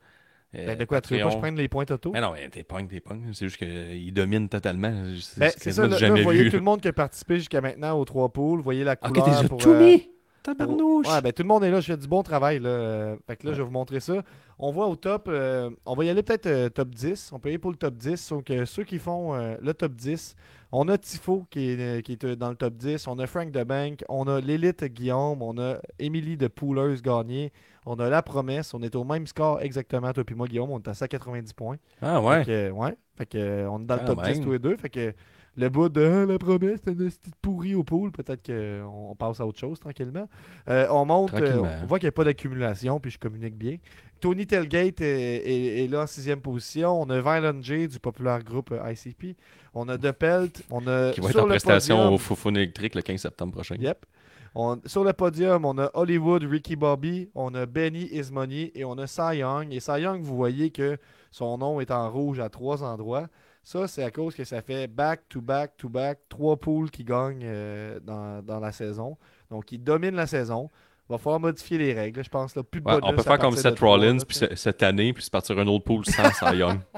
[0.52, 2.10] Ben, de quoi, tu veux pas que je prenne les points totaux?
[2.12, 3.30] Mais non, mais t'es pognes, t'es pognes.
[3.32, 4.92] C'est juste qu'il domine totalement.
[5.18, 6.50] C'est Ben, ça, là, jamais vous voyez vu.
[6.50, 8.58] tout le monde qui a participé jusqu'à maintenant aux trois poules.
[8.58, 10.10] Vous voyez la Ok, couleur t'es pour, tout mis!
[10.42, 11.06] Tabarnouche!
[11.08, 11.80] Ouais, ben tout le monde est là.
[11.80, 12.58] Je fais du bon travail.
[12.58, 12.68] Là.
[12.68, 13.56] Euh, Fait que là, Ouais.
[13.56, 14.22] je vais vous montrer ça.
[14.58, 17.30] On voit au top, euh, on va y aller peut-être euh, top 10.
[17.32, 18.28] On peut y aller pour le top 10.
[18.30, 20.34] Donc, euh, ceux qui font le top 10,
[20.72, 23.06] on a Tifo qui est, qui est dans le top 10.
[23.08, 24.04] On a Frank DeBank.
[24.08, 25.42] On a l'élite Guillaume.
[25.42, 27.52] On a Émilie de Pouleuse Gagné.
[27.86, 28.72] On a La Promesse.
[28.74, 30.70] On est au même score exactement, toi puis moi, Guillaume.
[30.70, 31.76] On est à 190 points.
[32.00, 32.44] Ah ouais.
[32.44, 32.94] Fait que, ouais.
[33.16, 34.44] Fait que, on est dans le top 10 même.
[34.44, 34.76] tous les deux.
[34.76, 35.12] Fait que
[35.56, 38.10] le bout de Ah, la promesse, c'est une petite pourrie au pool.
[38.12, 40.28] Peut-être qu'on passe à autre chose tranquillement.
[40.68, 43.76] Euh, on monte, euh, on voit qu'il n'y a pas d'accumulation, puis je communique bien.
[44.20, 47.00] Tony Telgate est, est- est là en sixième position.
[47.02, 49.36] On a Violent J du populaire groupe euh, ICP.
[49.74, 50.62] On a De Pelt.
[50.70, 53.52] On a Qui va être sur en prestation podium- au Foufoune électrique le 15 septembre
[53.52, 53.76] prochain.
[53.78, 54.06] Yep.
[54.54, 58.92] On- sur le podium, on a Hollywood, Ricky Bobby, on a Benny Ismoney et on
[58.98, 59.72] a Cy Young.
[59.72, 60.98] Et Cy Young, vous voyez que
[61.30, 63.28] son nom est en rouge à trois endroits.
[63.62, 68.58] Ça, c'est à cause que ça fait back-to-back-to-back, trois poules qui gagnent euh, dans, dans
[68.58, 69.16] la saison.
[69.50, 70.68] Donc, il domine la saison.
[71.08, 72.56] Il va falloir modifier les règles, je pense.
[72.56, 72.62] Là.
[72.64, 75.58] Plus de Ouais, on peut faire comme Seth Rollins puis cette année, puis se partir
[75.58, 76.80] un autre pool sans Cy Young.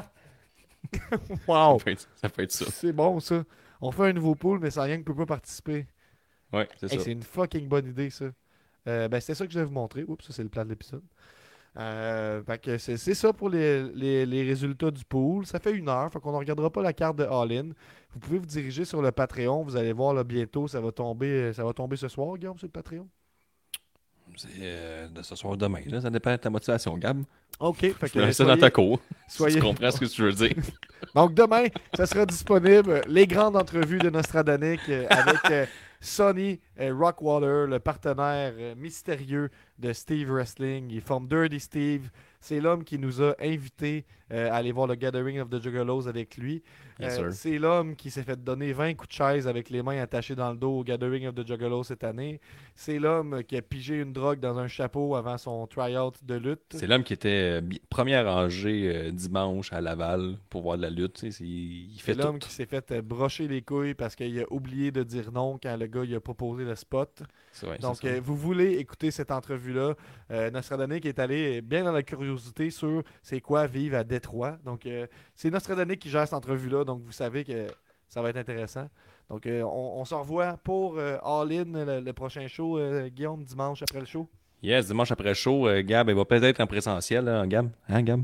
[1.48, 1.78] Wow!
[1.78, 2.66] Ça peut être- ça peut être ça.
[2.70, 3.42] C'est bon, ça.
[3.80, 5.86] On fait un nouveau pool, mais Cy Young ne peut pas participer.
[6.52, 7.04] Ouais, c'est Hey, ça.
[7.04, 8.26] c'est une fucking bonne idée, ça.
[8.86, 10.04] Euh, ben, c'était ça que je devais vous montrer.
[10.06, 11.02] Oups, ça, c'est le plan de l'épisode.
[11.76, 12.40] Euh,
[12.78, 15.44] c'est ça pour les, les- les résultats du pool.
[15.46, 17.70] Ça fait une heure, fait qu'on ne regardera pas la carte de All-In.
[18.12, 19.64] Vous pouvez vous diriger sur le Patreon.
[19.64, 22.66] Vous allez voir là, bientôt, ça va tomber ça va tomber ce soir, Guillaume, sur
[22.68, 23.08] le Patreon?
[24.36, 25.80] C'est euh, de ce soir demain.
[25.86, 27.22] Là, ça dépend de ta motivation, Gab.
[27.60, 27.78] OK.
[27.94, 28.98] Fait que, ça dans ta cour.
[29.28, 30.54] soyez- Tu comprends ce que tu veux dire.
[31.14, 31.64] Donc demain,
[31.94, 33.02] ça sera disponible.
[33.06, 35.66] Les grandes entrevues de Nostradanic euh, avec euh,
[36.00, 40.88] Sonny euh, Rockwater, le partenaire euh, mystérieux de Steve Wrestling.
[40.90, 42.10] Il forme Dirty Steve.
[42.40, 46.06] C'est l'homme qui nous a invités euh, à aller voir le Gathering of the Juggalos
[46.08, 46.62] avec lui.
[47.00, 50.34] Euh, c'est l'homme qui s'est fait donner 20 coups de chaise avec les mains attachées
[50.36, 52.40] dans le dos au Gathering of the Juggalos cette année.
[52.74, 56.60] C'est l'homme qui a pigé une drogue dans un chapeau avant son tryout de lutte.
[56.74, 61.14] C'est l'homme qui était première rangée euh, dimanche à Laval pour voir de la lutte.
[61.14, 64.38] tu sais, c'est- Il C'est fait l'homme qui s'est fait brocher les couilles parce qu'il
[64.38, 67.22] a oublié de dire non quand le gars il a proposé le spot.
[67.62, 69.94] Vrai, Donc, euh, vous voulez écouter cette entrevue-là.
[70.30, 74.56] Euh, Nostradanic est allé bien dans la curiosité sur c'est quoi vivre à Détroit.
[74.64, 76.84] Donc, euh, c'est Nostradanic qui gère cette entrevue-là.
[76.84, 77.66] Donc, vous savez que
[78.08, 78.88] ça va être intéressant.
[79.30, 83.08] Donc, euh, on, on se revoit pour euh, All In, le, le prochain show, euh,
[83.08, 84.28] Guillaume, dimanche après le show.
[84.62, 87.70] Yes, dimanche après le show, euh, Gab, il va peut-être être en présentiel, là, Gab?
[87.88, 88.22] Hein, Gab?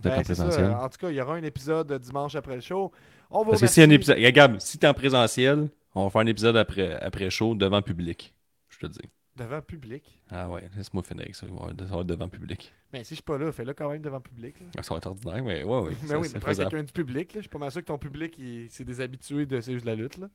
[0.00, 0.70] Peut-être Ben, en présentiel.
[0.70, 2.90] En tout cas, il y aura un épisode euh, dimanche après le show.
[3.30, 4.18] On va Parce que si un épisode.
[4.18, 8.34] Gab, si t'es en présentiel, on va faire un épisode après, après show devant public.
[8.68, 9.00] Je te dis.
[9.36, 10.20] Devant public?
[10.30, 11.46] Ah ouais, laisse-moi finir avec ça.
[11.46, 12.72] Ça va être- devant public.
[12.92, 14.56] Ben, si je suis pas là, fais-le quand même devant public.
[14.60, 14.82] là.
[14.82, 15.92] Ça va être ordinaire, mais ouais, ouais.
[16.02, 17.32] Mais ça, oui, c'est mais prends quelqu'un du public.
[17.32, 17.38] Là.
[17.38, 19.86] Je suis pas mal sûr que ton public, il- c'est des habitués de C'est juste
[19.86, 20.18] la lutte.
[20.18, 20.26] Là.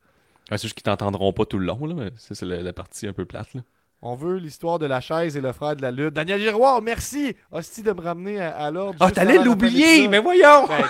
[0.50, 3.06] Ouais, c'est juste qu'ils t'entendront pas tout le long, là, mais c'est la, la partie
[3.08, 3.54] un peu plate.
[3.54, 3.62] Là.
[4.02, 6.14] On veut l'histoire de la chaise et le frère de la lutte.
[6.14, 7.36] Daniel Giroir, merci!
[7.52, 8.98] Hostie de me ramener à, à l'ordre.
[9.00, 10.66] Ah, t'allais l'oublier, mais voyons!
[10.68, 10.84] Ben,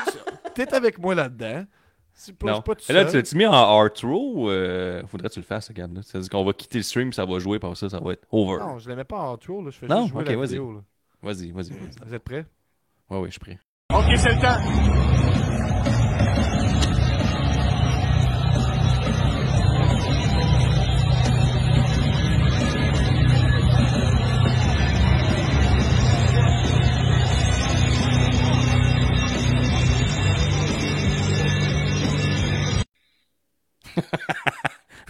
[0.53, 1.65] T'es avec moi là-dedans.
[2.43, 2.61] Non.
[2.61, 4.49] pas tout là, tu l'as-tu mis en art row?
[4.49, 5.95] Euh, faudrait que tu le fasses, Gab.
[5.95, 6.01] là.
[6.03, 8.57] C'est-à-dire qu'on va quitter le stream, ça va jouer, par ça, ça va être over.
[8.59, 9.61] Non, je l'aimais pas en tour.
[9.63, 9.70] Là.
[9.72, 10.01] Je fais Non?
[10.01, 10.47] juste jouer la vas-y.
[10.47, 10.74] vidéo.
[10.74, 10.80] Là.
[11.22, 12.05] Vas-y, vas-y, vas-y.
[12.07, 12.45] Vous êtes prêts?
[13.09, 13.59] Ouais, ouais, je suis prêt.
[13.93, 14.57] Ok, c'est le temps.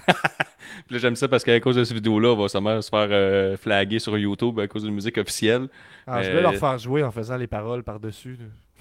[0.08, 3.08] Puis là, j'aime ça parce qu'à cause de cette vidéo-là, on va sûrement se faire
[3.12, 5.68] euh, flaguer sur YouTube à cause de la musique officielle.
[6.06, 8.38] Ah, je Euh, vais leur faire jouer en faisant les paroles par-dessus.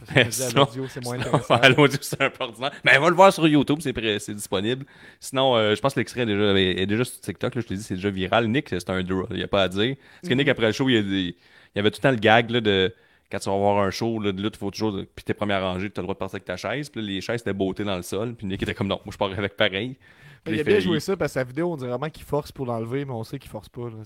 [0.55, 1.59] l'audio, c'est moins intéressant.
[1.77, 2.71] l'audio, c'est ordinaire.
[2.85, 4.85] Mais on va le voir sur YouTube, c'est disponible.
[5.19, 7.75] Sinon, euh, je pense que l'extrait est déjà, est déjà sur TikTok, là, je te
[7.75, 8.47] dis, c'est déjà viral.
[8.49, 9.97] Nick, c'est un draw, il n'y a pas à dire.
[10.21, 10.39] Parce que Mhm.
[10.41, 11.35] Nick, après le show, il
[11.75, 12.95] y avait tout le temps le gag là, de
[13.33, 15.01] quand tu vas voir un show, là, de lutte, il faut toujours.
[15.15, 16.89] Puis t'es premier rangé, tu as le droit de partir avec ta chaise.
[16.91, 18.35] Puis là, les chaises étaient beauté dans le sol.
[18.35, 19.97] Puis Nick était comme non, moi je pars avec pareil.
[20.49, 22.67] Il a bien joué ça parce que sa vidéo, on dirait vraiment qu'il force pour
[22.67, 23.89] l'enlever, mais on sait qu'il force pas.
[23.91, 23.97] Là.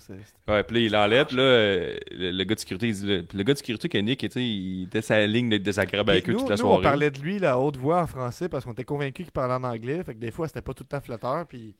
[0.48, 3.42] Ouais, puis là, il l'enlève, là, euh, le, le gars de sécurité, il dit, le,
[3.42, 6.34] gars de sécurité, que Nick, tu sais, il était sa ligne d'être désagréable avec eux
[6.34, 6.78] toute la nous, soirée.
[6.78, 9.54] on parlait de lui, la haute voix en français, parce qu'on était convaincus qu'il parlait
[9.54, 10.02] en anglais.
[10.04, 11.46] Fait que des fois, c'était pas tout le temps flatteur.
[11.46, 11.74] Puis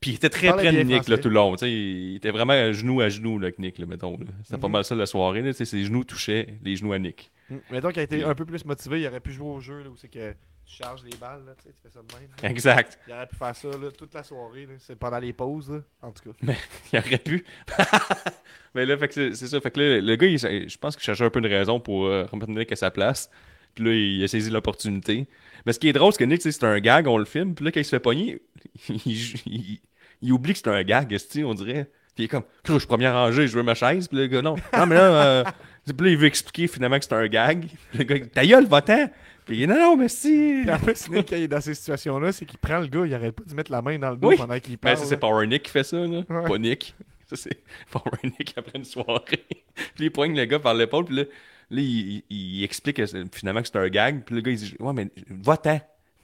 [0.00, 1.54] Puis il était très Il près de Nick là, tout le long.
[1.56, 4.18] Il était vraiment à genoux à genoux là, avec Nick, là, mettons.
[4.44, 4.72] C'était pas Mhm.
[4.72, 5.40] mal ça la soirée.
[5.42, 7.30] Là, ses genoux touchaient les genoux à Nick.
[7.70, 9.88] Mettons qu'il a été un peu plus motivé, il aurait pu jouer au jeu là,
[9.88, 10.34] où c'est que
[10.66, 12.28] tu charges les balles, là, tu sais, tu fais ça de même.
[12.42, 12.48] là.
[12.50, 12.98] Exact.
[13.06, 14.74] Il aurait pu faire ça là, toute la soirée, là.
[14.78, 16.52] c'est pendant les pauses, là, en tout cas.
[16.92, 17.44] Il aurait pu.
[18.74, 19.60] Mais là, c'est ça.
[19.60, 22.06] Fait que là, le gars, il- je pense qu'il cherchait un peu une raison pour
[22.06, 23.30] euh, remettre Nick à sa place.
[23.74, 25.26] Puis là, il a saisi l'opportunité.
[25.64, 27.54] Mais ce qui est drôle, c'est que Nick, c'est un gag, on le filme.
[27.54, 28.42] Puis là, quand il se fait pogner,
[28.88, 29.00] il,
[29.46, 29.80] il-
[30.22, 31.14] il oublie que c'est un gag,
[31.44, 31.84] on dirait.
[32.14, 34.08] Puis il est comme, je suis premier rangé, je veux ma chaise.
[34.08, 34.56] Puis le gars, non.
[34.76, 35.44] Non, mais là, euh,
[35.86, 37.66] puis là, il veut expliquer finalement que c'est un gag.
[37.90, 39.10] Puis le gars, ta gueule, va-t'en.
[39.46, 40.60] Puis non, non, mais si.
[40.64, 43.06] Puis en plus, Nick, quand il est dans ces situations-là, c'est qu'il prend le gars,
[43.06, 44.36] il arrête pas de mettre la main dans le dos Oui.
[44.36, 44.96] pendant qu'il parle.
[44.96, 45.08] ça, là.
[45.08, 46.22] c'est Power Nick qui fait ça, là.
[46.28, 46.48] Ouais.
[46.48, 46.94] Pas Nick.
[47.30, 49.22] Ça, c'est Power Nick après une soirée.
[49.94, 51.22] puis il poigne le gars par l'épaule, puis là,
[51.70, 52.24] là il, il-
[52.58, 54.92] il explique que c'est- finalement que c'est un gag, puis le gars, il dit Ouais,
[54.92, 55.80] mais va-t'en.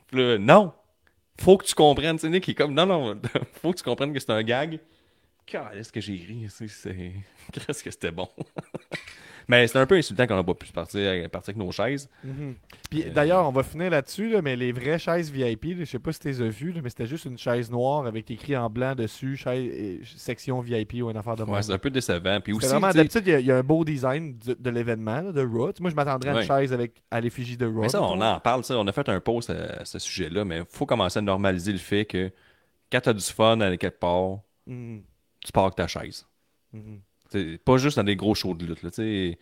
[0.09, 0.73] Puis là, non.
[1.41, 2.17] Faut que tu comprennes.
[2.17, 3.21] Tu sais, Nick, il est comme Non, non,
[3.63, 4.81] faut que tu comprennes que c'est un gag.
[5.47, 7.13] Qu'est-ce que j'ai ri, c'est- c'est.
[7.53, 8.29] Qu'est-ce que c'était bon.
[9.49, 12.09] Mais c'était un peu insultant qu'on n'a pas pu partir, partir avec nos chaises.
[12.25, 12.55] Mhm.
[12.91, 15.85] Puis Euh, d'ailleurs, on va finir là-dessus, là, mais les vraies chaises VIP, là, je
[15.85, 18.57] sais pas si tu les as vues, mais c'était juste une chaise noire avec écrit
[18.57, 21.91] en blanc dessus, chaise, et- section VIP ou une affaire de Ouais, c'est un peu
[21.91, 22.41] décevant.
[22.41, 24.55] Puis aussi, C'est vraiment, d'habitude, il y a- il y, a un beau design de,
[24.55, 25.73] de l'événement, de Raw.
[25.81, 26.47] Moi, je m'attendrais à une Ouais.
[26.47, 27.81] chaise avec, à l'effigie de Raw.
[27.83, 28.79] Mais ça, on en parle, ça.
[28.79, 31.73] On a fait un post à, à ce sujet-là, mais il faut commencer à normaliser
[31.73, 32.31] le fait que
[32.91, 35.03] quand tu as du fun à quelque part, Mhm.
[35.45, 36.27] tu pars avec ta chaise.
[36.73, 37.01] Mhm.
[37.65, 38.83] Pas juste dans des gros shows de lutte.
[38.83, 39.39] Là, t'sais.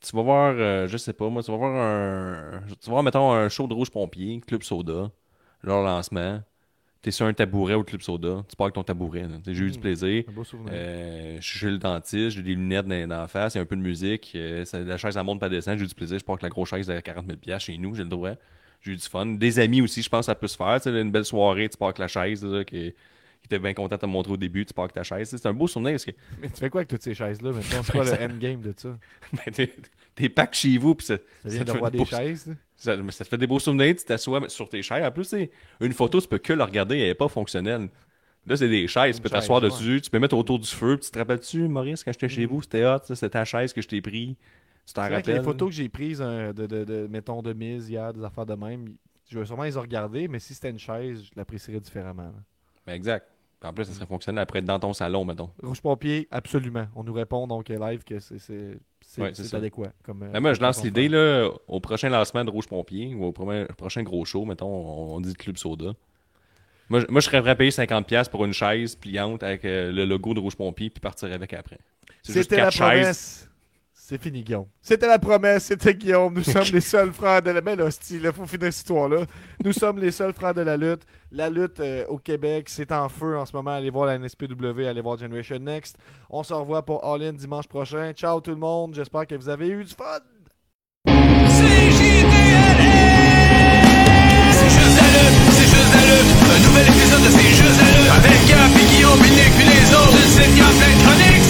[0.00, 2.60] tu vas voir, euh, je sais pas, moi, tu vas voir un.
[2.80, 5.10] Tu vas voir, mettons, un show de Rouge Pompier, Club Soda,
[5.62, 6.42] leur lancement.
[7.00, 9.24] T'es sur un tabouret au Club Soda, tu pars avec ton tabouret.
[9.46, 9.80] J'ai eu du Mhm.
[9.82, 10.24] plaisir.
[10.28, 10.72] Un beau souvenir.
[10.74, 13.60] Euh, je suis chez le dentiste, j'ai des lunettes dans, dans la face, il y
[13.60, 14.32] a un peu de musique.
[14.34, 16.18] euh, ça- la chaise, elle monte pas descend, j'ai eu du plaisir.
[16.18, 18.32] Je pars avec la grosse chaise à 40 000 piastres chez nous, j'ai le droit.
[18.82, 19.26] J'ai eu du fun.
[19.26, 20.78] Des amis aussi, je pense que ça peut se faire.
[20.86, 22.94] Une belle soirée, tu pars avec la chaise, là, qui, qui
[23.48, 25.28] était bien content de te montrer au début, tu pars avec ta chaise.
[25.30, 27.82] C'est un beau souvenir parce que Mais tu fais quoi avec toutes ces chaises-là maintenant?
[27.82, 28.96] C'est quoi le endgame de ça?
[29.32, 29.74] ben, t'es-
[30.14, 32.54] t'es pack chez vous, puis ça, Ça vient ça te fait des beaux- chaises?
[32.76, 35.04] ça, mais ça te fait des beaux souvenirs, tu t'assois sur tes chaises.
[35.04, 35.34] En plus,
[35.80, 37.88] une photo, tu peux que la regarder, elle n'est pas fonctionnelle.
[38.46, 40.96] Là, c'est des chaises, tu peux t'asseoir dessus, tu peux mettre autour du feu.
[40.96, 42.52] puis Tu te rappelles-tu, Maurice, quand j'étais chez Mhm.
[42.52, 44.36] vous, c'était hot, c'était ta chaise que je t'ai pris.
[44.86, 45.36] Tu t'en rappelles?
[45.38, 48.46] les photos que j'ai prises euh, de, de, de, mettons, de mise hier, des affaires
[48.46, 48.94] de même,
[49.30, 52.32] je vais sûrement les regarder, mais si c'était une chaise, je l'apprécierais différemment.
[52.86, 53.26] Ben, exact.
[53.64, 55.50] En plus, ça serait fonctionnel après dans ton salon, mettons.
[55.62, 56.86] Rouge Pompier, absolument.
[56.94, 58.38] On nous répond donc live que c'est
[59.18, 59.92] Ouais, adéquat.
[60.04, 61.08] Comme, euh, Ben, moi, je lance l'idée,
[61.66, 65.20] au prochain lancement de Rouge Pompier, ou au premier- prochain gros show, mettons, on, on
[65.20, 65.92] dit Club Soda.
[66.88, 69.90] Moi, je- moi, je serais prêt à payer 50$ pour une chaise pliante avec euh,
[69.92, 71.78] le logo de Rouge Pompier, puis partir avec après.
[72.22, 73.47] C'était la promesse.
[74.08, 74.64] C'est fini, Guillaume.
[74.80, 76.32] C'était la promesse, c'était Guillaume.
[76.32, 77.60] Nous sommes les seuls frères de la...
[77.60, 77.90] Mais là,
[78.22, 79.26] là, faut finir cette histoire-là.
[79.62, 81.02] Nous sommes les seuls frères de la lutte.
[81.30, 83.72] La lutte euh, au Québec, c'est en feu en ce moment.
[83.72, 85.98] Allez voir la NSPW, allez voir Generation Next.
[86.30, 88.12] On se revoit pour All In dimanche prochain.
[88.14, 88.94] Ciao tout le monde.
[88.94, 90.04] J'espère que vous avez eu du fun.
[96.48, 98.10] Un nouvel épisode de C'est juste la lutte.
[98.16, 100.16] Avec Gap et Guillaume, les autres.
[101.04, 101.47] Plein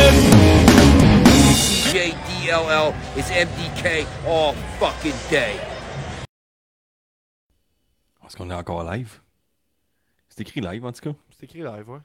[0.00, 1.50] la lutte.
[1.92, 5.56] CJDLL is MDK all fucking day.
[8.24, 9.20] Est-ce qu'on est encore live?
[10.28, 11.16] C'est écrit live en tout cas.
[11.30, 11.98] C'est écrit live, ouais.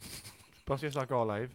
[0.00, 1.48] Je pense que c'est encore live.